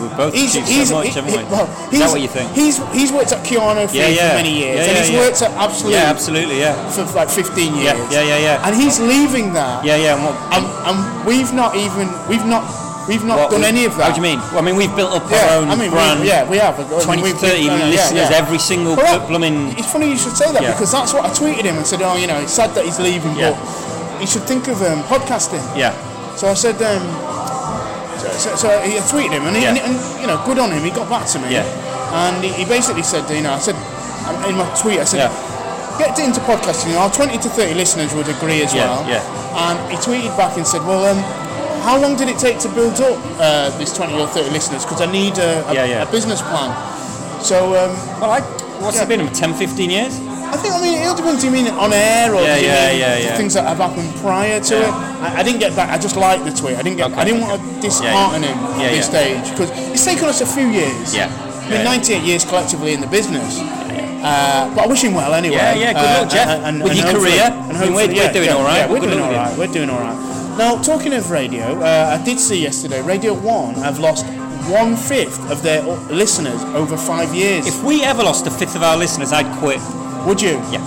We've 0.00 0.16
both 0.16 0.34
he's 0.34 0.54
achieved 0.54 0.68
he's 0.68 0.88
so 0.88 0.94
much, 0.96 1.08
he- 1.08 1.12
haven't 1.12 1.32
we? 1.36 1.44
well, 1.50 1.66
Is 1.66 1.90
he's, 1.90 2.00
that 2.00 2.10
what 2.10 2.20
you 2.20 2.28
think? 2.28 2.50
He's 2.52 2.76
he's 2.92 3.10
worked 3.12 3.32
at 3.32 3.44
Key 3.44 3.56
103 3.58 3.98
Yeah, 3.98 4.08
yeah. 4.08 4.30
for 4.30 4.36
many 4.36 4.54
years, 4.54 4.76
Yeah, 4.86 4.88
and 4.92 4.98
he's 4.98 5.10
yeah. 5.10 5.18
worked 5.20 5.42
at 5.42 5.50
Absolute 5.52 5.92
Yeah, 5.92 6.10
absolutely, 6.14 6.58
yeah. 6.60 6.74
for 6.90 7.04
like 7.16 7.28
15 7.28 7.74
years. 7.74 7.84
Yeah, 7.84 8.08
yeah, 8.10 8.22
yeah, 8.22 8.38
yeah. 8.38 8.66
And 8.66 8.74
he's 8.76 8.98
leaving 9.00 9.52
that. 9.54 9.84
Yeah, 9.84 9.96
yeah. 9.96 10.14
And 10.14 10.24
what, 10.24 10.36
And, 10.54 10.64
and 10.88 10.96
we've 11.26 11.52
not 11.52 11.74
even 11.76 12.06
we've 12.28 12.46
not 12.46 12.62
we've 13.08 13.24
not 13.24 13.38
what- 13.38 13.50
done 13.50 13.64
any 13.64 13.84
of 13.84 13.96
that. 13.96 14.10
How 14.10 14.10
do 14.14 14.20
you 14.20 14.22
mean? 14.22 14.38
Well, 14.52 14.58
I 14.58 14.62
mean, 14.62 14.76
we've 14.76 14.94
built 14.94 15.12
up 15.16 15.24
Yeah, 15.30 15.42
our 15.48 15.58
own 15.62 15.68
I 15.70 15.74
mean, 15.76 15.90
brand. 15.90 16.20
we, 16.20 16.28
yeah, 16.28 16.44
we 16.48 16.58
have. 16.58 16.78
I 16.78 16.84
mean, 16.84 17.00
20 17.00 17.22
we've- 17.22 17.38
to 17.40 17.46
30 17.46 17.58
we've- 17.64 17.70
uh, 17.70 17.86
listeners 17.88 18.30
yeah. 18.30 18.36
every 18.36 18.58
single 18.58 18.96
Well, 18.96 19.20
blooming. 19.26 19.72
It's 19.78 19.90
funny 19.90 20.10
you 20.10 20.18
should 20.18 20.36
say 20.36 20.52
that 20.52 20.60
Yeah. 20.62 20.72
because 20.72 20.92
that's 20.92 21.12
what 21.14 21.24
I 21.24 21.30
tweeted 21.30 21.64
him 21.64 21.76
and 21.78 21.86
said, 21.86 22.02
oh, 22.02 22.16
you 22.16 22.26
know, 22.26 22.36
it's 22.38 22.52
sad 22.52 22.74
that 22.74 22.84
he's 22.84 22.98
leaving, 23.00 23.34
Yeah. 23.34 23.50
but 23.56 24.20
he 24.20 24.26
should 24.26 24.44
think 24.44 24.68
of 24.68 24.82
um, 24.82 25.02
podcasting. 25.04 25.64
Yeah, 25.76 25.92
So 26.36 26.48
I 26.48 26.54
said, 26.54 26.76
um, 26.82 27.02
so, 28.38 28.54
so, 28.56 28.56
so 28.56 28.68
I 28.70 28.88
tweeted 29.10 29.32
him, 29.36 29.44
and, 29.46 29.56
he, 29.56 29.62
Yeah. 29.62 29.70
and, 29.74 29.78
and 29.78 30.20
you 30.20 30.26
know, 30.26 30.40
good 30.46 30.58
on 30.58 30.70
him. 30.72 30.82
He 30.84 30.90
got 30.90 31.08
back 31.10 31.26
to 31.34 31.38
me, 31.38 31.52
Yeah. 31.52 31.66
and 32.14 32.42
he, 32.42 32.50
he 32.52 32.64
basically 32.64 33.02
said, 33.02 33.28
you 33.30 33.42
know, 33.42 33.52
I 33.52 33.58
said 33.58 33.76
in 34.48 34.56
my 34.56 34.68
tweet, 34.80 35.00
I 35.00 35.04
said, 35.04 35.28
Yeah. 35.28 35.98
get 35.98 36.18
into 36.18 36.40
podcasting. 36.40 36.96
Our 36.98 37.10
20 37.10 37.38
to 37.38 37.48
30 37.48 37.74
listeners 37.74 38.14
would 38.14 38.28
agree 38.28 38.62
as 38.62 38.72
well. 38.74 39.04
yeah. 39.08 39.20
And 39.58 39.76
he 39.90 39.96
tweeted 39.98 40.36
back 40.36 40.56
and 40.56 40.66
said, 40.66 40.82
well, 40.86 41.04
um, 41.10 41.18
how 41.82 41.98
long 42.00 42.16
did 42.16 42.28
it 42.28 42.38
take 42.38 42.58
to 42.60 42.68
build 42.70 43.00
up 43.00 43.18
uh, 43.40 43.70
this 43.78 43.96
20 43.96 44.14
or 44.20 44.26
30 44.26 44.50
listeners? 44.50 44.84
Because 44.84 45.00
I 45.00 45.10
need 45.10 45.38
a, 45.38 45.64
a, 45.70 46.02
a 46.02 46.06
business 46.10 46.40
plan. 46.42 46.70
So 47.42 47.74
um, 47.74 47.94
Well, 48.20 48.30
I, 48.32 48.40
what's 48.82 49.00
it 49.00 49.08
been? 49.08 49.26
10, 49.26 49.54
15 49.54 49.90
years? 49.90 50.18
I 50.50 50.56
think, 50.56 50.74
I 50.74 50.80
mean, 50.82 50.98
it 51.02 51.06
all 51.06 51.14
depends. 51.16 51.40
Do 51.42 51.46
you 51.48 51.52
mean 51.52 51.68
on 51.68 51.92
air 51.92 52.34
or 52.34 52.40
Yeah, 52.42 52.56
yeah, 52.56 52.90
yeah, 52.92 53.16
yeah. 53.18 53.36
things 53.36 53.54
that 53.54 53.66
have 53.66 53.78
happened 53.78 54.08
prior 54.16 54.60
to 54.60 54.74
Yeah. 54.74 54.88
it? 54.88 54.94
I, 55.22 55.40
I 55.40 55.42
didn't 55.42 55.60
get 55.60 55.74
that. 55.76 55.90
I 55.90 55.98
just 55.98 56.16
liked 56.16 56.44
the 56.44 56.52
tweet. 56.52 56.76
I 56.76 56.82
didn't 56.82 56.96
get. 56.96 57.10
Okay. 57.12 57.20
I 57.20 57.24
didn't 57.24 57.42
want 57.42 57.60
to 57.60 57.80
dishearten 57.80 58.42
him 58.42 58.56
Yeah, 58.80 58.86
at 58.86 58.90
this 58.96 59.08
yeah. 59.12 59.12
stage 59.42 59.50
because 59.52 59.70
it's 59.92 60.04
taken 60.04 60.24
us 60.24 60.40
a 60.40 60.46
few 60.46 60.66
years. 60.68 61.14
Yeah. 61.14 61.28
I 61.28 61.70
mean, 61.70 61.80
Yeah. 61.80 61.82
98 61.84 62.22
years 62.22 62.44
collectively 62.44 62.92
in 62.94 63.00
the 63.00 63.06
business. 63.08 63.58
Uh, 63.60 64.68
but 64.74 64.84
I 64.84 64.86
wish 64.88 65.02
him 65.04 65.14
well 65.14 65.32
anyway. 65.34 65.56
Yeah, 65.56 65.74
yeah, 65.74 65.92
good 65.92 66.02
Uh, 66.02 66.20
luck, 66.20 66.30
Geoff. 66.30 66.82
With 66.82 66.96
your 66.96 67.06
career. 67.12 67.42
and 67.44 67.76
I 67.76 67.80
mean, 67.84 67.94
we're, 67.94 68.06
we're 68.08 68.12
yeah, 68.14 68.32
doing 68.32 68.46
yeah, 68.46 68.54
all 68.56 68.64
right. 68.64 68.78
Yeah, 68.78 68.86
we're 68.90 68.98
Good 69.00 69.10
doing 69.10 69.20
all 69.22 69.28
with 69.28 69.36
right. 69.38 69.58
We're 69.58 69.66
doing 69.78 69.90
all 69.90 70.00
right. 70.00 70.18
Now, 70.58 70.76
talking 70.82 71.12
of 71.14 71.30
radio, 71.30 71.80
uh, 71.80 72.18
I 72.20 72.24
did 72.24 72.40
see 72.40 72.60
yesterday 72.60 73.00
Radio 73.02 73.32
One 73.34 73.74
have 73.74 74.00
lost 74.00 74.26
one 74.66 74.96
fifth 74.96 75.38
of 75.52 75.62
their 75.62 75.82
listeners 76.10 76.60
over 76.74 76.96
five 76.96 77.32
years. 77.32 77.66
If 77.68 77.80
we 77.84 78.02
ever 78.02 78.24
lost 78.24 78.44
a 78.48 78.50
fifth 78.50 78.74
of 78.74 78.82
our 78.82 78.96
listeners, 78.96 79.32
I'd 79.32 79.46
quit. 79.60 79.80
Would 80.28 80.40
you? 80.42 80.60
Yeah, 80.70 80.84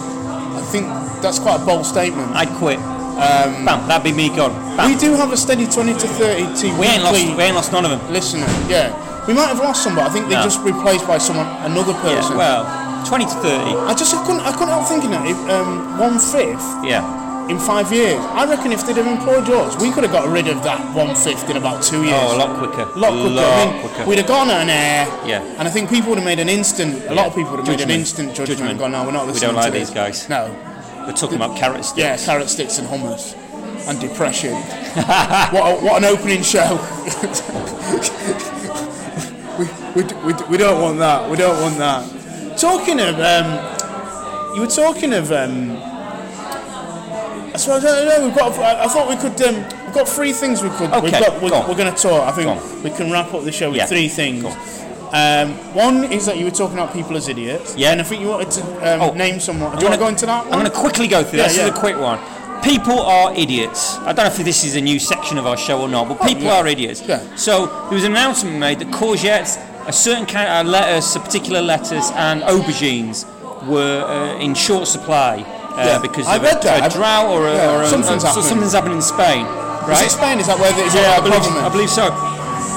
I 0.56 0.62
think 0.72 0.86
that's 1.22 1.40
quite 1.40 1.60
a 1.62 1.66
bold 1.66 1.86
statement. 1.86 2.30
I'd 2.36 2.50
quit. 2.62 2.80
Bam, 2.80 3.88
that'd 3.88 4.04
be 4.04 4.12
me 4.16 4.30
gone. 4.30 4.54
Bam. 4.78 4.92
We 4.92 4.98
do 4.98 5.14
have 5.16 5.32
a 5.34 5.38
steady 5.38 5.66
20 5.66 5.94
to 5.94 6.08
30 6.08 6.56
to 6.62 6.78
We 6.80 6.86
ain't 6.88 7.04
lost. 7.04 7.14
We 7.38 7.44
ain't 7.44 7.56
lost 7.56 7.72
none 7.72 7.84
of 7.86 7.92
them. 7.92 8.02
listener. 8.14 8.46
Yeah, 8.70 8.94
we 9.28 9.34
might 9.34 9.48
have 9.48 9.60
lost 9.60 9.84
some, 9.84 9.96
but 9.96 10.06
I 10.06 10.10
think 10.10 10.30
they're 10.30 10.38
No. 10.40 10.44
just 10.46 10.62
replaced 10.62 11.08
by 11.08 11.18
someone, 11.18 11.48
another 11.66 11.94
Yeah, 11.94 12.02
person. 12.22 12.38
well, 12.38 12.64
20 13.06 13.26
to 13.26 13.32
30. 13.42 13.76
I 13.90 13.94
just 13.96 14.14
I 14.14 14.24
couldn't 14.26 14.42
I 14.42 14.52
couldn't 14.52 14.70
help 14.70 14.86
thinking 14.88 15.12
that 15.12 15.26
if 15.26 15.38
um, 15.50 15.98
one 15.98 16.20
fifth 16.20 16.66
Yeah. 16.86 17.02
In 17.52 17.60
five 17.60 17.92
years, 17.92 18.18
I 18.20 18.46
reckon 18.46 18.72
if 18.72 18.86
they'd 18.88 18.96
have 18.96 19.06
employed 19.06 19.50
us, 19.50 19.76
we 19.82 19.92
could 19.92 20.04
have 20.04 20.14
got 20.14 20.30
rid 20.32 20.48
of 20.48 20.64
that 20.64 20.80
one 20.96 21.14
fifth 21.16 21.50
in 21.50 21.58
about 21.58 21.84
two 21.84 22.04
years. 22.04 22.16
Oh, 22.16 22.36
a 22.36 22.40
lot 22.40 22.58
quicker. 22.58 22.84
A 22.84 22.98
lot 22.98 23.12
quicker. 23.12 23.30
Lot 23.30 23.46
I 23.46 23.66
mean, 23.66 23.82
quicker. 23.82 24.06
we'd 24.10 24.18
have 24.20 24.28
gone 24.28 24.50
on 24.50 24.70
air. 24.70 25.06
Yeah. 25.28 25.44
And 25.60 25.68
I 25.68 25.72
think 25.72 25.90
people 25.90 26.10
would 26.10 26.18
have 26.18 26.26
made 26.26 26.40
an 26.40 26.48
instant. 26.48 27.04
A 27.08 27.14
lot 27.14 27.28
of 27.28 27.36
people 27.36 27.52
would 27.52 27.60
have 27.60 27.68
made 27.68 27.82
an 27.82 27.92
instant 27.92 28.30
judgment, 28.30 28.48
Judgment. 28.60 28.72
and 28.72 28.80
gone, 28.80 28.92
no, 28.94 29.04
we're 29.04 29.12
not 29.12 29.28
listening." 29.28 29.50
We 29.50 29.56
don't 29.56 29.64
like 29.64 29.74
these 29.74 29.90
guys. 29.92 30.30
No. 30.30 30.48
We're 31.06 31.12
talking 31.12 31.36
about 31.36 31.58
carrot 31.58 31.84
sticks. 31.84 32.00
Yeah, 32.00 32.16
carrot 32.18 32.48
sticks 32.48 32.78
and 32.80 32.88
hummus 32.88 33.36
and 33.90 34.00
depression. 34.00 34.54
what, 35.52 35.54
a, 35.54 35.76
what 35.84 35.98
an 35.98 36.06
opening 36.06 36.44
show. 36.44 36.72
we, 39.60 39.66
we, 39.96 40.04
we, 40.26 40.34
we 40.52 40.58
don't 40.58 40.82
want 40.82 41.00
that. 41.00 41.30
We 41.30 41.36
don't 41.36 41.60
want 41.62 41.78
that. 41.80 42.08
Talking 42.58 43.00
of, 43.02 43.20
um, 43.20 44.56
you 44.56 44.62
were 44.62 44.68
talking 44.68 45.12
of, 45.14 45.32
um, 45.34 45.91
I 47.54 47.58
suppose, 47.58 47.84
I 47.84 48.06
don't 48.06 48.08
know, 48.22 48.28
we've 48.28 48.36
got, 48.36 48.58
I, 48.60 48.86
I 48.86 48.88
thought 48.88 49.10
we 49.10 49.16
could, 49.18 49.40
um, 49.42 49.56
we've 49.86 49.94
got 49.94 50.08
three 50.08 50.32
things 50.32 50.62
we 50.64 50.70
could, 50.70 50.90
we've 50.92 51.04
Okay, 51.14 51.20
got, 51.20 51.42
we're, 51.42 51.50
go 51.50 51.68
we're 51.68 51.76
going 51.76 51.94
to 51.94 52.02
talk. 52.02 52.28
I 52.28 52.32
think 52.32 52.84
we 52.84 52.90
can 52.92 53.12
wrap 53.12 53.34
up 53.34 53.44
the 53.44 53.52
show 53.52 53.70
with 53.70 53.78
Yeah, 53.78 53.86
three 53.88 54.08
things. 54.08 54.46
Um, 55.14 55.52
one 55.76 56.06
is 56.06 56.26
that 56.26 56.38
you 56.38 56.46
were 56.46 56.52
talking 56.52 56.78
about 56.78 56.94
people 56.94 57.18
as 57.18 57.28
idiots. 57.28 57.76
Yeah. 57.76 57.92
And 57.92 58.00
I 58.00 58.06
think 58.06 58.22
you 58.22 58.30
wanted 58.30 58.52
to 58.52 58.62
um, 58.94 59.02
Oh, 59.02 59.14
name 59.14 59.42
someone. 59.42 59.72
Do 59.76 59.84
you 59.84 59.90
want 59.90 59.96
to 59.96 60.00
go 60.00 60.08
into 60.08 60.26
that 60.26 60.46
I'm 60.46 60.52
going 60.52 60.66
to 60.66 60.72
quickly 60.72 61.08
go 61.08 61.22
through 61.24 61.40
Yeah, 61.40 61.48
this. 61.48 61.58
yeah. 61.58 61.64
This 61.66 61.74
is 61.74 61.78
a 61.78 61.82
quick 61.82 61.98
one. 61.98 62.20
People 62.64 63.00
are 63.02 63.34
idiots. 63.36 63.98
I 63.98 64.14
don't 64.14 64.18
know 64.28 64.32
if 64.32 64.38
this 64.38 64.64
is 64.64 64.76
a 64.78 64.82
new 64.82 65.00
section 65.00 65.38
of 65.38 65.46
our 65.46 65.58
show 65.58 65.82
or 65.82 65.90
not, 65.90 66.08
but 66.08 66.22
people 66.26 66.44
yeah. 66.44 66.60
are 66.60 66.68
idiots. 66.68 67.02
Yeah. 67.06 67.36
So 67.36 67.66
there 67.66 67.94
was 67.94 68.06
an 68.06 68.12
announcement 68.14 68.58
made 68.58 68.80
that 68.80 68.88
courgettes, 68.90 69.58
a 69.88 69.92
certain 69.92 70.26
kind 70.28 70.48
of 70.48 70.72
lettuce, 70.72 71.16
a 71.16 71.20
particular 71.20 71.62
lettuce, 71.62 72.12
and 72.12 72.44
aubergines 72.44 73.26
were 73.68 74.06
uh, 74.06 74.40
in 74.40 74.54
short 74.54 74.88
supply 74.88 75.44
uh, 75.74 75.84
Yeah. 75.86 76.00
because 76.00 76.28
I 76.28 76.36
of 76.38 76.44
read 76.44 76.58
a, 76.60 76.64
that. 76.64 76.92
a 76.92 76.98
drought 76.98 77.28
or, 77.32 77.48
a, 77.48 77.54
yeah, 77.56 77.72
or 77.76 77.84
a, 77.84 77.88
something's 77.88 78.22
so 78.24 78.28
happened. 78.28 78.46
something's 78.46 78.74
in 78.76 79.02
Spain. 79.02 79.46
Is 79.46 79.88
Right? 79.88 80.06
it 80.06 80.12
Spain? 80.12 80.40
Is 80.40 80.48
that 80.48 80.60
where 80.60 80.72
the, 80.74 80.84
Yeah, 80.94 81.18
I 81.18 81.22
believe, 81.22 81.42
I 81.58 81.70
believe 81.70 81.90
so. 81.90 82.10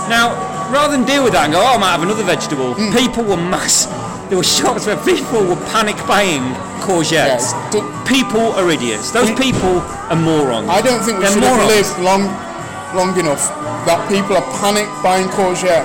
Now, 0.09 0.33
rather 0.72 0.96
than 0.96 1.04
deal 1.04 1.22
with 1.24 1.33
that 1.35 1.44
and 1.44 1.52
go, 1.52 1.61
oh, 1.61 1.74
I 1.74 1.78
might 1.78 1.92
have 1.92 2.02
another 2.02 2.24
vegetable, 2.24 2.74
Hmm. 2.74 2.92
people 2.96 3.24
were 3.24 3.37
mass. 3.37 3.87
There 4.33 4.38
were 4.40 4.44
shops 4.46 4.87
where 4.87 4.96
people 5.04 5.44
were 5.44 5.61
panic 5.68 5.96
buying 6.09 6.42
courgettes. 6.80 7.52
Yeah, 7.72 7.85
people 8.09 8.52
are 8.57 8.70
idiots. 8.70 9.11
Those 9.12 9.28
We- 9.30 9.37
people 9.52 9.85
are 10.11 10.16
morons. 10.16 10.68
I 10.68 10.80
don't 10.80 11.00
think 11.04 11.18
we 11.20 11.24
They're 11.28 11.35
should 11.37 11.44
have 11.44 11.61
morons. 11.61 11.76
lived 11.76 11.98
long, 12.00 12.22
long 12.96 13.12
enough 13.20 13.44
that 13.85 14.00
people 14.09 14.37
are 14.37 14.46
panic 14.61 14.88
buying 15.02 15.28
courgette. 15.28 15.85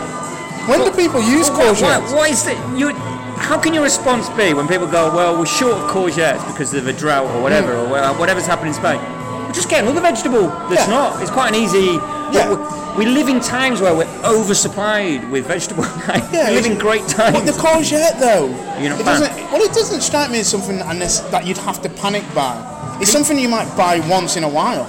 When 0.72 0.80
do 0.86 0.92
people 0.92 1.20
use 1.22 1.50
Why, 1.52 1.60
courgette? 1.68 2.16
why 2.16 2.28
is 2.30 2.48
it? 2.48 2.58
You, 2.76 2.96
how 3.40 3.60
can 3.60 3.74
your 3.74 3.84
response 3.84 4.30
be 4.30 4.54
when 4.54 4.68
people 4.68 4.88
go, 4.88 5.14
well, 5.16 5.38
we're 5.38 5.46
short 5.46 5.74
of 5.74 5.90
courgettes 5.90 6.46
because 6.48 6.74
of 6.74 6.88
a 6.88 6.94
drought 6.94 7.26
or 7.36 7.42
whatever, 7.42 7.74
hmm. 7.74 7.92
or 7.92 8.20
whatever's 8.20 8.46
happening 8.46 8.70
in 8.70 8.74
Spain? 8.74 9.00
We're 9.48 9.54
just 9.54 9.70
get 9.70 9.84
another 9.84 10.02
vegetable 10.02 10.48
that's 10.70 10.88
Yeah. 10.88 10.94
not. 10.94 11.22
It's 11.22 11.32
quite 11.32 11.50
an 11.50 11.56
easy. 11.56 11.98
Yeah. 12.32 12.96
We, 12.96 13.06
live 13.06 13.30
in 13.30 13.40
times 13.40 13.82
where 13.82 13.96
we're 13.96 14.06
oversupplied 14.24 15.32
with 15.32 15.48
vegetables. 15.48 15.88
Yeah, 16.32 16.50
we 16.50 16.56
live 16.56 16.66
in 16.66 16.78
great 16.78 17.08
times. 17.08 17.38
But 17.38 17.46
the 17.46 17.54
courgette, 17.54 18.20
though, 18.20 18.48
You're 18.80 18.90
not 18.90 19.00
it 19.00 19.06
doesn't. 19.06 19.52
Well, 19.52 19.62
it 19.62 19.74
doesn't 19.74 20.02
strike 20.02 20.30
me 20.30 20.42
as 20.42 20.48
something 20.48 20.78
that 20.78 21.48
you'd 21.48 21.58
have 21.58 21.82
to 21.82 21.90
panic 21.90 22.24
buy. 22.36 22.98
It's 23.02 23.12
something 23.12 23.40
you 23.40 23.50
might 23.50 23.74
buy 23.76 24.02
once 24.10 24.36
in 24.36 24.44
a 24.44 24.50
while, 24.50 24.86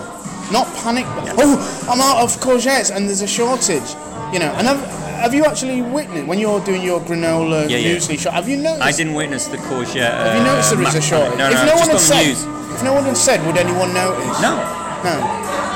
not 0.52 0.66
panic. 0.82 1.04
buy. 1.04 1.32
Oh, 1.38 1.88
I'm 1.88 2.00
out 2.00 2.22
of 2.22 2.36
courgettes 2.40 2.94
and 2.94 3.06
there's 3.06 3.22
a 3.22 3.26
shortage. 3.26 3.94
You 4.32 4.40
know, 4.40 4.52
and 4.58 4.68
I've, 4.68 4.82
have 5.20 5.34
you 5.34 5.44
actually 5.44 5.82
witnessed 5.82 6.26
when 6.26 6.38
you're 6.38 6.60
doing 6.64 6.82
your 6.82 7.00
granola 7.00 7.68
Yeah, 7.68 7.98
shot? 8.16 8.34
Have 8.34 8.48
you 8.48 8.56
noticed? 8.56 8.82
I 8.82 8.92
didn't 8.92 9.14
witness 9.14 9.46
the 9.46 9.58
courgette. 9.58 10.10
Uh, 10.10 10.24
Have 10.24 10.36
you 10.38 10.44
noticed 10.44 10.70
there 10.70 10.82
is 10.82 10.94
a 10.94 10.98
mac- 10.98 11.02
shortage? 11.02 11.38
No, 11.38 11.46
if 11.48 11.54
no, 11.54 11.64
no 11.66 11.74
one 11.76 11.86
had 11.88 11.94
on 11.94 12.00
said, 12.00 12.26
news. 12.26 12.42
if 12.74 12.82
no 12.82 12.92
one 12.94 13.04
had 13.04 13.16
said, 13.16 13.46
would 13.46 13.56
anyone 13.56 13.92
notice? 13.94 14.40
No, 14.40 14.56
No. 15.04 15.16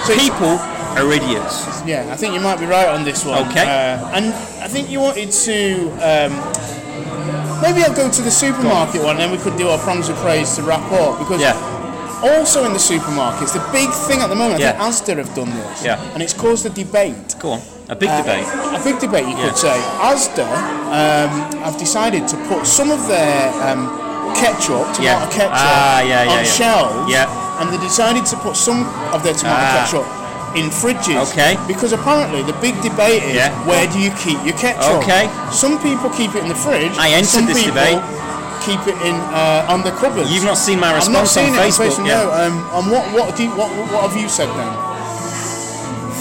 So 0.07 0.15
people 0.19 0.59
are 0.99 1.13
idiots. 1.13 1.83
Yeah, 1.87 2.07
I 2.13 2.17
think 2.17 2.35
you 2.35 2.41
might 2.41 2.61
be 2.61 2.67
right 2.67 2.89
on 2.89 3.05
this 3.05 3.25
one. 3.25 3.49
Okay. 3.51 3.63
Uh, 3.65 4.17
and 4.17 4.27
I 4.63 4.69
think 4.69 4.91
you 4.91 5.01
wanted 5.01 5.31
to. 5.33 5.89
Um, 6.05 6.33
maybe 7.63 7.83
I'll 7.83 7.95
go 7.97 8.11
to 8.11 8.23
the 8.23 8.31
supermarket 8.31 9.03
one, 9.03 9.17
and 9.17 9.21
then 9.21 9.31
we 9.31 9.39
could 9.39 9.57
do 9.57 9.69
our 9.69 9.79
prongs 9.79 10.09
of 10.09 10.17
praise 10.17 10.55
to 10.57 10.63
wrap 10.63 10.91
up 10.93 11.19
because. 11.19 11.41
Yeah. 11.41 11.71
Also 12.23 12.65
in 12.65 12.73
the 12.73 12.79
supermarkets, 12.79 13.53
the 13.53 13.61
big 13.71 13.91
thing 14.09 14.21
at 14.21 14.29
the 14.29 14.35
moment, 14.35 14.55
I 14.55 14.65
Yeah. 14.65 14.73
think 14.73 14.95
Asda 14.95 15.17
have 15.19 15.35
done 15.35 15.51
this, 15.51 15.85
Yeah. 15.85 16.01
and 16.15 16.23
it's 16.23 16.33
caused 16.33 16.65
a 16.65 16.71
debate. 16.71 17.35
Go 17.39 17.53
on, 17.53 17.61
a 17.89 17.95
big 17.97 18.09
Uh, 18.09 18.17
debate. 18.23 18.47
A 18.75 18.81
big 18.83 18.99
debate, 18.99 19.27
you 19.29 19.37
Yeah. 19.37 19.45
could 19.49 19.59
say. 19.59 19.77
Asda 20.01 20.47
um, 20.95 21.31
have 21.63 21.77
decided 21.79 22.27
to 22.29 22.37
put 22.49 22.67
some 22.67 22.91
of 22.91 23.07
their 23.09 23.53
um, 23.67 23.89
ketchup, 24.35 24.87
tomato 24.95 25.03
Yeah. 25.03 25.27
ketchup, 25.31 25.51
Ah, 25.53 26.01
yeah, 26.01 26.33
on 26.33 26.45
shelves, 26.45 27.11
Yeah. 27.11 27.27
and 27.61 27.71
they 27.73 27.79
decided 27.79 28.25
to 28.27 28.37
put 28.37 28.57
some 28.57 28.87
of 29.13 29.23
their 29.23 29.35
tomato 29.35 29.67
Ah. 29.67 29.75
ketchup 29.85 30.07
in 30.55 30.71
fridges. 30.71 31.31
Okay. 31.33 31.59
Because 31.67 31.93
apparently 31.93 32.43
the 32.43 32.55
big 32.55 32.81
debate 32.81 33.23
is 33.25 33.35
Yeah. 33.37 33.51
where 33.67 33.87
do 33.87 33.99
you 33.99 34.11
keep 34.13 34.39
your 34.45 34.57
ketchup? 34.57 35.03
Okay. 35.03 35.29
Some 35.51 35.79
people 35.79 36.11
keep 36.11 36.35
it 36.35 36.43
in 36.43 36.49
the 36.49 36.55
fridge. 36.55 36.97
I 36.99 37.09
entered 37.11 37.29
some 37.29 37.47
this 37.47 37.59
people 37.59 37.75
debate. 37.75 38.01
Keep 38.65 38.87
it 38.89 38.97
in 39.05 39.15
uh, 39.35 39.67
on 39.69 39.83
the 39.83 39.91
cupboards. 39.91 40.31
You've 40.33 40.45
not 40.45 40.57
seen 40.57 40.81
my 40.81 40.89
not 40.89 40.97
response 40.97 41.33
seen 41.33 41.51
on 41.51 41.55
it 41.59 41.61
Facebook. 41.61 41.99
on 41.99 42.05
Facebook. 42.05 42.07
yeah. 42.07 42.23
No. 42.23 42.33
Um, 42.33 42.55
and 42.77 42.85
what 42.93 43.05
what 43.13 43.37
do 43.37 43.43
you, 43.43 43.51
what 43.51 43.69
what 43.93 44.03
have 44.09 44.17
you 44.17 44.27
said 44.29 44.49
then? 44.57 44.73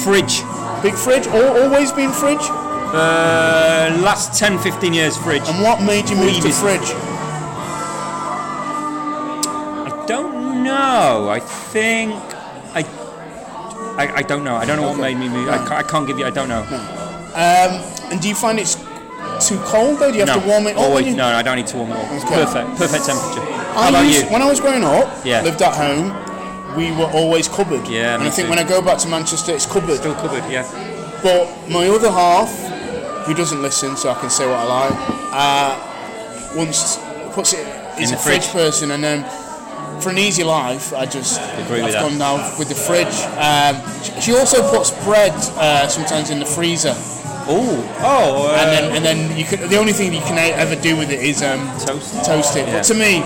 Fridge. 0.04 0.44
Big 0.84 0.96
fridge? 0.96 1.28
Al 1.28 1.64
always 1.64 1.92
been 1.94 2.12
fridge? 2.12 2.42
Uh, 2.42 3.98
last 4.04 4.38
10, 4.38 4.60
15 4.60 4.94
years, 4.94 5.18
fridge. 5.18 5.42
And 5.48 5.64
what 5.64 5.82
made 5.82 6.10
you 6.10 6.16
move 6.18 6.34
to 6.36 6.42
Previous- 6.42 6.60
fridge? 6.60 6.90
I 9.88 10.04
don't 10.08 10.64
know. 10.64 11.30
I 11.30 11.40
think 11.40 12.14
I. 12.76 12.84
I, 13.98 14.12
I 14.18 14.22
don't 14.24 14.44
know. 14.44 14.56
I 14.56 14.66
don't 14.66 14.76
know 14.78 14.88
what 14.90 14.98
made 15.00 15.18
me 15.18 15.30
move. 15.30 15.48
I, 15.50 15.58
can't, 15.60 15.72
I 15.72 15.84
can't 15.84 16.06
give 16.08 16.20
you. 16.20 16.26
I 16.26 16.32
don't 16.32 16.50
know. 16.50 16.64
Um, 16.64 17.72
and 18.12 18.20
do 18.22 18.28
you 18.28 18.36
find 18.36 18.60
it's 18.60 18.76
too 19.48 19.58
cold 19.66 20.00
though? 20.00 20.12
Do 20.12 20.18
you 20.18 20.26
have 20.26 20.42
to 20.42 20.48
warm 20.48 20.68
it 20.68 20.72
up? 20.72 20.78
when 20.82 20.86
Always, 20.90 21.06
you- 21.08 21.16
no, 21.16 21.30
no, 21.32 21.38
I 21.38 21.42
don't 21.44 21.56
need 21.58 21.68
to 21.68 21.78
warm 21.78 21.92
it 21.92 21.98
up. 21.98 22.12
It's 22.12 22.26
Okay. 22.26 22.36
perfect. 22.44 22.68
Perfect 22.78 23.06
temperature. 23.06 23.42
How 23.74 23.84
I 23.84 23.90
about 23.90 24.06
used, 24.06 24.26
you? 24.26 24.32
When 24.34 24.42
I 24.42 24.46
was 24.50 24.60
growing 24.60 24.84
up, 24.84 25.08
Yeah. 25.24 25.42
lived 25.44 25.62
at 25.62 25.74
home, 25.74 26.12
we 26.76 26.92
were 26.92 27.10
always 27.14 27.48
cupboard. 27.48 27.88
Yeah, 27.88 28.16
And 28.16 28.24
I 28.24 28.30
think 28.30 28.48
too. 28.48 28.50
when 28.50 28.60
I 28.60 28.64
go 28.68 28.82
back 28.82 28.98
to 29.00 29.08
Manchester, 29.08 29.54
it's 29.54 29.66
cupboard. 29.66 29.98
Still 29.98 30.16
covered. 30.16 30.44
Yeah. 30.52 30.64
But 31.24 31.48
my 31.70 31.88
other 31.88 32.12
half, 32.12 32.50
who 33.26 33.34
doesn't 33.34 33.62
listen, 33.62 33.96
so 33.96 34.10
I 34.10 34.20
can 34.20 34.30
say 34.30 34.46
what 34.46 34.60
I 34.60 34.64
like, 34.64 34.94
uh, 35.32 36.56
once 36.56 36.98
puts 37.34 37.54
it. 37.54 37.66
He's 37.98 38.12
a 38.12 38.18
fridge. 38.18 38.44
fridge. 38.46 38.52
person, 38.52 38.92
and 38.92 39.04
then 39.04 39.24
for 40.02 40.10
an 40.10 40.18
easy 40.18 40.44
life, 40.44 40.94
I 40.94 41.06
just 41.06 41.40
Agree 41.66 41.82
I've 41.82 41.94
that. 41.94 42.02
gone 42.10 42.18
down 42.18 42.40
with 42.60 42.68
the 42.70 42.76
fridge. 42.76 43.16
Um, 43.38 43.76
she- 44.22 44.34
also 44.36 44.68
puts 44.76 44.92
bread 45.06 45.32
uh, 45.58 45.88
sometimes 45.88 46.30
in 46.30 46.40
the 46.40 46.46
freezer, 46.46 46.96
Oh. 47.46 47.76
Oh. 48.00 48.48
Uh, 48.48 48.56
and 48.58 48.72
then 48.72 48.96
and 48.96 49.06
then 49.06 49.38
you 49.38 49.44
can. 49.46 49.70
The 49.70 49.78
only 49.78 49.92
thing 49.94 50.14
you 50.14 50.22
can 50.22 50.38
ever 50.38 50.76
do 50.82 50.96
with 50.98 51.10
it 51.12 51.20
is 51.20 51.42
um, 51.44 51.60
toast. 51.78 52.24
toast 52.26 52.56
it. 52.56 52.66
Yeah. 52.68 52.74
But 52.78 52.84
to 52.86 52.94
me, 52.94 53.22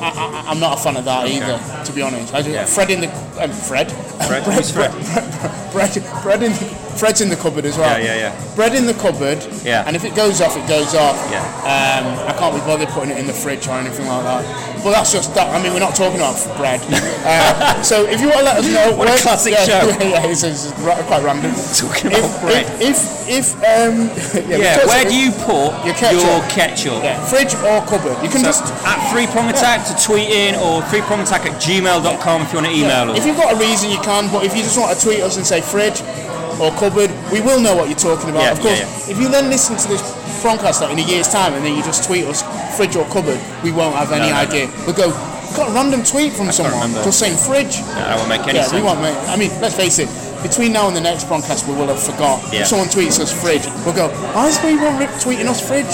I, 0.00 0.44
I'm 0.48 0.60
not 0.60 0.78
a 0.78 0.82
fan 0.82 0.96
of 0.96 1.04
that 1.04 1.26
either. 1.28 1.84
To 1.84 1.92
be 1.92 2.02
honest, 2.02 2.34
I 2.34 2.42
just, 2.42 2.50
Yeah. 2.54 2.64
Fred 2.64 2.90
in 2.90 3.00
the 3.00 3.08
um, 3.40 3.50
Fred. 3.50 3.90
Fred? 3.92 4.44
bread, 4.44 4.56
Who's 4.58 4.70
Fred? 4.70 4.92
bread, 5.72 6.22
bread 6.22 6.42
in 6.42 6.52
Fred's 6.98 7.20
in 7.20 7.28
the 7.28 7.36
cupboard 7.36 7.64
as 7.64 7.78
well. 7.78 7.96
Yeah, 8.00 8.14
yeah, 8.14 8.34
yeah. 8.34 8.54
Bread 8.56 8.74
in 8.74 8.84
the 8.84 8.94
cupboard. 8.94 9.38
Yeah. 9.62 9.84
And 9.86 9.94
if 9.94 10.02
it 10.04 10.16
goes 10.16 10.40
off, 10.40 10.56
it 10.56 10.66
goes 10.66 10.96
off. 10.96 11.14
Yeah. 11.30 11.46
Um, 11.62 12.26
I 12.26 12.34
can't 12.36 12.52
be 12.54 12.60
bothered 12.66 12.88
putting 12.88 13.10
it 13.10 13.18
in 13.18 13.26
the 13.28 13.32
fridge 13.32 13.68
or 13.68 13.78
anything 13.78 14.08
like 14.08 14.24
that. 14.24 14.42
But 14.82 14.90
that's 14.92 15.12
just 15.12 15.32
that. 15.36 15.46
I 15.54 15.62
mean, 15.62 15.72
we're 15.72 15.78
not 15.78 15.94
talking 15.94 16.18
about 16.18 16.34
bread. 16.58 16.80
uh, 16.90 17.82
so 17.86 18.04
if 18.04 18.20
you 18.20 18.26
want 18.26 18.40
to 18.40 18.44
let 18.50 18.56
us 18.58 18.66
know, 18.66 18.96
What 18.98 19.06
a 19.06 19.10
where- 19.14 19.18
classic 19.22 19.52
yeah, 19.54 19.64
show. 19.64 19.86
Yeah, 19.86 20.02
yeah, 20.26 20.26
it's, 20.26 20.42
it's 20.42 20.72
quite 20.74 21.22
random. 21.22 21.54
Talking 21.78 22.10
if, 22.10 22.18
about 22.18 22.40
bread. 22.42 22.66
If 22.82 22.98
if, 23.28 23.54
if 23.54 23.54
um, 23.62 24.08
yeah, 24.50 24.56
Yeah. 24.56 24.86
Where 24.86 25.04
do 25.04 25.14
you 25.14 25.30
put 25.44 25.84
Your 25.84 25.94
ketchup. 25.94 26.24
your 26.24 26.40
ketchup? 26.48 27.04
Yeah, 27.04 27.20
fridge 27.26 27.54
or 27.62 27.84
cupboard. 27.86 28.16
You 28.24 28.30
can 28.30 28.40
So 28.40 28.50
just 28.50 28.64
at 28.82 28.98
threeprongattack 29.12 29.86
to 29.86 29.94
tweet 30.02 30.30
in 30.30 30.54
or 30.56 30.80
threeprongattack 30.88 31.44
at 31.46 31.60
gmail.com 31.60 32.42
if 32.42 32.52
you 32.52 32.56
want 32.58 32.66
to 32.66 32.72
email 32.74 33.10
If 33.14 33.22
us. 33.22 33.26
You've 33.28 33.36
got 33.36 33.52
a 33.52 33.58
reason, 33.60 33.90
you 33.92 34.00
can. 34.00 34.32
But 34.32 34.44
if 34.48 34.56
you 34.56 34.62
just 34.64 34.80
want 34.80 34.96
to 34.96 34.98
tweet 34.98 35.20
us 35.20 35.36
and 35.36 35.44
say 35.46 35.60
fridge 35.60 36.00
or 36.58 36.72
cupboard, 36.80 37.12
we 37.30 37.40
will 37.44 37.60
know 37.60 37.76
what 37.76 37.88
you're 37.92 38.00
talking 38.00 38.30
about. 38.32 38.42
Yeah, 38.42 38.52
of 38.56 38.60
course, 38.60 38.80
yeah, 38.80 39.12
if 39.12 39.20
you 39.20 39.28
then 39.28 39.52
listen 39.52 39.76
to 39.76 39.86
this 39.88 40.02
broadcast 40.42 40.80
like, 40.80 40.92
in 40.92 40.98
a 40.98 41.06
year's 41.06 41.28
time 41.28 41.52
and 41.52 41.64
then 41.64 41.76
you 41.76 41.82
just 41.84 42.04
tweet 42.04 42.24
us 42.24 42.42
fridge 42.76 42.96
or 42.96 43.04
cupboard, 43.12 43.38
we 43.62 43.70
won't 43.70 43.94
have 43.94 44.10
any 44.10 44.32
No, 44.32 44.34
no, 44.34 44.42
no. 44.42 44.48
idea. 44.48 44.66
We'll 44.88 44.96
go. 44.96 45.10
Got 45.56 45.70
a 45.70 45.72
random 45.72 46.04
tweet 46.04 46.32
from 46.34 46.52
someone 46.52 46.74
remember. 46.74 47.02
just 47.04 47.18
saying 47.20 47.36
fridge. 47.36 47.80
No, 47.80 48.04
that 48.04 48.16
won't 48.16 48.28
make 48.28 48.44
any 48.48 48.58
yeah, 48.58 48.64
sense. 48.68 48.80
we 48.80 48.82
won't 48.84 49.00
make. 49.00 49.16
I 49.28 49.36
mean, 49.36 49.48
let's 49.60 49.74
face 49.76 49.98
it. 49.98 50.08
Between 50.42 50.72
now 50.72 50.86
and 50.86 50.96
the 50.96 51.00
next 51.00 51.24
broadcast, 51.26 51.66
we 51.66 51.74
will 51.74 51.88
have 51.88 52.02
forgot. 52.02 52.38
Yeah. 52.52 52.62
If 52.62 52.68
someone 52.68 52.88
tweets 52.88 53.18
us 53.18 53.32
fridge, 53.34 53.66
we'll 53.84 53.94
go. 53.94 54.08
Why 54.34 54.46
is 54.48 54.58
rip 54.62 55.10
tweeting 55.18 55.46
us 55.46 55.60
fridge? 55.60 55.90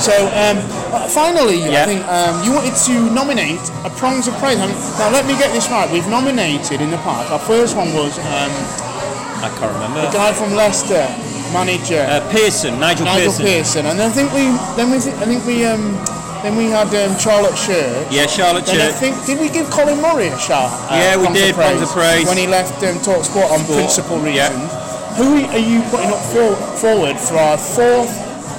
So 0.00 0.12
um, 0.36 0.58
uh, 0.92 1.08
finally, 1.08 1.64
I 1.64 1.84
think 1.86 2.04
um, 2.06 2.44
you 2.44 2.52
wanted 2.52 2.76
to 2.86 2.94
nominate 3.14 3.60
a 3.84 3.90
prongs 3.90 4.28
of 4.28 4.34
praise. 4.36 4.58
I 4.60 4.66
mean, 4.66 4.76
now 4.98 5.10
let 5.10 5.24
me 5.26 5.32
get 5.38 5.52
this 5.52 5.68
right. 5.70 5.90
We've 5.90 6.08
nominated 6.08 6.80
in 6.80 6.90
the 6.90 6.98
past. 6.98 7.30
Our 7.32 7.38
first 7.40 7.76
one 7.76 7.94
was 7.94 8.18
um, 8.18 8.52
I 9.40 9.48
can't 9.58 9.72
remember. 9.72 10.02
the 10.02 10.12
guy 10.12 10.32
from 10.32 10.52
Leicester, 10.54 11.06
manager 11.52 12.04
Uh, 12.08 12.20
Pearson, 12.32 12.78
Nigel, 12.80 13.04
Nigel 13.06 13.32
Pearson. 13.32 13.44
Pearson, 13.46 13.86
and 13.86 14.00
I 14.00 14.08
think 14.10 14.32
we 14.32 14.44
then 14.76 14.90
we 14.90 14.96
I 14.98 15.24
think 15.24 15.44
we 15.46 15.64
um, 15.64 15.96
then 16.46 16.54
we 16.56 16.66
had 16.70 16.86
um, 16.94 17.18
Charlotte 17.18 17.58
Sher. 17.58 18.06
Yeah, 18.08 18.26
Charlotte 18.26 18.66
Then 18.66 18.78
I 18.88 18.92
think 18.92 19.18
did 19.26 19.40
we 19.40 19.48
give 19.48 19.68
Colin 19.68 20.00
Murray 20.00 20.28
a 20.28 20.38
shout? 20.38 20.70
uh, 20.86 20.94
Yeah, 20.94 21.16
we 21.18 21.26
did, 21.34 21.56
Prongs 21.56 21.82
of 21.82 21.88
Praise. 21.88 22.24
when 22.28 22.38
he 22.38 22.46
left 22.46 22.78
um, 22.84 22.94
Talk 23.02 23.24
Sport 23.24 23.50
on 23.50 23.64
principal 23.66 24.22
yeah. 24.28 24.50
Who 25.18 25.42
are 25.42 25.58
you 25.58 25.82
putting 25.90 26.10
up 26.10 26.22
for, 26.30 26.54
forward 26.78 27.18
for 27.18 27.34
our 27.34 27.58
fourth 27.58 28.12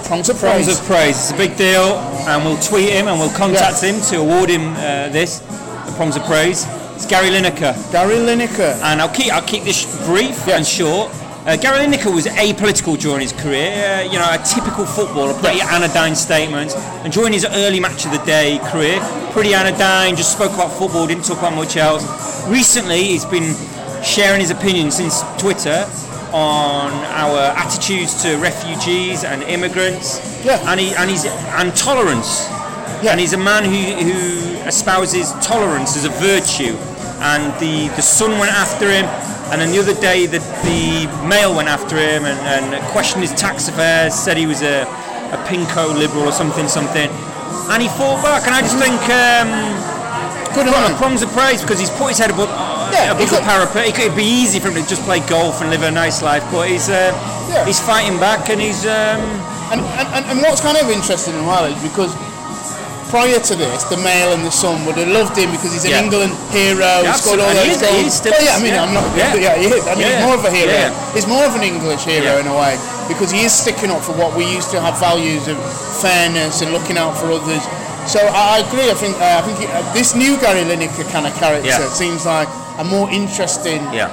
Prongs 0.05 0.27
of 0.27 0.35
Praise? 0.37 0.65
Prongs 0.67 0.79
of 0.79 0.85
praise. 0.85 1.15
It's 1.15 1.31
a 1.31 1.37
big 1.37 1.55
deal, 1.55 1.95
and 2.27 2.43
we'll 2.43 2.59
tweet 2.59 2.89
him 2.89 3.07
and 3.07 3.19
we'll 3.19 3.31
contact 3.37 3.81
him 3.81 4.01
to 4.11 4.17
award 4.19 4.49
him 4.49 4.73
uh, 4.75 5.07
this, 5.09 5.39
the 5.39 5.93
Prongs 5.95 6.17
of 6.17 6.23
Praise. 6.25 6.65
It's 6.95 7.05
Gary 7.05 7.29
Lineker, 7.29 7.71
Gary 7.93 8.15
Lineker. 8.15 8.73
and 8.83 8.99
I'll 8.99 9.13
keep 9.13 9.31
I'll 9.31 9.45
keep 9.47 9.63
this 9.63 9.85
brief 10.05 10.35
Yeah. 10.47 10.57
and 10.57 10.65
short. 10.65 11.11
Uh, 11.47 11.55
Gary 11.55 11.85
Lineker 11.85 12.13
was 12.13 12.25
apolitical 12.27 12.99
during 12.99 13.21
his 13.21 13.31
career, 13.31 13.71
uh, 13.71 14.01
you 14.03 14.19
know, 14.19 14.27
a 14.29 14.37
typical 14.43 14.85
footballer, 14.85 15.33
pretty 15.39 15.61
anodyne 15.61 16.13
statements. 16.13 16.75
And 16.75 17.13
during 17.13 17.31
his 17.31 17.45
early 17.45 17.79
match 17.79 18.05
of 18.05 18.11
the 18.11 18.17
day 18.25 18.59
career, 18.65 18.99
pretty 19.31 19.53
anodyne, 19.53 20.17
just 20.17 20.33
spoke 20.33 20.51
about 20.51 20.73
football, 20.73 21.07
didn't 21.07 21.23
talk 21.23 21.37
about 21.37 21.55
much 21.55 21.77
else. 21.77 22.03
Recently, 22.49 23.01
he's 23.01 23.23
been 23.23 23.55
sharing 24.03 24.41
his 24.41 24.51
opinion 24.51 24.91
since 24.91 25.21
Twitter 25.37 25.87
on 26.33 26.91
our 27.15 27.39
attitudes 27.55 28.21
to 28.23 28.35
refugees 28.39 29.23
and 29.23 29.41
immigrants, 29.43 30.19
Yeah. 30.43 30.59
and 30.69 30.77
he 30.81 30.93
and 30.95 31.09
he's 31.09 31.23
and 31.23 31.73
tolerance. 31.77 32.49
Yeah. 33.01 33.11
And 33.11 33.21
he's 33.21 33.31
a 33.31 33.37
man 33.37 33.63
who, 33.63 33.71
who 34.03 34.67
espouses 34.67 35.31
tolerance 35.41 35.95
as 35.95 36.03
a 36.03 36.09
virtue. 36.19 36.75
And 37.19 37.53
the, 37.61 37.87
the 37.95 38.01
Sun 38.01 38.37
went 38.37 38.51
after 38.51 38.91
him, 38.91 39.05
and 39.51 39.61
then 39.61 39.71
the 39.71 39.79
other 39.79 39.95
day 40.01 40.25
the, 40.25 40.39
the 40.67 41.07
Mail 41.27 41.55
went 41.55 41.67
after 41.69 41.95
him 41.97 42.25
and, 42.25 42.39
and 42.47 42.83
questioned 42.91 43.21
his 43.23 43.33
tax 43.33 43.67
affairs, 43.67 44.13
said 44.13 44.37
he 44.37 44.45
was 44.45 44.61
a, 44.61 44.83
a 45.31 45.37
pinko 45.47 45.93
liberal 45.97 46.23
or 46.27 46.31
something, 46.31 46.67
something. 46.67 47.09
And 47.71 47.81
he 47.81 47.89
fought 47.89 48.23
back, 48.23 48.45
and 48.47 48.55
I 48.55 48.61
just 48.61 48.77
think 48.79 48.95
um, 49.11 49.49
Good 50.55 50.67
on 50.73 50.91
him. 50.91 50.97
prongs 50.97 51.21
of 51.21 51.29
praise 51.31 51.61
because 51.61 51.79
he's 51.79 51.91
put 51.91 52.09
his 52.09 52.17
head 52.17 52.31
above, 52.31 52.49
Yeah, 52.93 53.11
above 53.11 53.29
the 53.29 53.41
parapet. 53.43 53.87
It 53.87 53.95
could 53.95 54.15
be 54.15 54.23
easy 54.23 54.59
for 54.59 54.69
him 54.69 54.81
to 54.81 54.87
just 54.89 55.03
play 55.03 55.19
golf 55.27 55.61
and 55.61 55.69
live 55.69 55.83
a 55.83 55.91
nice 55.91 56.21
life, 56.23 56.43
but 56.51 56.67
he's 56.69 56.89
uh, 56.89 57.11
Yeah. 57.51 57.65
he's 57.65 57.79
fighting 57.79 58.17
back, 58.19 58.49
and 58.49 58.59
he's 58.59 58.85
um, 58.85 59.19
And, 59.71 59.81
and, 59.99 60.07
and, 60.15 60.23
and 60.31 60.37
what's 60.41 60.61
kind 60.61 60.77
of 60.77 60.89
interesting 60.89 61.35
as 61.35 61.43
well 61.43 61.65
is 61.67 61.75
because 61.83 62.15
prior 63.09 63.39
to 63.39 63.55
this, 63.55 63.83
the 63.87 63.97
Mail 63.97 64.33
and 64.35 64.43
the 64.43 64.51
Sun 64.51 64.85
would 64.85 64.95
have 64.97 65.07
loved 65.07 65.37
him 65.37 65.51
because 65.51 65.73
he's 65.73 65.85
an 65.85 65.91
Yeah. 65.91 66.03
England 66.03 66.33
hero. 66.51 67.03
Yeah, 67.03 67.11
he's 67.11 67.25
got 67.25 67.39
all 67.39 67.53
those 67.53 67.81
goals. 67.81 68.13
still 68.13 68.33
oh, 68.35 68.43
yeah, 68.43 68.55
I 68.55 68.61
mean, 68.61 68.73
yeah. 68.75 68.83
I'm 68.83 68.93
not. 68.93 69.05
Yeah. 69.17 69.35
Yeah, 69.35 69.55
he 69.55 69.67
is. 69.71 69.83
I 69.87 69.95
mean, 69.95 70.07
he's 70.07 70.23
more 70.23 70.35
of 70.35 70.45
a 70.45 70.51
hero. 70.51 70.71
Yeah. 70.71 71.13
He's 71.13 71.27
more 71.27 71.45
of 71.45 71.55
an 71.55 71.63
English 71.63 72.03
hero 72.03 72.37
in 72.39 72.47
a 72.47 72.55
way 72.55 72.75
because 73.07 73.31
he 73.31 73.41
is 73.43 73.53
sticking 73.53 73.89
up 73.89 74.03
for 74.03 74.13
what 74.13 74.35
we 74.35 74.43
used 74.45 74.71
to 74.71 74.81
have 74.81 74.99
values 74.99 75.47
of 75.47 75.57
fairness 76.03 76.61
and 76.61 76.71
looking 76.71 76.97
out 76.97 77.15
for 77.17 77.31
others. 77.31 77.63
So 78.07 78.19
I, 78.23 78.63
agree. 78.63 78.87
I 78.91 78.95
think 78.95 79.15
uh, 79.19 79.39
I 79.39 79.41
think 79.43 79.57
uh, 79.67 79.83
this 79.93 80.15
new 80.15 80.39
Gary 80.39 80.63
Lineker 80.63 81.03
kind 81.11 81.27
of 81.27 81.33
character 81.35 81.87
seems 81.91 82.25
like 82.25 82.47
a 82.79 82.83
more 82.83 83.09
interesting 83.09 83.83
yeah. 83.91 84.11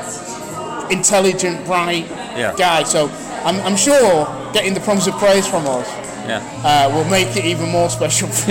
intelligent, 0.90 1.64
bright 1.66 2.08
guy. 2.56 2.82
So 2.82 3.10
I'm, 3.44 3.60
I'm 3.60 3.76
sure 3.76 4.26
getting 4.52 4.74
the 4.74 4.80
Prongs 4.80 5.06
of 5.06 5.14
Praise 5.14 5.46
from 5.46 5.66
us 5.66 5.86
Yeah. 6.26 6.40
uh, 6.64 6.90
will 6.94 7.04
make 7.10 7.36
it 7.36 7.44
even 7.44 7.68
more 7.70 7.90
special. 7.90 8.28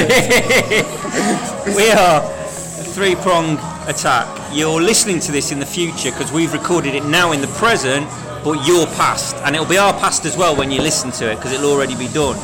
We 1.76 1.90
are 1.92 2.22
a 2.22 2.84
three 2.94 3.16
prong 3.16 3.58
attack. 3.88 4.28
You're 4.54 4.82
listening 4.82 5.20
to 5.22 5.32
this 5.32 5.52
in 5.52 5.60
the 5.60 5.66
future 5.66 6.12
because 6.12 6.32
we've 6.32 6.52
recorded 6.54 6.94
it 6.94 7.06
now 7.06 7.32
in 7.32 7.42
the 7.42 7.48
present. 7.48 8.06
but 8.44 8.68
your 8.68 8.86
past, 9.00 9.36
and 9.48 9.56
it'll 9.56 9.66
be 9.68 9.78
our 9.78 9.94
past 9.94 10.26
as 10.26 10.36
well 10.36 10.54
when 10.56 10.70
you 10.70 10.82
listen 10.82 11.10
to 11.12 11.32
it 11.32 11.36
because 11.38 11.54
it'll 11.54 11.72
already 11.72 11.96
be 11.96 12.10
done. 12.10 12.36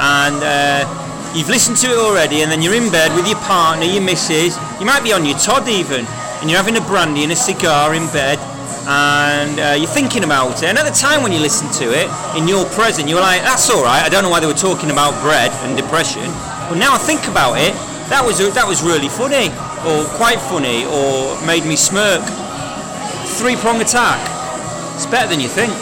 And 0.00 0.40
uh, 0.42 0.88
you've 1.36 1.50
listened 1.50 1.76
to 1.84 1.88
it 1.88 1.98
already, 1.98 2.40
and 2.40 2.50
then 2.50 2.62
you're 2.62 2.74
in 2.74 2.90
bed 2.90 3.14
with 3.14 3.28
your 3.28 3.36
partner, 3.44 3.84
your 3.84 4.00
missus. 4.02 4.56
You 4.80 4.86
might 4.86 5.04
be 5.04 5.12
on 5.12 5.26
your 5.26 5.36
Todd 5.38 5.68
even, 5.68 6.06
and 6.40 6.48
you're 6.48 6.56
having 6.56 6.78
a 6.78 6.86
brandy 6.88 7.22
and 7.22 7.32
a 7.32 7.36
cigar 7.36 7.94
in 7.94 8.06
bed, 8.16 8.38
and 8.86 9.58
uh, 9.60 9.76
you're 9.78 9.90
thinking 9.90 10.24
about 10.24 10.62
it. 10.62 10.68
And 10.68 10.78
at 10.78 10.84
the 10.84 10.94
time 10.94 11.22
when 11.22 11.32
you 11.32 11.40
listen 11.40 11.70
to 11.82 11.92
it, 11.92 12.08
in 12.36 12.48
your 12.48 12.64
present, 12.66 13.08
you 13.08 13.14
were 13.14 13.20
like, 13.20 13.42
"That's 13.42 13.68
all 13.70 13.82
right." 13.82 14.02
I 14.02 14.08
don't 14.08 14.22
know 14.22 14.30
why 14.30 14.40
they 14.40 14.46
were 14.46 14.62
talking 14.68 14.90
about 14.90 15.14
bread 15.22 15.50
and 15.62 15.76
depression, 15.76 16.26
but 16.68 16.76
now 16.76 16.94
I 16.94 16.98
think 16.98 17.28
about 17.28 17.58
it, 17.58 17.74
that 18.08 18.22
was 18.24 18.38
that 18.38 18.66
was 18.66 18.82
really 18.82 19.08
funny, 19.08 19.48
or 19.86 20.04
quite 20.16 20.40
funny, 20.50 20.84
or 20.86 21.38
made 21.46 21.64
me 21.64 21.76
smirk. 21.76 22.22
Three 23.38 23.56
prong 23.56 23.80
attack. 23.80 24.20
It's 24.94 25.06
better 25.06 25.28
than 25.28 25.40
you 25.40 25.48
think. 25.48 25.72